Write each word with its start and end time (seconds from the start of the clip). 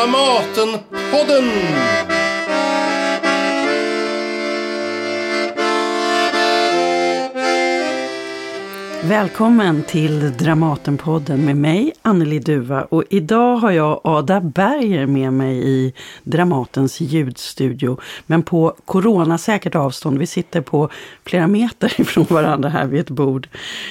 Dramatenpodden! 0.00 2.09
Välkommen 9.10 9.82
till 9.82 10.36
Dramatenpodden 10.36 11.44
med 11.44 11.56
mig, 11.56 11.92
Anneli 12.02 12.38
Duva. 12.38 12.82
Och 12.82 13.04
idag 13.10 13.56
har 13.56 13.70
jag 13.70 14.00
Ada 14.04 14.40
Berger 14.40 15.06
med 15.06 15.32
mig 15.32 15.68
i 15.68 15.94
Dramatens 16.22 17.00
ljudstudio. 17.00 18.00
Men 18.26 18.42
på 18.42 18.76
coronasäkert 18.84 19.74
avstånd. 19.74 20.18
Vi 20.18 20.26
sitter 20.26 20.60
på 20.60 20.88
flera 21.24 21.46
meter 21.46 21.92
ifrån 22.00 22.26
varandra 22.28 22.68
här 22.68 22.86
vid 22.86 23.00
ett 23.00 23.10
bord. 23.10 23.48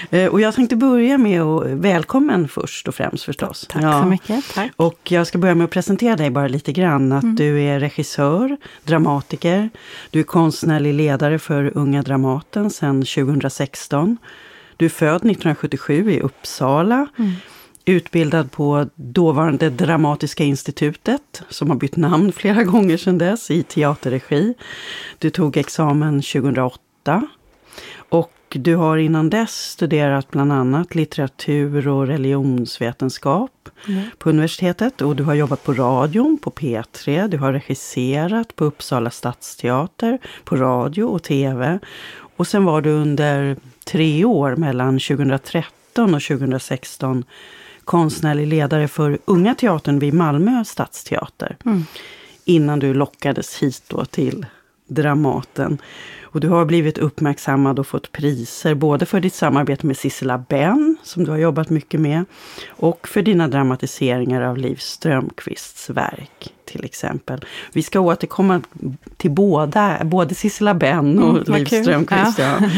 Eh, 0.09 0.25
och 0.25 0.41
jag 0.41 0.55
tänkte 0.55 0.75
börja 0.75 1.17
med 1.17 1.41
att 1.41 1.65
välkommen 1.65 2.47
först 2.47 2.87
och 2.87 2.95
främst 2.95 3.23
förstås. 3.23 3.65
Tack 3.69 3.83
ja. 3.83 4.01
så 4.01 4.07
mycket. 4.07 4.53
Tack. 4.53 4.71
Och 4.75 5.11
jag 5.11 5.27
ska 5.27 5.37
börja 5.37 5.55
med 5.55 5.65
att 5.65 5.71
presentera 5.71 6.15
dig 6.15 6.29
bara 6.29 6.47
lite 6.47 6.71
grann. 6.71 7.11
Att 7.11 7.23
mm. 7.23 7.35
du 7.35 7.61
är 7.61 7.79
regissör, 7.79 8.57
dramatiker. 8.83 9.69
Du 10.09 10.19
är 10.19 10.23
konstnärlig 10.23 10.93
ledare 10.93 11.39
för 11.39 11.77
Unga 11.77 12.01
Dramaten 12.01 12.69
sedan 12.69 13.01
2016. 13.01 14.17
Du 14.79 14.85
är 14.85 14.89
född 14.89 15.15
1977 15.15 16.11
i 16.11 16.19
Uppsala. 16.19 17.07
Mm. 17.17 17.31
Utbildad 17.85 18.51
på 18.51 18.87
dåvarande 18.95 19.69
Dramatiska 19.69 20.43
institutet, 20.43 21.41
som 21.49 21.69
har 21.69 21.77
bytt 21.77 21.95
namn 21.95 22.31
flera 22.35 22.63
gånger 22.63 22.97
sedan 22.97 23.17
dess, 23.17 23.51
i 23.51 23.63
teaterregi. 23.63 24.53
Du 25.17 25.29
tog 25.29 25.57
examen 25.57 26.21
2008. 26.21 27.27
Och 28.09 28.31
du 28.49 28.75
har 28.75 28.97
innan 28.97 29.29
dess 29.29 29.69
studerat 29.69 30.31
bland 30.31 30.51
annat 30.51 30.95
litteratur 30.95 31.87
och 31.87 32.07
religionsvetenskap 32.07 33.69
mm. 33.87 34.03
på 34.17 34.29
universitetet. 34.29 35.01
Och 35.01 35.15
du 35.15 35.23
har 35.23 35.33
jobbat 35.33 35.63
på 35.63 35.73
radion, 35.73 36.37
på 36.41 36.51
P3. 36.51 37.27
Du 37.27 37.37
har 37.37 37.53
regisserat 37.53 38.55
på 38.55 38.65
Uppsala 38.65 39.11
stadsteater, 39.11 40.19
på 40.43 40.55
radio 40.55 41.03
och 41.03 41.23
tv. 41.23 41.79
Och 42.35 42.47
sen 42.47 42.65
var 42.65 42.81
du 42.81 42.89
under 42.89 43.57
tre 43.91 44.25
år 44.25 44.55
mellan 44.55 44.99
2013 44.99 46.15
och 46.15 46.21
2016 46.21 47.23
konstnärlig 47.83 48.47
ledare 48.47 48.87
för 48.87 49.19
Unga 49.25 49.55
Teatern 49.55 49.99
vid 49.99 50.13
Malmö 50.13 50.63
stadsteater. 50.65 51.57
Mm. 51.65 51.83
Innan 52.45 52.79
du 52.79 52.93
lockades 52.93 53.63
hit 53.63 53.83
då 53.87 54.05
till 54.05 54.45
Dramaten. 54.87 55.77
Och 56.31 56.39
du 56.39 56.47
har 56.47 56.65
blivit 56.65 56.97
uppmärksammad 56.97 57.79
och 57.79 57.87
fått 57.87 58.11
priser 58.11 58.75
både 58.75 59.05
för 59.05 59.19
ditt 59.19 59.33
samarbete 59.33 59.87
med 59.87 59.97
Sissela 59.97 60.37
Benn, 60.37 60.97
som 61.03 61.23
du 61.23 61.31
har 61.31 61.37
jobbat 61.37 61.69
mycket 61.69 61.99
med, 61.99 62.25
och 62.69 63.07
för 63.07 63.21
dina 63.21 63.47
dramatiseringar 63.47 64.41
av 64.41 64.57
Liv 64.57 64.75
Strömquists 64.75 65.89
verk 65.89 66.53
till 66.65 66.85
exempel. 66.85 67.45
Vi 67.73 67.83
ska 67.83 67.99
återkomma 67.99 68.61
till 69.17 69.31
båda, 69.31 69.97
både 70.03 70.35
Sissela 70.35 70.73
Benn 70.73 71.19
och 71.19 71.47
mm, 71.47 71.59
Liv 71.59 71.65
Strömquist. 71.65 72.39
Ja. 72.39 72.57
Ja. 72.61 72.69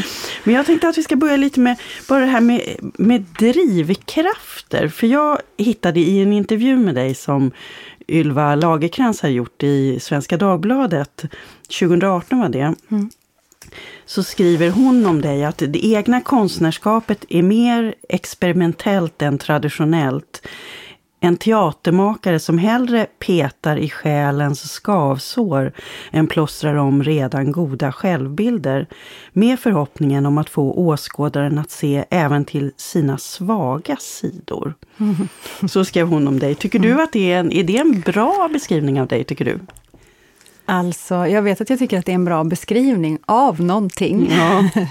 Men 0.43 0.55
jag 0.55 0.65
tänkte 0.65 0.87
att 0.87 0.97
vi 0.97 1.03
ska 1.03 1.15
börja 1.15 1.37
lite 1.37 1.59
med 1.59 1.77
bara 2.07 2.19
det 2.19 2.25
här 2.25 2.41
med, 2.41 2.61
med 2.79 3.21
drivkrafter. 3.39 4.87
För 4.87 5.07
jag 5.07 5.39
hittade 5.57 5.99
i 5.99 6.21
en 6.21 6.33
intervju 6.33 6.77
med 6.77 6.95
dig 6.95 7.15
som 7.15 7.51
Ylva 8.07 8.55
Lagerkrans 8.55 9.21
har 9.21 9.29
gjort 9.29 9.63
i 9.63 9.99
Svenska 9.99 10.37
Dagbladet, 10.37 11.25
2018 11.79 12.39
var 12.39 12.49
det. 12.49 12.75
Mm 12.91 13.09
så 14.05 14.23
skriver 14.23 14.69
hon 14.69 15.05
om 15.05 15.21
dig 15.21 15.43
att 15.43 15.57
det 15.57 15.85
egna 15.85 16.21
konstnärskapet 16.21 17.25
är 17.29 17.41
mer 17.41 17.95
experimentellt 18.09 19.21
än 19.21 19.37
traditionellt. 19.37 20.47
En 21.23 21.37
teatermakare 21.37 22.39
som 22.39 22.57
hellre 22.57 23.07
petar 23.19 23.77
i 23.77 23.89
själens 23.89 24.71
skavsår 24.71 25.71
än 26.11 26.27
plåstrar 26.27 26.75
om 26.75 27.03
redan 27.03 27.51
goda 27.51 27.91
självbilder. 27.91 28.87
Med 29.33 29.59
förhoppningen 29.59 30.25
om 30.25 30.37
att 30.37 30.49
få 30.49 30.73
åskådaren 30.73 31.57
att 31.57 31.71
se 31.71 32.05
även 32.09 32.45
till 32.45 32.71
sina 32.77 33.17
svaga 33.17 33.95
sidor. 33.99 34.73
Så 35.69 35.85
skrev 35.85 36.07
hon 36.07 36.27
om 36.27 36.39
dig. 36.39 36.55
Tycker 36.55 36.79
du 36.79 37.01
att 37.01 37.11
det 37.11 37.31
är 37.31 37.39
en, 37.39 37.51
är 37.51 37.63
det 37.63 37.77
en 37.77 38.01
bra 38.01 38.49
beskrivning 38.53 39.01
av 39.01 39.07
dig, 39.07 39.23
tycker 39.23 39.45
du? 39.45 39.59
Alltså, 40.65 41.27
jag 41.27 41.41
vet 41.41 41.61
att 41.61 41.69
jag 41.69 41.79
tycker 41.79 41.99
att 41.99 42.05
det 42.05 42.11
är 42.11 42.15
en 42.15 42.25
bra 42.25 42.43
beskrivning 42.43 43.19
av 43.25 43.61
någonting. 43.61 44.31
Ja. 44.31 44.69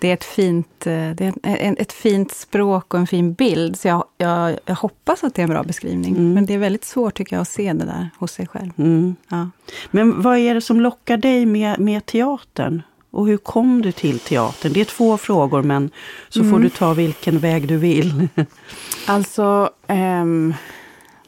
det 0.00 0.08
är, 0.08 0.14
ett 0.14 0.24
fint, 0.24 0.86
eh, 0.86 1.10
det 1.10 1.32
är 1.42 1.80
ett 1.80 1.92
fint 1.92 2.32
språk 2.32 2.94
och 2.94 3.00
en 3.00 3.06
fin 3.06 3.32
bild, 3.32 3.78
så 3.78 3.88
jag, 3.88 4.04
jag, 4.18 4.58
jag 4.64 4.74
hoppas 4.74 5.24
att 5.24 5.34
det 5.34 5.42
är 5.42 5.44
en 5.44 5.50
bra 5.50 5.62
beskrivning. 5.62 6.16
Mm. 6.16 6.34
Men 6.34 6.46
det 6.46 6.54
är 6.54 6.58
väldigt 6.58 6.84
svårt 6.84 7.14
tycker 7.14 7.36
jag 7.36 7.40
att 7.40 7.48
se 7.48 7.72
det 7.72 7.84
där 7.84 8.10
hos 8.18 8.32
sig 8.32 8.46
själv. 8.46 8.70
Mm. 8.78 9.16
Ja. 9.28 9.50
Men 9.90 10.22
vad 10.22 10.38
är 10.38 10.54
det 10.54 10.60
som 10.60 10.80
lockar 10.80 11.16
dig 11.16 11.46
med, 11.46 11.80
med 11.80 12.06
teatern? 12.06 12.82
Och 13.10 13.26
hur 13.26 13.36
kom 13.36 13.82
du 13.82 13.92
till 13.92 14.18
teatern? 14.18 14.72
Det 14.72 14.80
är 14.80 14.84
två 14.84 15.18
frågor, 15.18 15.62
men 15.62 15.90
så 16.28 16.40
mm. 16.40 16.52
får 16.52 16.58
du 16.58 16.68
ta 16.68 16.94
vilken 16.94 17.38
väg 17.38 17.68
du 17.68 17.76
vill. 17.76 18.28
alltså, 19.06 19.70
um, 19.88 20.54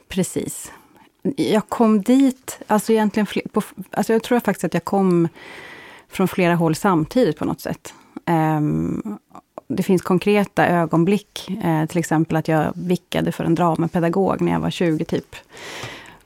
precis 0.09 0.73
jag 1.37 1.69
kom 1.69 2.03
dit, 2.03 2.59
alltså 2.67 2.93
egentligen, 2.93 3.27
på, 3.53 3.63
alltså 3.91 4.13
jag 4.13 4.23
tror 4.23 4.41
faktiskt 4.41 4.65
att 4.65 4.75
jag 4.75 4.85
kom 4.85 5.29
från 6.09 6.29
flera 6.29 6.55
håll 6.55 6.75
samtidigt 6.75 7.39
på 7.39 7.45
något 7.45 7.61
sätt. 7.61 7.95
Um, 8.27 9.19
det 9.69 9.83
finns 9.83 10.03
konkreta 10.03 10.67
ögonblick, 10.67 11.51
eh, 11.65 11.87
till 11.87 11.99
exempel 11.99 12.37
att 12.37 12.49
jag 12.49 12.73
vickade 12.77 13.33
för 13.33 13.45
en 13.45 13.55
dramapedagog 13.55 14.41
när 14.41 14.53
jag 14.53 14.61
var 14.61 14.71
20 14.71 15.05
typ. 15.05 15.37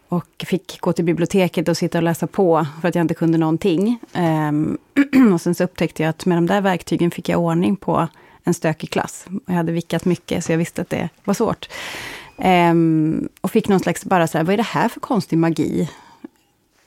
Och 0.09 0.45
fick 0.47 0.81
gå 0.81 0.93
till 0.93 1.05
biblioteket 1.05 1.69
och 1.69 1.77
sitta 1.77 1.99
och 1.99 2.05
läsa 2.05 2.27
på 2.27 2.67
för 2.81 2.89
att 2.89 2.95
jag 2.95 3.03
inte 3.03 3.15
kunde 3.15 3.39
någonting. 3.39 3.99
Um, 4.15 4.79
och 5.35 5.41
sen 5.41 5.55
så 5.55 5.65
upptäckte 5.65 6.03
jag 6.03 6.11
att 6.11 6.27
med 6.27 6.37
de 6.37 6.47
där 6.47 6.61
verktygen 6.61 7.11
fick 7.11 7.29
jag 7.29 7.41
ordning 7.41 7.77
på 7.77 8.09
en 8.45 8.55
stökig 8.55 8.91
klass. 8.91 9.27
Jag 9.47 9.55
hade 9.55 9.73
vickat 9.73 10.05
mycket, 10.05 10.45
så 10.45 10.53
jag 10.53 10.59
visste 10.59 10.83
att 10.83 10.91
det 10.91 11.09
var 11.25 11.35
svårt. 11.35 11.69
Um, 12.37 13.29
och 13.41 13.51
fick 13.51 13.69
någon 13.69 13.81
slags, 13.81 14.05
bara 14.05 14.27
så 14.27 14.39
här, 14.39 14.45
vad 14.45 14.53
är 14.53 14.57
det 14.57 14.63
här 14.63 14.89
för 14.89 15.01
konstig 15.01 15.39
magi? 15.39 15.91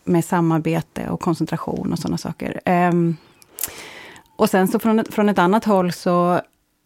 Med 0.04 0.26
samarbete 0.26 1.10
och 1.10 1.20
koncentration 1.20 1.94
och 1.94 2.00
sådana 2.00 2.18
saker. 2.18 2.60
Um, 2.66 3.18
och 4.36 4.50
sen 4.50 4.68
så 4.68 4.80
från, 4.80 5.06
från 5.06 5.30
ett 5.30 5.40
annat 5.40 5.66
håll 5.66 5.92
så 5.92 6.42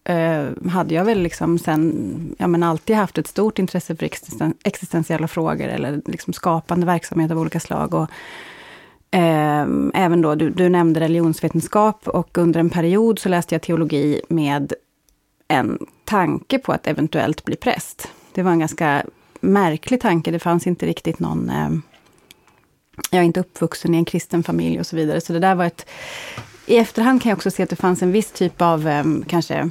uh, 0.10 0.70
hade 0.70 0.94
jag 0.94 1.06
väl 1.06 1.20
liksom 1.20 1.60
sen, 1.60 2.36
ja 2.38 2.48
men 2.48 2.64
alltid 2.64 2.96
haft 2.96 3.18
ett 3.18 3.28
stort 3.28 3.60
intresse 3.60 3.96
för 3.96 4.06
existen, 4.06 4.54
existentiella 4.64 5.28
frågor 5.28 5.68
eller 5.68 6.02
liksom 6.06 6.34
skapande 6.34 6.86
verksamhet 6.86 7.32
av 7.32 7.40
olika 7.40 7.60
slag. 7.60 7.94
Och, 7.94 8.10
uh, 9.16 9.90
även 9.94 10.22
då, 10.22 10.36
du, 10.36 10.50
du 10.50 10.70
nämnde 10.70 11.00
religionsvetenskap 11.00 12.08
och 12.08 12.38
under 12.38 12.60
en 12.60 12.70
period 12.70 13.20
så 13.20 13.30
läste 13.30 13.56
jag 13.56 13.62
teologi 13.62 14.22
med 14.30 14.74
en 15.48 15.86
tanke 16.06 16.60
på 16.60 16.72
att 16.72 16.88
eventuellt 16.88 17.46
bli 17.46 17.56
präst. 17.56 18.10
Det 18.34 18.44
var 18.44 18.52
en 18.52 18.60
ganska 18.60 19.06
märklig 19.40 20.02
tanke. 20.02 20.32
Det 20.32 20.40
fanns 20.40 20.68
inte 20.68 20.86
riktigt 20.86 21.20
någon... 21.20 21.50
Eh, 21.50 21.70
jag 23.12 23.20
är 23.20 23.24
inte 23.24 23.40
uppvuxen 23.40 23.96
i 23.96 23.98
en 23.98 24.06
kristen 24.06 24.44
familj 24.44 24.80
och 24.80 24.88
så 24.88 24.96
vidare. 24.96 25.22
Så 25.22 25.34
det 25.34 25.40
där 25.40 25.56
var 25.56 25.66
ett... 25.66 25.90
I 26.66 26.78
efterhand 26.78 27.22
kan 27.22 27.30
jag 27.30 27.38
också 27.38 27.52
se 27.52 27.64
att 27.64 27.70
det 27.70 27.76
fanns 27.76 28.02
en 28.02 28.12
viss 28.12 28.32
typ 28.32 28.62
av 28.62 28.88
eh, 28.88 29.04
kanske 29.28 29.70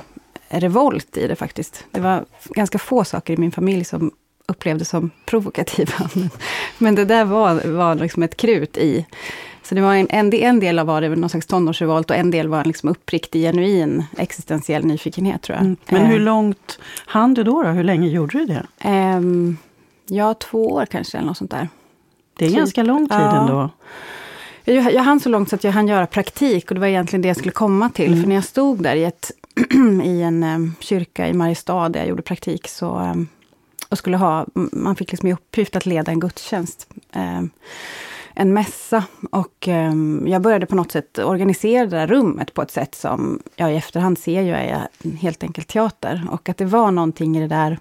revolt 0.49 1.17
i 1.17 1.27
det 1.27 1.37
faktiskt. 1.37 1.84
Det 1.91 2.00
var 2.00 2.25
ganska 2.45 2.78
få 2.78 3.05
saker 3.05 3.33
i 3.33 3.37
min 3.37 3.53
familj 3.53 3.84
som 3.84 4.12
upplevdes 4.47 4.89
som 4.89 5.11
provokativa. 5.27 6.11
Men 6.79 6.94
det 6.94 7.05
där 7.05 7.25
var, 7.25 7.73
var 7.73 7.94
liksom 7.94 8.23
ett 8.23 8.37
krut 8.37 8.77
i 8.77 9.06
så 9.62 9.75
det 9.75 9.81
var 9.81 9.95
en, 9.95 10.06
en, 10.11 10.34
en 10.34 10.61
del 10.61 10.78
av 10.78 10.87
var 10.87 11.00
det 11.00 11.09
någon 11.09 11.31
slags 11.31 11.47
tonårsrevolt 11.47 12.11
och 12.11 12.17
en 12.17 12.31
del 12.31 12.49
var 12.49 12.61
en 12.61 12.67
liksom 12.67 12.89
uppriktig, 12.89 13.43
genuin 13.43 14.05
existentiell 14.19 14.84
nyfikenhet 14.84 15.43
tror 15.43 15.56
jag. 15.56 15.65
Mm. 15.65 15.77
Men 15.89 16.06
hur 16.06 16.19
eh. 16.19 16.25
långt 16.25 16.78
hann 17.06 17.35
du 17.35 17.44
då, 17.44 17.62
då? 17.62 17.69
Hur 17.69 17.85
länge 17.85 18.09
gjorde 18.09 18.38
du 18.38 18.47
det? 18.47 18.88
Um, 18.88 19.56
ja, 20.06 20.35
två 20.35 20.73
år 20.73 20.87
kanske, 20.87 21.19
eller 21.19 21.26
något 21.26 21.37
sånt 21.37 21.50
där. 21.50 21.69
Det 22.38 22.44
är 22.44 22.49
typ. 22.49 22.59
ganska 22.59 22.82
lång 22.82 23.09
tid 23.09 23.19
ja. 23.19 23.41
ändå. 23.41 23.70
Jag, 24.64 24.94
jag 24.94 25.03
hann 25.03 25.20
så 25.20 25.29
långt 25.29 25.49
så 25.49 25.56
att 25.56 25.64
jag 25.64 25.73
hann 25.73 25.88
göra 25.88 26.06
praktik 26.06 26.70
och 26.70 26.75
det 26.75 26.81
var 26.81 26.87
egentligen 26.87 27.23
det 27.23 27.29
jag 27.29 27.37
skulle 27.37 27.53
komma 27.53 27.91
till. 27.91 28.06
Mm. 28.06 28.20
För 28.20 28.29
när 28.29 28.35
jag 28.35 28.44
stod 28.44 28.82
där 28.82 28.97
i, 28.97 29.05
ett, 29.05 29.31
i 30.05 30.23
en 30.23 30.43
um, 30.43 30.75
kyrka 30.81 31.29
i 31.29 31.32
Mariestad 31.32 31.88
där 31.88 32.00
jag 32.00 32.09
gjorde 32.09 32.23
praktik 32.23 32.69
så 32.69 32.99
um, 32.99 33.29
och 33.88 33.99
skulle 33.99 34.17
ha, 34.17 34.47
man 34.55 34.97
fick 34.97 35.11
liksom 35.12 35.29
i 35.29 35.32
uppgift 35.32 35.76
att 35.76 35.87
leda 35.87 36.12
en 36.12 36.20
gudstjänst. 36.20 36.88
Um, 37.14 37.50
en 38.34 38.52
mässa. 38.52 39.05
Och 39.31 39.69
eh, 39.69 39.93
jag 40.26 40.43
började 40.43 40.67
på 40.67 40.75
något 40.75 40.93
sätt 40.93 41.19
organisera 41.19 41.87
det 41.87 41.96
där 41.96 42.06
rummet 42.06 42.55
på 42.55 42.62
ett 42.62 42.70
sätt 42.70 42.94
som 42.94 43.43
jag 43.56 43.73
i 43.73 43.76
efterhand 43.76 44.19
ser 44.19 44.43
ju 44.43 44.52
är 44.52 44.88
helt 45.20 45.43
enkelt 45.43 45.69
teater. 45.69 46.26
Och 46.31 46.49
att 46.49 46.56
det 46.56 46.64
var 46.64 46.90
någonting 46.90 47.37
i 47.37 47.40
det 47.40 47.49
där 47.49 47.79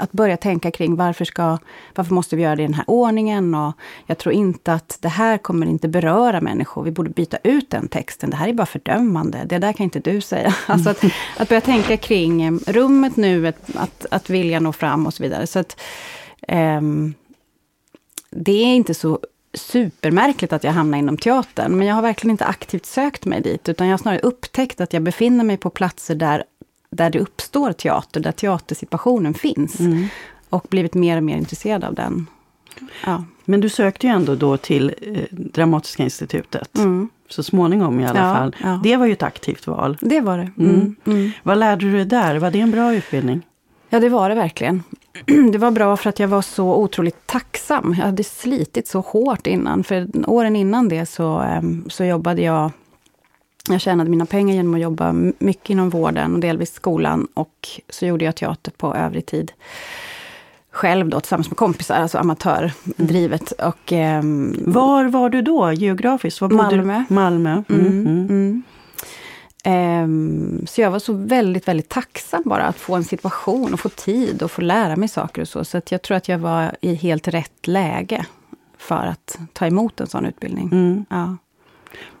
att 0.00 0.12
börja 0.12 0.36
tänka 0.36 0.70
kring 0.70 0.96
varför, 0.96 1.24
ska, 1.24 1.58
varför 1.94 2.14
måste 2.14 2.36
vi 2.36 2.42
göra 2.42 2.56
det 2.56 2.62
i 2.62 2.66
den 2.66 2.74
här 2.74 2.84
ordningen? 2.86 3.54
Och 3.54 3.72
jag 4.06 4.18
tror 4.18 4.34
inte 4.34 4.72
att 4.72 4.98
det 5.00 5.08
här 5.08 5.38
kommer 5.38 5.66
inte 5.66 5.88
beröra 5.88 6.40
människor. 6.40 6.82
Vi 6.82 6.90
borde 6.90 7.10
byta 7.10 7.38
ut 7.44 7.70
den 7.70 7.88
texten. 7.88 8.30
Det 8.30 8.36
här 8.36 8.48
är 8.48 8.52
bara 8.52 8.66
fördömande. 8.66 9.44
Det 9.46 9.58
där 9.58 9.72
kan 9.72 9.84
inte 9.84 10.00
du 10.00 10.20
säga. 10.20 10.54
Alltså 10.66 10.90
att, 10.90 11.04
att 11.36 11.48
börja 11.48 11.60
tänka 11.60 11.96
kring 11.96 12.42
ehm, 12.42 12.60
rummet, 12.66 13.16
nu, 13.16 13.46
att, 13.74 14.06
att 14.10 14.30
vilja 14.30 14.60
nå 14.60 14.72
fram 14.72 15.06
och 15.06 15.14
så 15.14 15.22
vidare. 15.22 15.46
Så 15.46 15.58
att, 15.58 15.80
um, 16.48 17.14
det 18.30 18.52
är 18.52 18.74
inte 18.74 18.94
så 18.94 19.20
supermärkligt 19.54 20.52
att 20.52 20.64
jag 20.64 20.72
hamnar 20.72 20.98
inom 20.98 21.16
teatern, 21.16 21.76
men 21.76 21.86
jag 21.86 21.94
har 21.94 22.02
verkligen 22.02 22.30
inte 22.30 22.44
aktivt 22.46 22.86
sökt 22.86 23.24
mig 23.24 23.40
dit, 23.40 23.68
utan 23.68 23.86
jag 23.86 23.92
har 23.92 23.98
snarare 23.98 24.20
upptäckt 24.20 24.80
att 24.80 24.92
jag 24.92 25.02
befinner 25.02 25.44
mig 25.44 25.56
på 25.56 25.70
platser 25.70 26.14
där, 26.14 26.44
där 26.90 27.10
det 27.10 27.18
uppstår 27.20 27.72
teater, 27.72 28.20
där 28.20 28.32
teatersituationen 28.32 29.34
finns. 29.34 29.80
Mm. 29.80 30.06
Och 30.50 30.66
blivit 30.70 30.94
mer 30.94 31.16
och 31.16 31.22
mer 31.22 31.36
intresserad 31.36 31.84
av 31.84 31.94
den. 31.94 32.26
Ja. 33.06 33.24
Men 33.44 33.60
du 33.60 33.68
sökte 33.68 34.06
ju 34.06 34.12
ändå 34.12 34.34
då 34.34 34.56
till 34.56 34.94
eh, 35.02 35.22
Dramatiska 35.30 36.02
institutet. 36.02 36.78
Mm. 36.78 37.08
Så 37.28 37.42
småningom 37.42 38.00
i 38.00 38.06
alla 38.06 38.18
Ja, 38.28 38.34
fall. 38.34 38.56
ja. 38.62 38.80
Det 38.84 38.96
var 38.96 39.06
ju 39.06 39.12
ett 39.12 39.22
aktivt 39.22 39.66
val. 39.66 39.98
Det 40.00 40.20
var 40.20 40.38
det. 40.38 40.50
Mm. 40.58 40.70
Mm. 40.70 40.96
Mm. 41.06 41.30
Vad 41.42 41.58
lärde 41.58 41.84
du 41.86 41.92
dig 41.92 42.04
där? 42.04 42.36
Var 42.38 42.50
det 42.50 42.60
en 42.60 42.70
bra 42.70 42.94
utbildning? 42.94 43.42
Ja, 43.88 44.00
det 44.00 44.08
var 44.08 44.28
det 44.28 44.34
verkligen. 44.34 44.82
Det 45.52 45.58
var 45.58 45.70
bra 45.70 45.96
för 45.96 46.10
att 46.10 46.18
jag 46.18 46.28
var 46.28 46.42
så 46.42 46.74
otroligt 46.74 47.26
tacksam. 47.26 47.94
Jag 47.98 48.04
hade 48.06 48.24
slitit 48.24 48.88
så 48.88 49.00
hårt 49.00 49.46
innan. 49.46 49.84
För 49.84 50.06
åren 50.26 50.56
innan 50.56 50.88
det 50.88 51.06
så, 51.06 51.38
ehm, 51.38 51.84
så 51.88 52.04
jobbade 52.04 52.42
jag... 52.42 52.70
Jag 53.68 53.80
tjänade 53.80 54.10
mina 54.10 54.26
pengar 54.26 54.54
genom 54.54 54.74
att 54.74 54.80
jobba 54.80 55.12
mycket 55.38 55.70
inom 55.70 55.90
vården 55.90 56.34
och 56.34 56.40
delvis 56.40 56.72
skolan. 56.74 57.26
Och 57.34 57.68
så 57.88 58.06
gjorde 58.06 58.24
jag 58.24 58.36
teater 58.36 58.72
på 58.76 58.94
övrig 58.94 59.26
tid. 59.26 59.52
Själv 60.72 61.08
då, 61.08 61.20
tillsammans 61.20 61.50
med 61.50 61.56
kompisar, 61.56 61.94
alltså 61.94 62.18
amatördrivet. 62.18 63.52
Och, 63.52 63.92
ehm, 63.92 64.54
Var 64.66 65.04
var 65.04 65.30
du 65.30 65.42
då 65.42 65.72
geografiskt? 65.72 66.40
Var 66.40 66.48
bodde 66.48 66.62
Malmö. 66.76 67.04
Du? 67.08 67.14
Malmö. 67.14 67.62
Mm. 67.68 67.86
Mm, 67.86 68.06
Mm. 68.28 68.62
Ehm, 69.64 70.66
så 70.66 70.80
jag 70.80 70.90
var 70.90 70.98
så 70.98 71.12
väldigt, 71.12 71.68
väldigt 71.68 71.88
tacksam 71.88 72.42
bara 72.44 72.62
att 72.62 72.76
få 72.76 72.94
en 72.94 73.04
situation 73.04 73.72
och 73.72 73.80
få 73.80 73.88
tid 73.88 74.42
och 74.42 74.50
få 74.50 74.60
lära 74.60 74.96
mig 74.96 75.08
saker 75.08 75.42
och 75.42 75.48
så. 75.48 75.64
Så 75.64 75.80
jag 75.88 76.02
tror 76.02 76.16
att 76.16 76.28
jag 76.28 76.38
var 76.38 76.76
i 76.80 76.94
helt 76.94 77.28
rätt 77.28 77.66
läge 77.66 78.26
för 78.78 79.06
att 79.06 79.38
ta 79.52 79.66
emot 79.66 80.00
en 80.00 80.06
sån 80.06 80.26
utbildning. 80.26 80.68
Mm. 80.72 81.04
Ja. 81.10 81.36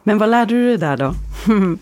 Men 0.02 0.18
vad 0.18 0.28
lärde 0.28 0.54
du 0.54 0.66
dig 0.66 0.78
där 0.78 0.96
då? 0.96 1.14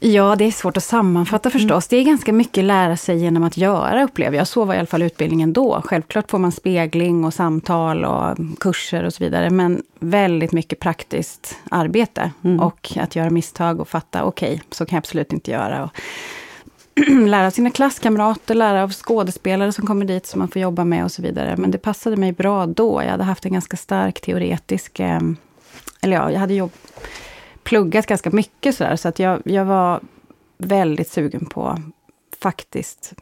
ja, 0.00 0.36
det 0.36 0.44
är 0.44 0.50
svårt 0.50 0.76
att 0.76 0.84
sammanfatta 0.84 1.50
förstås. 1.50 1.88
Det 1.88 1.96
är 1.96 2.04
ganska 2.04 2.32
mycket 2.32 2.64
lära 2.64 2.96
sig 2.96 3.18
genom 3.18 3.42
att 3.42 3.56
göra, 3.56 4.04
upplever 4.04 4.36
jag. 4.36 4.48
Så 4.48 4.64
var 4.64 4.74
i 4.74 4.78
alla 4.78 4.86
fall 4.86 5.02
utbildningen 5.02 5.52
då. 5.52 5.82
Självklart 5.84 6.30
får 6.30 6.38
man 6.38 6.52
spegling 6.52 7.24
och 7.24 7.34
samtal 7.34 8.04
och 8.04 8.36
kurser 8.60 9.04
och 9.04 9.14
så 9.14 9.24
vidare. 9.24 9.50
Men 9.50 9.82
väldigt 9.98 10.52
mycket 10.52 10.80
praktiskt 10.80 11.58
arbete. 11.70 12.30
Mm. 12.44 12.60
Och 12.60 12.92
att 12.96 13.16
göra 13.16 13.30
misstag 13.30 13.80
och 13.80 13.88
fatta, 13.88 14.24
okej, 14.24 14.62
så 14.70 14.86
kan 14.86 14.96
jag 14.96 15.00
absolut 15.00 15.32
inte 15.32 15.50
göra. 15.50 15.84
Och 15.84 15.90
lära 17.28 17.46
av 17.46 17.50
sina 17.50 17.70
klasskamrater, 17.70 18.54
lära 18.54 18.82
av 18.82 18.92
skådespelare 18.92 19.72
som 19.72 19.86
kommer 19.86 20.04
dit 20.04 20.26
som 20.26 20.38
man 20.38 20.48
får 20.48 20.62
jobba 20.62 20.84
med 20.84 21.04
och 21.04 21.12
så 21.12 21.22
vidare. 21.22 21.56
Men 21.56 21.70
det 21.70 21.78
passade 21.78 22.16
mig 22.16 22.32
bra 22.32 22.66
då. 22.66 23.02
Jag 23.02 23.10
hade 23.10 23.24
haft 23.24 23.46
en 23.46 23.52
ganska 23.52 23.76
stark 23.76 24.20
teoretisk... 24.20 25.00
Eh, 25.00 25.20
eller 26.02 26.16
ja, 26.16 26.30
jag 26.30 26.40
hade 26.40 26.54
jobb, 26.54 26.70
pluggat 27.62 28.06
ganska 28.06 28.30
mycket 28.30 28.74
sådär. 28.74 28.96
Så 28.96 29.08
att 29.08 29.18
jag, 29.18 29.42
jag 29.44 29.64
var 29.64 30.00
väldigt 30.58 31.10
sugen 31.10 31.46
på 31.46 31.78
faktiskt 32.42 33.14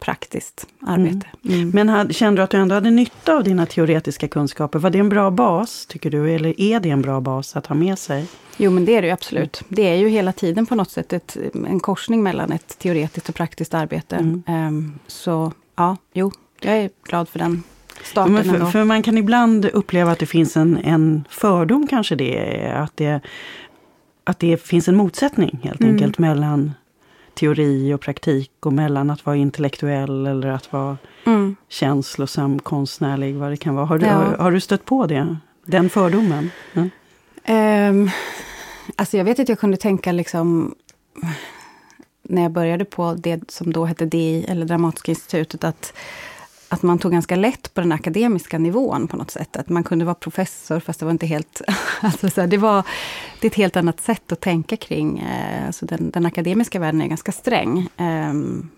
praktiskt 0.00 0.66
arbete. 0.80 1.26
Mm. 1.44 1.70
Men 1.70 1.88
hade, 1.88 2.14
kände 2.14 2.40
du 2.40 2.44
att 2.44 2.50
du 2.50 2.56
ändå 2.56 2.74
hade 2.74 2.90
nytta 2.90 3.34
av 3.34 3.44
dina 3.44 3.66
teoretiska 3.66 4.28
kunskaper? 4.28 4.78
Var 4.78 4.90
det 4.90 4.98
en 4.98 5.08
bra 5.08 5.30
bas, 5.30 5.86
tycker 5.86 6.10
du? 6.10 6.30
Eller 6.30 6.60
är 6.60 6.80
det 6.80 6.90
en 6.90 7.02
bra 7.02 7.20
bas 7.20 7.56
att 7.56 7.66
ha 7.66 7.74
med 7.74 7.98
sig? 7.98 8.26
Jo, 8.56 8.70
men 8.70 8.84
det 8.84 8.96
är 8.96 9.02
det 9.02 9.08
ju 9.08 9.12
absolut. 9.12 9.62
Det 9.68 9.88
är 9.88 9.94
ju 9.94 10.08
hela 10.08 10.32
tiden 10.32 10.66
på 10.66 10.74
något 10.74 10.90
sätt 10.90 11.12
ett, 11.12 11.36
en 11.54 11.80
korsning 11.80 12.22
mellan 12.22 12.52
ett 12.52 12.78
teoretiskt 12.78 13.28
och 13.28 13.34
praktiskt 13.34 13.74
arbete. 13.74 14.16
Mm. 14.16 14.42
Ehm, 14.46 14.98
så 15.06 15.52
ja, 15.76 15.96
jo, 16.12 16.32
jag 16.60 16.76
är 16.76 16.90
glad 17.04 17.28
för 17.28 17.38
den 17.38 17.62
Ja, 18.02 18.06
starten 18.06 18.32
men 18.32 18.44
för, 18.44 18.66
för 18.66 18.84
man 18.84 19.02
kan 19.02 19.18
ibland 19.18 19.64
uppleva 19.64 20.12
att 20.12 20.18
det 20.18 20.26
finns 20.26 20.56
en, 20.56 20.78
en 20.84 21.24
fördom, 21.30 21.86
kanske 21.86 22.14
det 22.14 22.72
att 22.76 22.96
det, 22.96 23.20
att 24.24 24.38
det 24.38 24.56
finns 24.62 24.88
en 24.88 24.96
motsättning 24.96 25.58
helt 25.62 25.80
Mm. 25.80 25.92
enkelt 25.94 26.18
mellan 26.18 26.72
teori 27.34 27.94
och 27.94 28.00
praktik 28.00 28.50
och 28.60 28.72
mellan 28.72 29.10
att 29.10 29.26
vara 29.26 29.36
intellektuell 29.36 30.26
eller 30.26 30.48
att 30.48 30.72
vara 30.72 30.96
Mm. 31.26 31.56
känslosam, 31.68 32.58
konstnärlig, 32.58 33.34
vad 33.34 33.50
det 33.50 33.56
kan 33.56 33.74
vara. 33.74 33.86
Har 33.86 33.98
du, 33.98 34.06
Ja. 34.06 34.12
har, 34.12 34.36
har 34.36 34.52
du 34.52 34.60
stött 34.60 34.84
på 34.84 35.06
det? 35.06 35.36
Den 35.64 35.90
fördomen? 35.90 36.50
Ja. 36.72 36.88
Ehm, 37.44 38.10
alltså 38.96 39.16
jag 39.16 39.24
vet 39.24 39.40
att 39.40 39.48
jag 39.48 39.58
kunde 39.58 39.76
tänka 39.76 40.12
liksom 40.12 40.74
när 42.22 42.42
jag 42.42 42.52
började 42.52 42.84
på 42.84 43.14
det 43.18 43.50
som 43.50 43.72
då 43.72 43.84
hette 43.84 44.06
DI, 44.06 44.44
eller 44.48 44.66
Dramatiska 44.66 45.12
institutet, 45.12 45.64
att, 45.64 45.94
att 46.72 46.82
man 46.82 46.98
tog 46.98 47.12
ganska 47.12 47.36
lätt 47.36 47.74
på 47.74 47.80
den 47.80 47.92
akademiska 47.92 48.58
nivån 48.58 49.08
på 49.08 49.16
något 49.16 49.30
sätt. 49.30 49.56
Att 49.56 49.68
man 49.68 49.84
kunde 49.84 50.04
vara 50.04 50.14
professor, 50.14 50.80
fast 50.80 51.00
det 51.00 51.04
var 51.06 51.12
inte 51.12 51.26
helt... 51.26 51.62
Alltså 52.00 52.30
så 52.30 52.40
här, 52.40 52.48
det, 52.48 52.56
var, 52.56 52.86
det 53.40 53.46
är 53.46 53.50
ett 53.50 53.56
helt 53.56 53.76
annat 53.76 54.00
sätt 54.00 54.32
att 54.32 54.40
tänka 54.40 54.76
kring. 54.76 55.18
Eh, 55.18 55.66
alltså 55.66 55.86
den, 55.86 56.10
den 56.10 56.26
akademiska 56.26 56.78
världen 56.80 57.02
är 57.02 57.06
ganska 57.06 57.32
sträng. 57.32 57.88
ehm, 57.96 58.68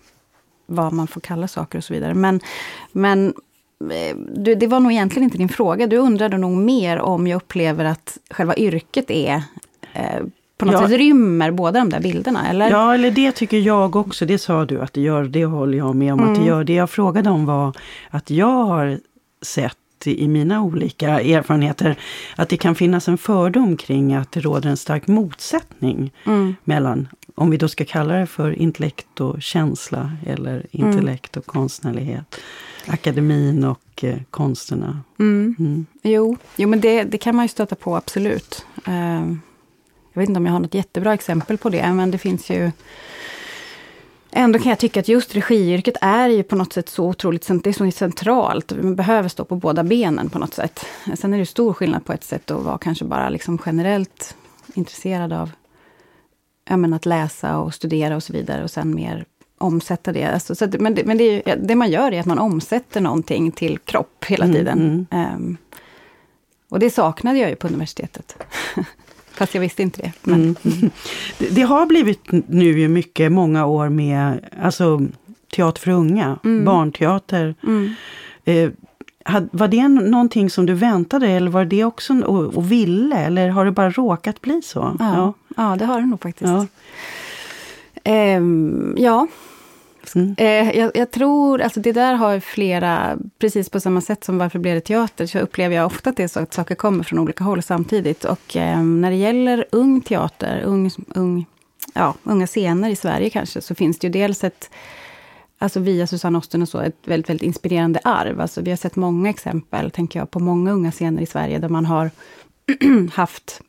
vad 0.65 0.93
man 0.93 1.07
får 1.07 1.21
kalla 1.21 1.47
saker 1.47 1.77
och 1.77 1.83
så 1.83 1.93
vidare. 1.93 2.13
Men, 2.13 2.39
men 2.91 3.33
eh, 3.91 4.17
du, 4.17 4.55
det 4.55 4.67
var 4.67 4.79
nog 4.79 4.91
egentligen 4.91 5.23
inte 5.23 5.37
din 5.37 5.49
fråga. 5.49 5.87
Du 5.87 5.97
undrade 5.97 6.37
nog 6.37 6.57
mer 6.57 6.99
om 6.99 7.27
jag 7.27 7.37
upplever 7.37 7.85
att 7.85 8.17
själva 8.29 8.55
yrket 8.55 9.11
är 9.11 9.43
eh, 9.93 10.21
på 10.57 10.65
något 10.65 10.73
Ja. 10.73 10.81
sätt 10.89 10.97
rymmer 10.97 11.51
båda 11.51 11.79
de 11.79 11.89
där 11.89 11.99
bilderna, 11.99 12.49
eller? 12.49 12.69
Ja, 12.69 12.93
eller 12.93 13.11
det 13.11 13.31
tycker 13.31 13.57
jag 13.57 13.95
också. 13.95 14.25
Det 14.25 14.37
sa 14.37 14.65
du 14.65 14.81
att 14.81 14.93
det 14.93 15.01
gör. 15.01 15.23
Det 15.23 15.45
håller 15.45 15.77
jag 15.77 15.95
med 15.95 16.13
om 16.13 16.19
att 16.19 16.25
det 16.35 16.41
Mm. 16.41 16.47
gör. 16.47 16.63
Det 16.63 16.73
jag 16.73 16.89
frågade 16.89 17.29
om 17.29 17.45
var 17.45 17.73
att 18.09 18.29
jag 18.29 18.63
har 18.65 18.99
sett 19.41 19.77
i 20.05 20.27
mina 20.27 20.61
olika 20.63 21.09
erfarenheter 21.21 21.95
att 22.35 22.49
det 22.49 22.57
kan 22.57 22.75
finnas 22.75 23.07
en 23.07 23.17
fördom 23.17 23.77
kring 23.77 24.13
att 24.13 24.31
det 24.31 24.39
råder 24.39 24.69
en 24.69 24.77
stark 24.77 25.07
motsättning 25.07 26.11
Mm. 26.25 26.55
mellan, 26.63 27.07
om 27.35 27.49
vi 27.49 27.57
då 27.57 27.67
ska 27.67 27.85
kalla 27.85 28.13
det 28.13 28.27
för 28.27 28.51
intellekt 28.61 29.21
och 29.21 29.41
känsla 29.41 30.11
eller 30.25 30.65
intellekt 30.71 31.37
och 31.37 31.45
konstnärlighet. 31.45 32.35
Akademin 32.87 33.63
och 33.63 34.03
eh, 34.03 34.17
konsterna. 34.29 34.99
Mm. 35.19 35.55
Mm. 35.59 35.85
Jo, 36.03 36.37
jo, 36.55 36.69
men 36.69 36.81
det, 36.81 37.03
det 37.03 37.17
kan 37.17 37.35
man 37.35 37.45
ju 37.45 37.49
stöta 37.49 37.75
på, 37.75 37.95
absolut. 37.95 38.65
Eh, 38.87 39.21
jag 40.15 40.21
vet 40.21 40.29
inte 40.29 40.37
om 40.37 40.45
jag 40.45 40.53
har 40.53 40.59
något 40.59 40.73
jättebra 40.73 41.13
exempel 41.13 41.57
på 41.57 41.69
det, 41.69 41.93
men 41.93 42.11
det 42.11 42.17
finns 42.17 42.49
ju... 42.49 42.71
Ändå 44.31 44.59
kan 44.59 44.69
jag 44.69 44.79
tycka 44.79 44.99
att 44.99 45.07
just 45.07 45.35
regiyrket 45.35 45.95
är 46.01 46.29
ju 46.29 46.43
på 46.43 46.55
något 46.55 46.73
sätt 46.73 46.89
så 46.89 47.05
otroligt 47.05 47.47
det 47.63 47.69
är 47.69 47.73
så 47.73 47.91
centralt. 47.91 48.71
Man 48.71 48.95
behöver 48.95 49.29
stå 49.29 49.45
på 49.45 49.55
båda 49.55 49.83
benen 49.83 50.29
på 50.29 50.39
något 50.39 50.53
sätt. 50.53 50.85
Sen 51.15 51.33
är 51.33 51.37
det 51.37 51.45
stor 51.45 51.73
skillnad 51.73 52.05
på 52.05 52.13
ett 52.13 52.23
sätt 52.23 52.51
att 52.51 52.63
vara 52.63 52.77
kanske 52.77 53.05
bara 53.05 53.29
liksom 53.29 53.59
generellt 53.65 54.35
intresserad 54.73 55.33
av 55.33 55.51
ja, 56.69 56.77
men 56.77 56.93
att 56.93 57.05
läsa 57.05 57.57
och 57.57 57.73
studera 57.73 58.15
och 58.15 58.23
så 58.23 58.33
vidare 58.33 58.63
och 58.63 58.71
sen 58.71 58.95
mer 58.95 59.25
omsätta 59.57 60.11
det. 60.11 60.23
Alltså, 60.23 60.55
så 60.55 60.65
att, 60.65 60.79
men 60.79 60.95
det, 60.95 61.05
men 61.05 61.17
det, 61.17 61.49
är 61.51 61.55
det 61.57 61.75
man 61.75 61.91
gör 61.91 62.11
är 62.11 62.19
att 62.19 62.25
man 62.25 62.39
omsätter 62.39 63.01
någonting 63.01 63.51
till 63.51 63.77
kropp 63.77 64.25
hela 64.27 64.45
Mm, 64.45 64.55
tiden. 64.57 64.79
mm. 64.81 65.05
Ehm, 65.11 65.57
och 66.69 66.79
det 66.79 66.89
saknade 66.89 67.39
jag 67.39 67.49
ju 67.49 67.55
på 67.55 67.67
universitetet. 67.67 68.35
Fast 69.35 69.53
jag 69.53 69.61
visste 69.61 69.81
inte 69.81 70.01
det. 70.01 70.11
Men, 70.23 70.55
Mm. 70.63 70.89
Det, 71.37 71.49
det 71.49 71.61
har 71.61 71.85
blivit 71.85 72.21
nu 72.47 72.79
ju 72.79 72.87
mycket, 72.87 73.31
många 73.31 73.65
år 73.65 73.89
med 73.89 74.39
alltså, 74.61 75.01
teater 75.55 75.81
för 75.81 75.91
unga, 75.91 76.39
Mm. 76.43 76.65
barnteater. 76.65 77.55
mm. 77.63 77.89
Eh, 78.45 78.69
var 79.51 79.67
det 79.67 79.87
någonting 79.87 80.49
som 80.49 80.65
du 80.65 80.73
väntade 80.73 81.27
eller 81.27 81.51
var 81.51 81.65
det 81.65 81.83
också 81.83 82.13
och, 82.13 82.43
och 82.57 82.71
ville? 82.71 83.15
Eller 83.17 83.49
har 83.49 83.65
det 83.65 83.71
bara 83.71 83.89
råkat 83.89 84.41
bli 84.41 84.61
så? 84.61 84.95
Ja, 84.99 85.33
ja. 85.57 85.75
det 85.79 85.85
har 85.85 85.99
det 85.99 86.05
nog 86.05 86.21
faktiskt. 86.21 86.49
Ja. 86.49 86.65
Ehm, 88.03 88.95
ja. 88.97 89.27
Mm. 90.15 90.35
Eh, 90.37 90.77
jag, 90.79 90.91
jag 90.93 91.11
tror, 91.11 91.61
alltså 91.61 91.79
det 91.79 91.91
där 91.91 92.13
har 92.13 92.39
flera, 92.39 93.17
precis 93.39 93.69
på 93.69 93.79
samma 93.79 94.01
sätt 94.01 94.23
som 94.23 94.37
varför 94.37 94.59
blev 94.59 94.75
det 94.75 94.81
teater, 94.81 95.25
så 95.25 95.39
upplever 95.39 95.75
jag 95.75 95.85
ofta 95.85 96.09
att 96.09 96.17
det 96.17 96.23
är 96.23 96.27
så 96.27 96.39
att 96.39 96.53
saker 96.53 96.75
kommer 96.75 97.03
från 97.03 97.19
olika 97.19 97.43
håll 97.43 97.63
samtidigt. 97.63 98.25
Och 98.25 98.55
eh, 98.55 98.83
när 98.83 99.11
det 99.11 99.17
gäller 99.17 99.65
ung 99.71 100.01
teater, 100.01 100.61
ung, 100.65 100.91
ung, 101.07 101.45
ja, 101.93 102.13
unga 102.23 102.47
scener 102.47 102.89
i 102.89 102.95
Sverige 102.95 103.29
kanske, 103.29 103.61
så 103.61 103.75
finns 103.75 103.99
det 103.99 104.07
ju 104.07 104.11
dels 104.11 104.43
ett, 104.43 104.69
alltså 105.57 105.79
via 105.79 106.07
Susanne 106.07 106.37
Osten 106.37 106.61
och 106.61 106.69
så, 106.69 106.79
ett 106.79 106.97
väldigt, 107.05 107.29
väldigt 107.29 107.47
inspirerande 107.47 107.99
arv. 108.03 108.41
Alltså 108.41 108.61
vi 108.61 108.69
har 108.69 108.77
sett 108.77 108.95
många 108.95 109.29
exempel, 109.29 109.91
tänker 109.91 110.19
jag, 110.19 110.31
på 110.31 110.39
många 110.39 110.71
unga 110.71 110.91
scener 110.91 111.21
i 111.21 111.25
Sverige, 111.25 111.59
där 111.59 111.69
man 111.69 111.85
har 111.85 112.11
haft 113.11 113.61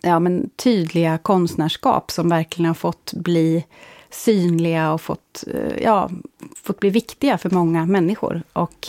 ja, 0.00 0.18
men 0.18 0.50
tydliga 0.56 1.18
konstnärskap 1.18 2.10
som 2.10 2.28
verkligen 2.28 2.66
har 2.66 2.74
fått 2.74 3.12
bli 3.12 3.64
synliga 4.10 4.92
och 4.92 5.00
fått, 5.00 5.44
eh, 5.54 5.82
ja, 5.82 6.10
fått 6.62 6.80
bli 6.80 6.90
viktiga 6.90 7.38
för 7.38 7.50
många 7.50 7.86
människor. 7.86 8.42
Och, 8.52 8.86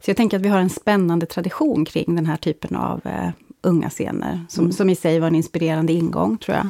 så 0.00 0.10
jag 0.10 0.16
tänker 0.16 0.36
att 0.36 0.42
vi 0.42 0.48
har 0.48 0.58
en 0.58 0.70
spännande 0.70 1.26
tradition 1.26 1.84
kring 1.84 2.14
den 2.14 2.26
här 2.26 2.36
typen 2.36 2.76
av 2.76 3.00
eh, 3.04 3.28
unga 3.62 3.90
scener, 3.90 4.40
som, 4.48 4.64
Mm. 4.64 4.72
som 4.72 4.90
i 4.90 4.96
sig 4.96 5.20
var 5.20 5.26
en 5.26 5.34
inspirerande 5.34 5.92
ingång, 5.92 6.38
tror 6.38 6.56
jag. 6.56 6.68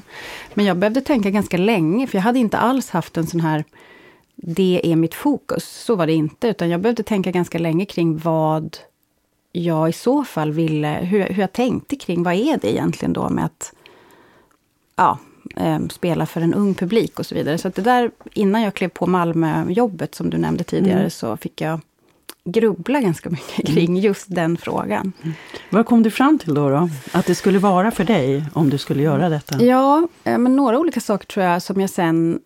Men 0.55 0.64
jag 0.64 0.76
behövde 0.76 1.00
tänka 1.00 1.31
ganska 1.31 1.57
länge, 1.57 2.07
för 2.07 2.19
jag 2.19 2.23
hade 2.23 2.38
inte 2.38 2.59
alls 2.59 2.90
haft 2.90 3.16
en 3.16 3.26
sån 3.26 3.40
här 3.40 3.64
det 4.37 4.81
är 4.85 4.97
mitt 4.97 5.14
fokus. 5.14 5.64
Så 5.64 5.95
var 5.95 6.07
det 6.07 6.12
inte, 6.12 6.49
utan 6.49 6.71
jag 6.71 6.81
behövde 6.81 7.02
tänka 7.02 7.31
ganska 7.31 7.59
länge 7.59 7.87
kring 7.87 8.19
vad 8.19 8.76
jag 9.52 9.88
i 9.88 9.93
så 9.93 10.25
fall 10.25 10.52
ville, 10.52 10.88
hur, 10.88 11.25
hur 11.25 11.40
jag 11.40 11.52
tänkte 11.52 11.97
kring 11.97 12.23
vad 12.23 12.35
är 12.35 12.59
det 12.59 12.73
egentligen 12.73 13.12
då 13.12 13.28
med 13.28 13.45
att 13.45 13.73
ja, 14.97 15.19
spela 15.90 16.26
för 16.26 16.40
en 16.40 16.54
ung 16.54 16.75
publik 16.75 17.18
och 17.18 17.26
så 17.26 17.34
vidare. 17.34 17.58
Så 17.58 17.68
det 17.68 17.82
där, 17.82 18.10
innan 18.32 18.62
jag 18.62 18.75
klev 18.75 18.88
på 18.88 19.06
Malmöjobbet 19.06 20.14
som 20.14 20.30
du 20.30 20.38
nämnde 20.38 20.64
tidigare, 20.64 20.98
mm. 20.98 21.10
så 21.10 21.36
fick 21.36 21.60
jag 21.60 21.80
grubbla 22.44 23.00
ganska 23.00 23.30
mycket 23.30 23.66
kring 23.75 23.90
mm. 23.90 24.02
just 24.02 24.26
den 24.28 24.56
frågan. 24.56 25.12
Mm. 25.22 25.34
Vad 25.70 25.86
kom 25.86 26.02
du 26.02 26.10
fram 26.10 26.38
till 26.38 26.54
då, 26.54 26.68
då? 26.70 26.88
Att 27.12 27.26
det 27.26 27.34
skulle 27.34 27.58
vara 27.58 27.90
för 27.90 28.04
dig 28.04 28.44
om 28.52 28.70
du 28.70 28.78
skulle 28.78 29.02
göra 29.02 29.28
detta? 29.28 29.64
Ja, 29.64 30.08
eh, 30.25 30.38
men 30.38 30.56
några 30.56 30.78
olika 30.78 31.00
saker 31.00 31.26
tror 31.26 31.46
jag 31.46 31.62
som 31.62 31.80
jag 31.80 31.90
sen 31.90 32.40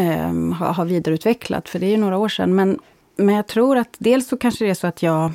um, 0.00 0.52
har, 0.52 0.72
har 0.72 0.84
vidareutvecklat, 0.84 1.68
för 1.68 1.78
det 1.78 1.86
är 1.86 1.90
ju 1.90 1.96
några 1.96 2.18
år 2.18 2.28
sedan. 2.28 2.54
Men, 2.54 2.78
men 3.16 3.34
jag 3.34 3.46
tror 3.46 3.76
att 3.76 3.96
dels 3.98 4.28
så 4.28 4.36
kanske 4.36 4.64
det 4.64 4.70
är 4.70 4.74
så 4.74 4.86
att 4.86 5.02
jag 5.02 5.32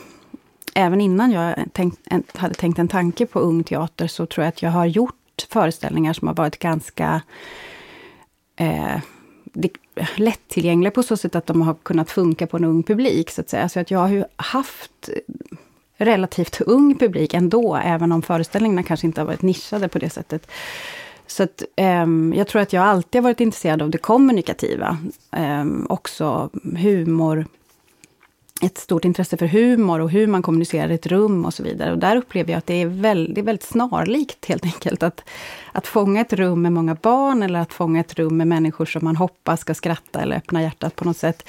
Även 0.73 1.01
innan 1.01 1.31
jag 1.31 1.55
tänkt, 1.73 2.37
hade 2.37 2.53
tänkt 2.53 2.79
en 2.79 2.87
tanke 2.87 3.25
på 3.25 3.39
ung 3.39 3.63
teater 3.63 4.07
så 4.07 4.25
tror 4.25 4.43
jag 4.43 4.49
att 4.49 4.61
jag 4.61 4.71
har 4.71 4.85
gjort 4.85 5.18
föreställningar 5.41 6.13
som 6.13 6.27
har 6.27 6.35
varit 6.35 6.59
ganska 6.59 7.21
eh, 8.55 8.97
lättillgängliga 10.15 10.91
på 10.91 11.03
så 11.03 11.17
sätt 11.17 11.35
att 11.35 11.45
de 11.45 11.61
har 11.61 11.73
kunnat 11.73 12.11
funka 12.11 12.47
på 12.47 12.57
en 12.57 12.65
ung 12.65 12.83
publik. 12.83 13.29
Så 13.29 13.41
att 13.41 13.49
säga. 13.49 13.69
Så 13.69 13.79
att 13.79 13.91
jag 13.91 13.99
har 13.99 14.09
ju 14.09 14.23
haft 14.35 15.09
relativt 15.97 16.61
ung 16.61 16.97
publik 16.97 17.33
ändå, 17.33 17.75
även 17.75 18.11
om 18.11 18.21
föreställningarna 18.21 18.83
kanske 18.83 19.07
inte 19.07 19.21
har 19.21 19.25
varit 19.25 19.41
nischade 19.41 19.87
på 19.87 19.99
det 19.99 20.09
sättet. 20.09 20.51
Så 21.27 21.43
att, 21.43 21.63
um, 22.03 22.33
jag 22.33 22.47
tror 22.47 22.61
att 22.61 22.73
jag 22.73 22.83
alltid 22.83 23.19
har 23.19 23.23
varit 23.23 23.39
intresserad 23.39 23.81
av 23.81 23.89
det 23.89 23.97
kommunikativa. 23.97 24.97
Um, 25.31 25.87
också 25.89 26.49
humor, 26.77 27.45
ett 28.61 28.77
stort 28.77 29.05
intresse 29.05 29.37
för 29.37 29.47
humor 29.47 29.99
och 29.99 30.09
hur 30.09 30.27
man 30.27 30.41
kommunicerar 30.41 30.91
i 30.91 30.95
ett 30.95 31.07
rum 31.07 31.45
och 31.45 31.53
så 31.53 31.63
vidare. 31.63 31.91
Och 31.91 31.97
där 31.97 32.15
upplever 32.15 32.51
jag 32.51 32.57
att 32.57 32.65
det 32.65 32.81
är 32.81 32.85
väldigt, 32.85 33.45
väldigt 33.45 33.67
snarlikt 33.67 34.45
helt 34.45 34.65
enkelt. 34.65 35.03
Att, 35.03 35.23
att 35.71 35.87
fånga 35.87 36.21
ett 36.21 36.33
rum 36.33 36.61
med 36.61 36.71
många 36.71 36.95
barn 36.95 37.43
eller 37.43 37.59
att 37.59 37.73
fånga 37.73 37.99
ett 37.99 38.13
rum 38.13 38.37
med 38.37 38.47
människor 38.47 38.85
som 38.85 39.03
man 39.03 39.15
hoppas 39.15 39.59
ska 39.59 39.73
skratta 39.73 40.21
eller 40.21 40.35
öppna 40.35 40.61
hjärtat 40.61 40.95
på 40.95 41.05
något 41.05 41.17
sätt 41.17 41.47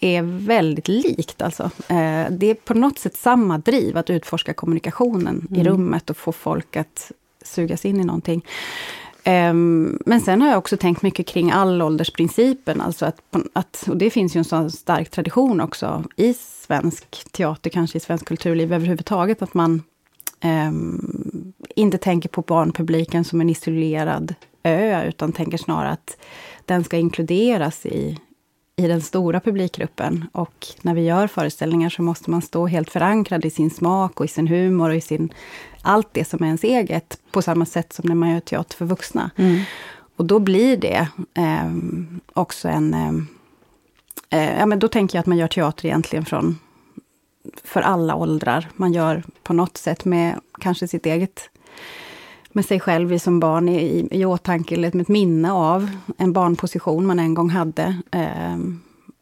är 0.00 0.22
väldigt 0.46 0.88
likt. 0.88 1.42
Alltså. 1.42 1.62
Eh, 1.88 2.26
det 2.30 2.46
är 2.46 2.54
på 2.54 2.74
något 2.74 2.98
sätt 2.98 3.16
samma 3.16 3.58
driv, 3.58 3.96
att 3.96 4.10
utforska 4.10 4.52
kommunikationen 4.52 5.46
mm. 5.50 5.60
i 5.60 5.64
rummet 5.64 6.10
och 6.10 6.16
få 6.16 6.32
folk 6.32 6.76
att 6.76 7.12
sugas 7.44 7.84
in 7.84 8.00
i 8.00 8.04
någonting. 8.04 8.44
Um, 9.26 9.98
men 10.06 10.20
sen 10.20 10.42
har 10.42 10.48
jag 10.48 10.58
också 10.58 10.76
tänkt 10.76 11.02
mycket 11.02 11.26
kring 11.26 11.50
allåldersprincipen. 11.50 12.80
Alltså 12.80 13.06
att, 13.06 13.20
att, 13.52 13.84
och 13.88 13.96
det 13.96 14.10
finns 14.10 14.36
ju 14.36 14.38
en 14.38 14.44
sån 14.44 14.70
stark 14.70 15.10
tradition 15.10 15.60
också 15.60 16.04
i 16.16 16.34
svensk 16.34 17.32
teater, 17.32 17.70
kanske 17.70 17.98
i 17.98 18.00
svensk 18.00 18.26
kulturliv 18.26 18.72
överhuvudtaget, 18.72 19.42
att 19.42 19.54
man 19.54 19.82
um, 20.44 21.52
inte 21.76 21.98
tänker 21.98 22.28
på 22.28 22.42
barnpubliken 22.42 23.24
som 23.24 23.40
en 23.40 23.50
isolerad 23.50 24.34
ö, 24.62 25.04
utan 25.04 25.32
tänker 25.32 25.58
snarare 25.58 25.90
att 25.90 26.16
den 26.64 26.84
ska 26.84 26.96
inkluderas 26.96 27.86
i, 27.86 28.18
i 28.84 28.88
den 28.88 29.00
stora 29.00 29.40
publikgruppen. 29.40 30.26
Och 30.32 30.66
när 30.82 30.94
vi 30.94 31.00
gör 31.00 31.26
föreställningar 31.26 31.90
så 31.90 32.02
måste 32.02 32.30
man 32.30 32.42
stå 32.42 32.66
helt 32.66 32.90
förankrad 32.90 33.44
i 33.44 33.50
sin 33.50 33.70
smak 33.70 34.20
och 34.20 34.26
i 34.26 34.28
sin 34.28 34.48
humor 34.48 34.90
och 34.90 34.96
i 34.96 35.00
sin 35.00 35.32
allt 35.82 36.08
det 36.12 36.24
som 36.24 36.42
är 36.42 36.46
ens 36.46 36.64
eget, 36.64 37.18
på 37.30 37.42
samma 37.42 37.66
sätt 37.66 37.92
som 37.92 38.08
när 38.08 38.14
man 38.14 38.30
gör 38.30 38.40
teater 38.40 38.76
för 38.76 38.84
vuxna. 38.84 39.30
Mm. 39.36 39.62
Och 40.16 40.24
då 40.24 40.38
blir 40.38 40.76
det 40.76 41.08
eh, 41.34 41.72
också 42.32 42.68
en... 42.68 42.94
Eh, 44.30 44.58
ja, 44.58 44.66
men 44.66 44.78
då 44.78 44.88
tänker 44.88 45.16
jag 45.16 45.20
att 45.20 45.26
man 45.26 45.38
gör 45.38 45.48
teater 45.48 45.86
egentligen 45.86 46.24
från 46.24 46.58
för 47.64 47.80
alla 47.80 48.14
åldrar. 48.14 48.68
Man 48.76 48.92
gör 48.92 49.22
på 49.42 49.52
något 49.52 49.76
sätt 49.76 50.04
med 50.04 50.40
kanske 50.60 50.88
sitt 50.88 51.06
eget 51.06 51.50
med 52.52 52.64
sig 52.64 52.80
själv 52.80 53.18
som 53.18 53.40
barn 53.40 53.68
i, 53.68 53.76
i, 53.80 54.08
i 54.20 54.24
åtanke, 54.24 54.74
eller 54.74 54.92
med 54.92 55.02
ett 55.02 55.08
minne 55.08 55.52
av 55.52 55.90
en 56.18 56.32
barnposition 56.32 57.06
man 57.06 57.18
en 57.18 57.34
gång 57.34 57.50
hade. 57.50 57.96
Eh, 58.10 58.58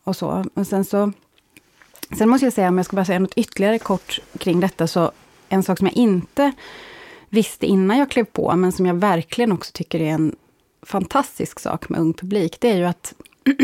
och 0.04 0.16
så. 0.16 0.44
Och 0.54 0.66
sen 0.66 0.84
så... 0.84 1.12
Sen 2.18 2.28
måste 2.28 2.46
jag 2.46 2.52
säga, 2.52 2.68
om 2.68 2.76
jag 2.76 2.86
ska 2.86 2.96
bara 2.96 3.04
säga 3.04 3.18
något 3.18 3.34
ytterligare 3.38 3.78
kort 3.78 4.20
kring 4.38 4.60
detta, 4.60 4.86
så 4.86 5.12
en 5.48 5.62
sak 5.62 5.78
som 5.78 5.86
jag 5.86 5.96
inte 5.96 6.52
visste 7.28 7.66
innan 7.66 7.98
jag 7.98 8.10
klev 8.10 8.24
på, 8.24 8.56
men 8.56 8.72
som 8.72 8.86
jag 8.86 8.94
verkligen 8.94 9.52
också 9.52 9.70
tycker 9.74 10.00
är 10.00 10.10
en 10.10 10.36
fantastisk 10.82 11.60
sak 11.60 11.88
med 11.88 12.00
ung 12.00 12.12
publik, 12.12 12.56
det 12.60 12.70
är 12.70 12.76
ju 12.76 12.84
att 12.84 13.14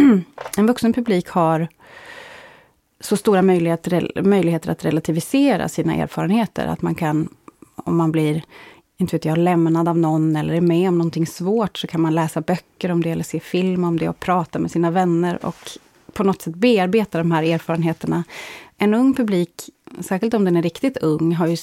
en 0.57 0.67
vuxen 0.67 0.93
publik 0.93 1.29
har 1.29 1.69
så 3.01 3.17
stora 3.17 3.43
möjligheter, 3.43 4.23
möjligheter 4.23 4.71
att 4.71 4.85
relativisera 4.85 5.69
sina 5.69 5.95
erfarenheter. 5.95 6.67
Att 6.67 6.83
man 6.83 6.95
kan, 6.95 7.29
om 7.75 7.97
man 7.97 8.13
blir 8.13 8.43
inte 8.97 9.17
vet 9.17 9.25
jag, 9.25 9.39
lämnad 9.39 9.89
av 9.89 9.99
någon 9.99 10.37
eller 10.37 10.55
är 10.55 10.61
med 10.61 10.89
om 10.89 10.99
någonting 10.99 11.27
svårt, 11.27 11.79
så 11.79 11.87
kan 11.87 12.01
man 12.01 12.15
läsa 12.15 12.41
böcker 12.41 12.91
om 12.91 13.03
det 13.03 13.11
eller 13.11 13.25
se 13.25 13.41
film 13.41 13.85
om 13.85 13.99
det 13.99 14.09
och 14.09 14.21
prata 14.21 14.59
med 14.59 14.71
sina 14.71 14.91
vänner 14.91 15.47
och 15.47 15.71
på 16.13 16.25
något 16.25 16.43
sätt 16.43 16.55
bearbeta 16.55 17.19
de 17.19 17.31
här 17.31 17.43
erfarenheterna. 17.43 18.25
En 18.79 18.95
ung 18.95 19.15
publik 19.15 19.71
särskilt 20.01 20.35
om 20.35 20.45
den 20.45 20.57
är 20.57 20.63
riktigt 20.63 20.97
ung, 20.97 21.35
har 21.35 21.47
ju 21.47 21.57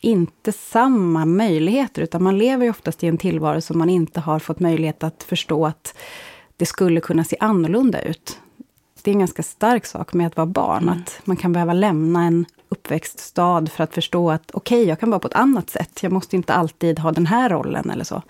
inte 0.00 0.52
samma 0.52 1.24
möjligheter, 1.24 2.02
utan 2.02 2.22
man 2.22 2.38
lever 2.38 2.64
ju 2.64 2.70
oftast 2.70 3.04
i 3.04 3.06
en 3.06 3.18
tillvaro 3.18 3.60
som 3.60 3.78
man 3.78 3.90
inte 3.90 4.20
har 4.20 4.38
fått 4.38 4.60
möjlighet 4.60 5.02
att 5.04 5.22
förstå 5.22 5.66
att 5.66 5.94
det 6.56 6.66
skulle 6.66 7.00
kunna 7.00 7.24
se 7.24 7.36
annorlunda 7.40 8.02
ut. 8.02 8.38
Det 9.02 9.10
är 9.10 9.12
en 9.12 9.18
ganska 9.18 9.42
stark 9.42 9.86
sak 9.86 10.12
med 10.12 10.26
att 10.26 10.36
vara 10.36 10.46
barn, 10.46 10.82
mm. 10.82 10.94
att 10.98 11.20
man 11.24 11.36
kan 11.36 11.52
behöva 11.52 11.72
lämna 11.72 12.24
en 12.24 12.46
uppväxtstad 12.68 13.66
för 13.66 13.84
att 13.84 13.94
förstå 13.94 14.30
att 14.30 14.50
okej, 14.52 14.78
okay, 14.78 14.88
jag 14.88 15.00
kan 15.00 15.10
vara 15.10 15.20
på 15.20 15.28
ett 15.28 15.34
annat 15.34 15.70
sätt. 15.70 16.02
Jag 16.02 16.12
måste 16.12 16.36
inte 16.36 16.54
alltid 16.54 16.98
ha 16.98 17.12
den 17.12 17.26
här 17.26 17.50
rollen 17.50 17.90
eller 17.90 18.04
så. 18.04 18.22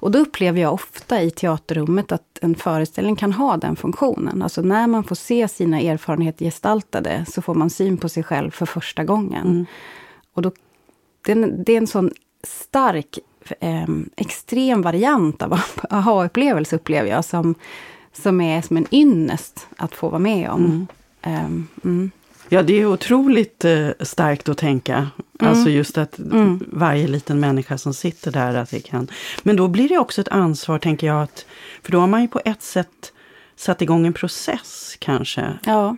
Och 0.00 0.10
då 0.10 0.18
upplever 0.18 0.60
jag 0.60 0.74
ofta 0.74 1.22
i 1.22 1.30
teaterrummet 1.30 2.12
att 2.12 2.38
en 2.42 2.54
föreställning 2.54 3.16
kan 3.16 3.32
ha 3.32 3.56
den 3.56 3.76
funktionen. 3.76 4.42
Alltså 4.42 4.62
när 4.62 4.86
man 4.86 5.04
får 5.04 5.14
se 5.14 5.48
sina 5.48 5.80
erfarenheter 5.80 6.44
gestaltade 6.44 7.24
så 7.28 7.42
får 7.42 7.54
man 7.54 7.70
syn 7.70 7.96
på 7.96 8.08
sig 8.08 8.22
själv 8.22 8.50
för 8.50 8.66
första 8.66 9.04
gången. 9.04 9.46
Mm. 9.46 9.66
Och 10.34 10.42
då, 10.42 10.52
det, 11.24 11.32
är 11.32 11.36
en, 11.36 11.64
det 11.64 11.72
är 11.72 11.76
en 11.76 11.86
sån 11.86 12.10
stark, 12.42 13.18
eh, 13.60 13.88
extrem 14.16 14.82
variant 14.82 15.42
av 15.42 15.60
aha-upplevelse 15.90 16.76
upplever 16.76 17.10
jag, 17.10 17.24
som, 17.24 17.54
som 18.12 18.40
är 18.40 18.62
som 18.62 18.76
en 18.76 18.86
ynnest 18.90 19.66
att 19.76 19.94
få 19.94 20.08
vara 20.08 20.18
med 20.18 20.50
om. 20.50 20.64
Mm. 21.22 21.46
Um, 21.46 21.68
mm. 21.84 22.10
Ja, 22.52 22.62
det 22.62 22.80
är 22.80 22.86
otroligt 22.86 23.64
eh, 23.64 23.88
starkt 24.00 24.48
att 24.48 24.58
tänka. 24.58 24.94
Mm. 24.96 25.52
Alltså 25.52 25.70
just 25.70 25.98
att 25.98 26.18
mm. 26.18 26.64
varje 26.72 27.06
liten 27.06 27.40
människa 27.40 27.78
som 27.78 27.94
sitter 27.94 28.32
där, 28.32 28.54
att 28.54 28.70
det 28.70 28.80
kan... 28.80 29.08
Men 29.42 29.56
då 29.56 29.68
blir 29.68 29.88
det 29.88 29.98
också 29.98 30.20
ett 30.20 30.28
ansvar, 30.28 30.78
tänker 30.78 31.06
jag, 31.06 31.22
att, 31.22 31.46
för 31.82 31.92
då 31.92 32.00
har 32.00 32.06
man 32.06 32.22
ju 32.22 32.28
på 32.28 32.40
ett 32.44 32.62
sätt 32.62 33.12
satt 33.56 33.82
igång 33.82 34.06
en 34.06 34.12
process 34.12 34.96
kanske. 34.98 35.58
Ja. 35.64 35.96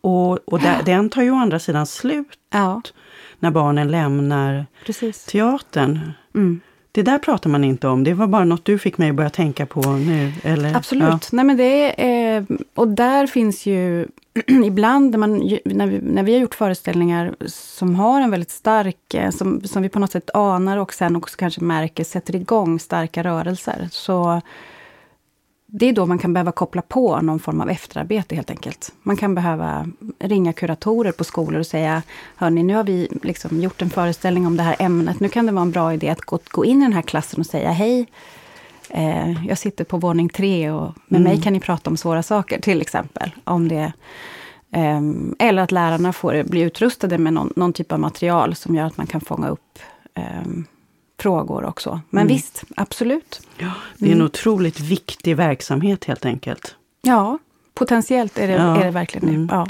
Och, 0.00 0.48
och 0.48 0.60
där, 0.60 0.82
den 0.84 1.10
tar 1.10 1.22
ju 1.22 1.30
å 1.30 1.36
andra 1.36 1.58
sidan 1.58 1.86
slut 1.86 2.38
ja. 2.50 2.82
när 3.38 3.50
barnen 3.50 3.90
lämnar 3.90 4.66
Precis. 4.86 5.24
teatern. 5.24 6.12
Mm. 6.34 6.60
Det 6.94 7.02
där 7.02 7.18
pratar 7.18 7.50
man 7.50 7.64
inte 7.64 7.88
om. 7.88 8.04
Det 8.04 8.14
var 8.14 8.26
bara 8.26 8.44
något 8.44 8.64
du 8.64 8.78
fick 8.78 8.98
mig 8.98 9.10
att 9.10 9.16
börja 9.16 9.30
tänka 9.30 9.66
på 9.66 9.80
nu. 9.80 10.32
Eller? 10.42 10.76
Absolut. 10.76 11.08
Ja. 11.08 11.18
Nej, 11.32 11.44
men 11.44 11.56
det 11.56 12.04
är, 12.06 12.46
och 12.74 12.88
där 12.88 13.26
finns 13.26 13.66
ju 13.66 14.06
ibland 14.64 15.10
när, 15.10 15.18
man, 15.18 15.58
när, 15.64 15.86
vi, 15.86 16.00
när 16.02 16.22
vi 16.22 16.32
har 16.32 16.40
gjort 16.40 16.54
föreställningar 16.54 17.34
som 17.46 17.94
har 17.94 18.20
en 18.20 18.30
väldigt 18.30 18.50
stark, 18.50 19.14
eh, 19.14 19.30
som, 19.30 19.60
som 19.60 19.82
vi 19.82 19.88
på 19.88 19.98
något 19.98 20.12
sätt 20.12 20.30
anar 20.34 20.76
och 20.76 20.94
sen 20.94 21.16
också 21.16 21.36
kanske 21.36 21.60
märker 21.60 22.04
sätter 22.04 22.36
igång 22.36 22.78
starka 22.78 23.24
rörelser. 23.24 23.88
Så 23.92 24.40
det 25.74 25.88
är 25.88 25.92
då 25.92 26.06
man 26.06 26.18
kan 26.18 26.32
behöva 26.32 26.52
koppla 26.52 26.82
på 26.82 27.20
någon 27.20 27.38
form 27.38 27.60
av 27.60 27.70
efterarbete 27.70 28.34
helt 28.34 28.50
enkelt. 28.50 28.92
Man 29.02 29.16
kan 29.16 29.34
behöva 29.34 29.88
ringa 30.18 30.52
kuratorer 30.52 31.12
på 31.12 31.24
skolor 31.24 31.60
och 31.60 31.66
säga, 31.66 32.02
hörni, 32.36 32.62
nu 32.62 32.74
har 32.74 32.84
vi 32.84 33.08
liksom 33.22 33.60
gjort 33.60 33.82
en 33.82 33.90
föreställning 33.90 34.46
om 34.46 34.56
det 34.56 34.62
här 34.62 34.76
ämnet. 34.78 35.20
Nu 35.20 35.28
kan 35.28 35.46
det 35.46 35.52
vara 35.52 35.62
en 35.62 35.70
bra 35.70 35.94
idé 35.94 36.08
att 36.08 36.20
gå, 36.50 36.64
in 36.64 36.78
i 36.78 36.84
den 36.84 36.92
här 36.92 37.02
klassen 37.02 37.40
och 37.40 37.46
säga, 37.46 37.70
hej, 37.70 38.06
eh, 38.90 39.46
jag 39.46 39.58
sitter 39.58 39.84
på 39.84 39.96
våning 39.96 40.28
tre 40.28 40.70
och 40.70 40.92
med 41.08 41.20
mm. 41.20 41.32
mig 41.32 41.42
kan 41.42 41.52
ni 41.52 41.60
prata 41.60 41.90
om 41.90 41.96
svåra 41.96 42.22
saker, 42.22 42.60
till 42.60 42.80
exempel. 42.80 43.30
Om 43.44 43.68
det, 43.68 43.92
eh, 44.72 45.00
eller 45.38 45.62
att 45.62 45.72
lärarna 45.72 46.12
får 46.12 46.42
bli 46.42 46.60
utrustade 46.60 47.18
med 47.18 47.32
någon, 47.32 47.52
någon, 47.56 47.72
typ 47.72 47.92
av 47.92 48.00
material 48.00 48.54
som 48.54 48.74
gör 48.74 48.84
att 48.84 48.96
man 48.96 49.06
kan 49.06 49.20
fånga 49.20 49.48
upp 49.48 49.78
eh, 50.14 50.42
frågor 51.22 51.64
också. 51.64 52.00
Men 52.10 52.22
mm. 52.22 52.34
visst, 52.34 52.64
absolut. 52.76 53.40
Ja, 53.58 53.70
det 53.98 54.06
är 54.06 54.08
en 54.08 54.14
mm. 54.14 54.26
otroligt 54.26 54.80
viktig 54.80 55.36
verksamhet 55.36 56.04
helt 56.04 56.24
enkelt. 56.24 56.76
Ja, 57.02 57.38
potentiellt 57.74 58.38
är 58.38 58.48
det, 58.48 58.54
ja. 58.54 58.76
är 58.76 58.84
det 58.84 58.90
verkligen 58.90 59.26
det. 59.26 59.34
Mm. 59.34 59.48
Ja. 59.50 59.66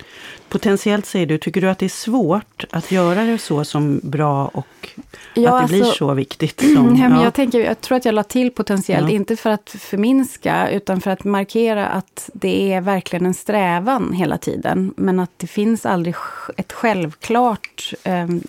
Potentiellt 0.49 1.07
säger 1.07 1.27
du, 1.27 1.39
tycker 1.39 1.61
du 1.61 1.71
att 1.71 1.79
det 1.79 1.87
är 1.87 1.89
svårt 1.89 2.65
att 2.71 2.91
göra 2.91 3.25
det 3.25 3.39
så 3.39 3.65
som 3.65 4.01
bra 4.03 4.47
och 4.47 4.91
ja, 5.35 5.57
att 5.57 5.63
det 5.63 5.69
blir 5.69 5.83
alltså- 5.83 5.97
så 5.97 6.15
viktigt? 6.15 6.61
Som, 6.75 6.97
ja, 6.97 7.09
men 7.09 7.21
jag, 7.21 7.35
tänker, 7.35 7.61
jag 7.61 7.81
tror 7.81 7.97
att 7.97 8.05
jag 8.05 8.15
la 8.15 8.23
till 8.23 8.51
potentiellt, 8.51 9.11
inte 9.11 9.37
för 9.37 9.51
att 9.51 9.77
förminska, 9.79 10.71
utan 10.71 11.01
för 11.01 11.11
att 11.11 11.25
markera 11.25 11.87
att 11.89 12.31
det 12.35 12.73
är 12.73 12.81
verkligen 12.81 13.27
en 13.27 13.35
strävan 13.35 14.13
hela 14.13 14.39
tiden. 14.39 14.95
Men 14.97 15.21
att 15.21 15.31
det 15.37 15.47
finns 15.47 15.87
aldrig 15.87 16.15
ett 16.57 16.73
självklart 16.73 17.95
um, 18.05 18.43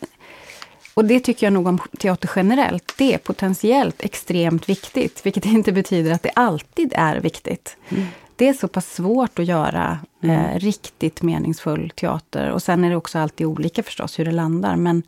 och 0.94 1.06
det 1.06 1.20
tycker 1.20 1.46
jag 1.46 1.54
nog 1.54 1.68
om 1.68 1.80
teater 2.00 2.30
generellt. 2.36 2.94
Det 2.98 3.14
är 3.14 3.18
potentiellt 3.18 4.04
extremt 4.04 4.70
viktigt, 4.70 5.26
vilket 5.26 5.46
inte 5.46 5.72
betyder 5.72 6.12
att 6.12 6.24
det 6.24 6.32
alltid 6.36 6.94
är 6.96 7.20
viktigt. 7.20 7.78
Mm. 7.90 8.06
Det 8.36 8.48
är 8.48 8.54
så 8.54 8.68
pass 8.68 8.94
svårt 8.94 9.40
att 9.40 9.46
göra 9.46 10.00
mm. 10.22 10.36
eh, 10.36 10.60
riktigt 10.60 11.22
meningsfull 11.22 11.90
teater. 11.96 12.52
Och 12.52 12.64
sen 12.64 12.84
är 12.84 12.90
det 12.90 12.96
också 12.96 13.20
alltid 13.20 13.48
olika 13.48 13.84
förstås 13.84 14.20
hur 14.20 14.26
det 14.26 14.32
landar. 14.32 14.76
Men, 14.76 15.04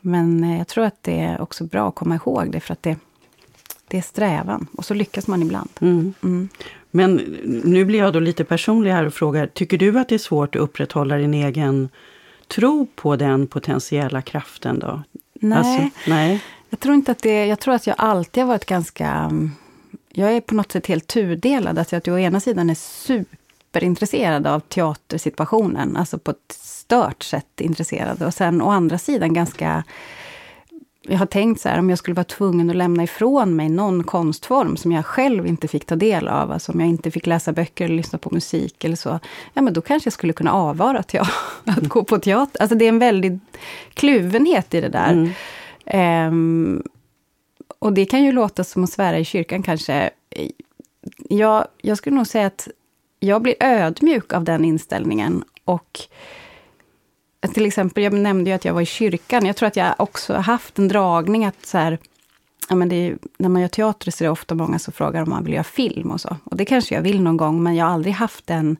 men 0.00 0.44
eh, 0.44 0.58
jag 0.58 0.68
tror 0.68 0.84
att 0.84 1.02
det 1.02 1.20
är 1.20 1.40
också 1.40 1.64
bra 1.64 1.88
att 1.88 1.94
komma 1.94 2.14
ihåg 2.14 2.50
det, 2.50 2.60
för 2.60 2.72
att 2.72 2.82
det, 2.82 2.96
det 3.88 3.98
är 3.98 4.02
strävan. 4.02 4.66
Och 4.76 4.84
så 4.84 4.94
lyckas 4.94 5.26
man 5.26 5.42
ibland. 5.42 5.70
Mm. 5.80 6.14
Mm. 6.22 6.48
Men 6.90 7.14
nu 7.64 7.84
blir 7.84 7.98
jag 7.98 8.12
då 8.12 8.20
lite 8.20 8.44
personlig 8.44 8.90
här 8.90 9.06
och 9.06 9.14
frågar, 9.14 9.46
tycker 9.46 9.78
du 9.78 9.98
att 9.98 10.08
det 10.08 10.14
är 10.14 10.18
svårt 10.18 10.56
att 10.56 10.62
upprätthålla 10.62 11.16
din 11.16 11.34
egen 11.34 11.88
tro 12.54 12.86
på 12.94 13.16
den 13.16 13.46
potentiella 13.46 14.22
kraften 14.22 14.78
då? 14.78 15.02
Nej, 15.34 15.58
alltså, 15.58 16.00
nej. 16.10 16.42
Jag 16.70 16.80
tror 16.80 16.94
inte 16.94 17.12
att 17.12 17.22
det... 17.22 17.46
Jag 17.46 17.60
tror 17.60 17.74
att 17.74 17.86
jag 17.86 17.96
alltid 17.98 18.42
har 18.42 18.48
varit 18.48 18.64
ganska... 18.64 19.08
Mm, 19.08 19.50
jag 20.12 20.32
är 20.32 20.40
på 20.40 20.54
något 20.54 20.72
sätt 20.72 20.86
helt 20.86 21.06
tudelad. 21.06 21.78
Alltså 21.78 21.96
att 21.96 22.06
jag 22.06 22.14
å 22.14 22.18
ena 22.18 22.40
sidan 22.40 22.70
är 22.70 22.74
superintresserad 22.74 24.46
av 24.46 24.60
teatersituationen, 24.60 25.96
alltså 25.96 26.18
på 26.18 26.30
ett 26.30 26.52
stört 26.52 27.22
sätt 27.22 27.60
intresserad. 27.60 28.22
Och 28.22 28.34
sen 28.34 28.62
å 28.62 28.70
andra 28.70 28.98
sidan 28.98 29.34
ganska 29.34 29.84
jag 31.08 31.18
har 31.18 31.26
tänkt 31.26 31.60
så 31.60 31.68
här, 31.68 31.78
om 31.78 31.90
jag 31.90 31.98
skulle 31.98 32.14
vara 32.14 32.24
tvungen 32.24 32.70
att 32.70 32.76
lämna 32.76 33.02
ifrån 33.02 33.56
mig 33.56 33.68
någon 33.68 34.04
konstform 34.04 34.76
som 34.76 34.92
jag 34.92 35.06
själv 35.06 35.46
inte 35.46 35.68
fick 35.68 35.84
ta 35.84 35.96
del 35.96 36.28
av, 36.28 36.52
alltså 36.52 36.72
om 36.72 36.80
jag 36.80 36.88
inte 36.88 37.10
fick 37.10 37.26
läsa 37.26 37.52
böcker 37.52 37.84
eller 37.84 37.96
lyssna 37.96 38.18
på 38.18 38.34
musik 38.34 38.84
eller 38.84 38.96
så, 38.96 39.20
ja 39.54 39.62
men 39.62 39.72
då 39.72 39.80
kanske 39.80 40.06
jag 40.06 40.12
skulle 40.12 40.32
kunna 40.32 40.52
avvara 40.52 41.02
till 41.02 41.20
att 41.64 41.88
gå 41.88 42.04
på 42.04 42.18
teater. 42.18 42.62
Alltså 42.62 42.76
det 42.76 42.84
är 42.84 42.88
en 42.88 42.98
väldig 42.98 43.38
kluvenhet 43.94 44.74
i 44.74 44.80
det 44.80 44.88
där. 44.88 45.32
Mm. 45.86 46.28
Um, 46.28 46.82
och 47.78 47.92
det 47.92 48.04
kan 48.04 48.24
ju 48.24 48.32
låta 48.32 48.64
som 48.64 48.84
att 48.84 48.90
svära 48.90 49.18
i 49.18 49.24
kyrkan 49.24 49.62
kanske. 49.62 50.10
Jag, 51.28 51.66
jag 51.82 51.98
skulle 51.98 52.16
nog 52.16 52.26
säga 52.26 52.46
att 52.46 52.68
jag 53.20 53.42
blir 53.42 53.54
ödmjuk 53.60 54.32
av 54.32 54.44
den 54.44 54.64
inställningen 54.64 55.44
och 55.64 56.00
till 57.52 57.66
exempel, 57.66 58.02
jag 58.02 58.12
nämnde 58.12 58.50
ju 58.50 58.56
att 58.56 58.64
jag 58.64 58.74
var 58.74 58.80
i 58.80 58.86
kyrkan. 58.86 59.46
Jag 59.46 59.56
tror 59.56 59.66
att 59.66 59.76
jag 59.76 59.94
också 59.98 60.34
haft 60.34 60.78
en 60.78 60.88
dragning 60.88 61.44
att 61.44 61.66
så 61.66 61.78
här, 61.78 61.98
ja, 62.68 62.74
men 62.74 62.92
är, 62.92 63.18
när 63.38 63.48
man 63.48 63.62
gör 63.62 63.68
teater 63.68 64.10
så 64.10 64.24
är 64.24 64.26
det 64.26 64.32
ofta 64.32 64.54
många 64.54 64.78
som 64.78 64.92
frågar 64.92 65.22
om 65.22 65.30
man 65.30 65.44
vill 65.44 65.54
göra 65.54 65.64
film 65.64 66.10
och 66.10 66.20
så. 66.20 66.36
Och 66.44 66.56
det 66.56 66.64
kanske 66.64 66.94
jag 66.94 67.02
vill 67.02 67.22
någon 67.22 67.36
gång, 67.36 67.62
men 67.62 67.74
jag 67.74 67.84
har 67.86 67.92
aldrig 67.92 68.14
haft 68.14 68.46
den... 68.46 68.76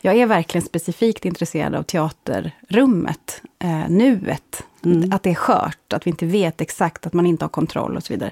Jag 0.00 0.16
är 0.16 0.26
verkligen 0.26 0.66
specifikt 0.66 1.24
intresserad 1.24 1.74
av 1.74 1.82
teaterrummet, 1.82 3.42
eh, 3.58 3.88
nuet. 3.88 4.62
Mm. 4.84 5.12
Att 5.12 5.22
det 5.22 5.30
är 5.30 5.34
skört, 5.34 5.92
att 5.92 6.06
vi 6.06 6.10
inte 6.10 6.26
vet 6.26 6.60
exakt, 6.60 7.06
att 7.06 7.12
man 7.12 7.26
inte 7.26 7.44
har 7.44 7.48
kontroll 7.50 7.96
och 7.96 8.04
så 8.04 8.12
vidare. 8.12 8.30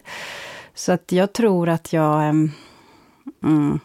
Så 0.74 0.92
att 0.92 1.12
jag 1.12 1.32
tror 1.32 1.68
att 1.68 1.92
jag 1.92 2.28
ehm, 2.28 2.50
mm, 3.44 3.80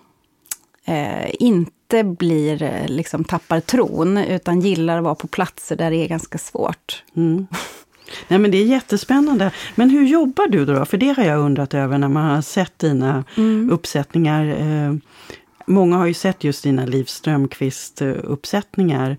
eh, 0.85 1.31
inte 1.39 1.71
inte 1.98 2.03
blir, 2.03 2.63
eh, 2.63 2.88
liksom 2.88 3.24
tappar 3.24 3.60
tron, 3.60 4.17
utan 4.17 4.62
gillar 4.62 4.98
att 4.98 5.03
vara 5.03 5.15
på 5.15 5.27
platser 5.27 5.75
där 5.75 5.91
det 5.91 5.98
är 5.98 6.07
ganska 6.07 6.38
svårt. 6.38 7.03
Mm. 7.15 7.48
Nej 8.27 8.39
men 8.39 8.51
det 8.51 8.57
är 8.57 8.65
jättespännande. 8.65 9.51
Men 9.75 9.89
hur 9.89 10.07
jobbar 10.07 10.48
du 10.48 10.65
då? 10.65 10.86
För 10.86 10.98
det 10.98 11.17
har 11.17 11.24
jag 11.24 11.39
undrat 11.39 11.74
över 11.74 11.98
när 11.98 12.07
man 12.07 12.36
har 12.36 12.41
sett 12.41 12.79
dina 12.79 13.24
mm. 13.38 13.71
uppsättningar. 13.71 14.45
Eh, 14.45 14.93
många 15.65 15.98
har 15.98 16.05
ju 16.05 16.13
sett 16.13 16.43
just 16.43 16.63
dina 16.63 16.86
Liv 16.86 17.03
Strömquist-uppsättningar. 17.03 19.17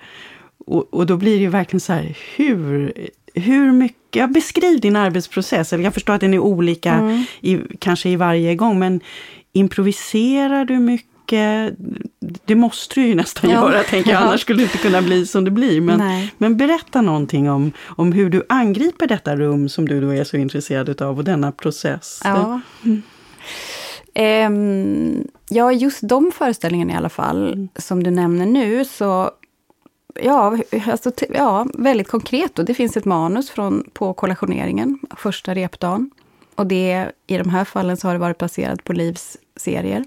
Och, 0.67 0.95
och 0.95 1.06
då 1.06 1.17
blir 1.17 1.37
det 1.37 1.43
ju 1.43 1.49
verkligen 1.49 1.80
så 1.80 1.93
här, 1.93 2.19
hur, 2.37 2.93
hur 3.35 3.73
mycket... 3.73 3.99
Ja, 4.15 4.26
beskriv 4.26 4.80
din 4.80 4.97
arbetsprocess. 4.97 5.73
Jag 5.73 5.95
förstår 5.95 6.15
att 6.15 6.21
den 6.21 6.35
är 6.35 6.39
olika, 6.39 6.93
mm. 6.93 7.25
i, 7.41 7.58
kanske 7.78 8.08
i 8.08 8.17
varje 8.17 8.54
gång, 8.54 8.78
men 8.78 9.00
improviserar 9.52 10.65
du 10.65 10.78
mycket? 10.78 11.12
Mycket, 11.32 11.76
det 12.45 12.54
måste 12.54 13.00
du 13.00 13.06
ju 13.06 13.14
nästan 13.14 13.50
ja. 13.50 13.71
göra, 13.71 13.82
tänker 13.82 14.10
jag, 14.10 14.23
annars 14.23 14.40
skulle 14.40 14.58
det 14.58 14.62
inte 14.62 14.78
kunna 14.78 15.02
bli 15.02 15.26
som 15.26 15.45
det 15.45 15.50
blir. 15.50 15.80
Men, 15.80 16.28
men 16.38 16.56
berätta 16.56 17.02
någonting 17.02 17.50
om, 17.50 17.73
om 17.84 18.12
hur 18.12 18.30
du 18.30 18.47
angriper 18.49 19.06
detta 19.06 19.36
rum 19.36 19.68
som 19.68 19.88
du 19.88 20.00
då 20.00 20.14
är 20.14 20.25
så 20.25 20.36
intresserad 20.36 21.02
av 21.02 21.18
och 21.18 21.25
denna 21.25 21.52
process. 21.52 22.21
Ja. 22.25 22.60
Mm. 22.84 23.02
Um, 24.14 25.28
ja, 25.49 25.73
just 25.73 26.08
de 26.08 26.32
föreställningarna 26.34 26.92
i 26.92 26.97
alla 26.97 27.08
fall, 27.08 27.52
mm. 27.52 27.68
som 27.76 28.02
du 28.02 28.10
nämner 28.10 28.47
nu, 28.47 28.84
så 28.84 29.30
Ja, 30.23 30.58
alltså, 30.86 31.12
ja, 31.28 31.66
väldigt 31.75 32.08
konkret. 32.08 32.54
Då. 32.54 32.62
Det 32.62 32.75
finns 32.75 32.97
ett 32.97 33.04
manus 33.04 33.50
från, 33.50 33.90
på 33.92 34.14
kollationeringen, 34.14 34.99
första 35.16 35.54
repdagen. 35.54 36.10
Och 36.54 36.66
det, 36.66 37.12
i 37.26 37.36
de 37.36 37.49
här 37.49 37.64
fallen 37.64 37.97
så 37.97 38.08
har 38.08 38.14
det 38.14 38.21
varit 38.21 38.38
baserat 38.38 38.84
på 38.84 38.92
Livs 38.92 39.36
serier. 39.56 40.04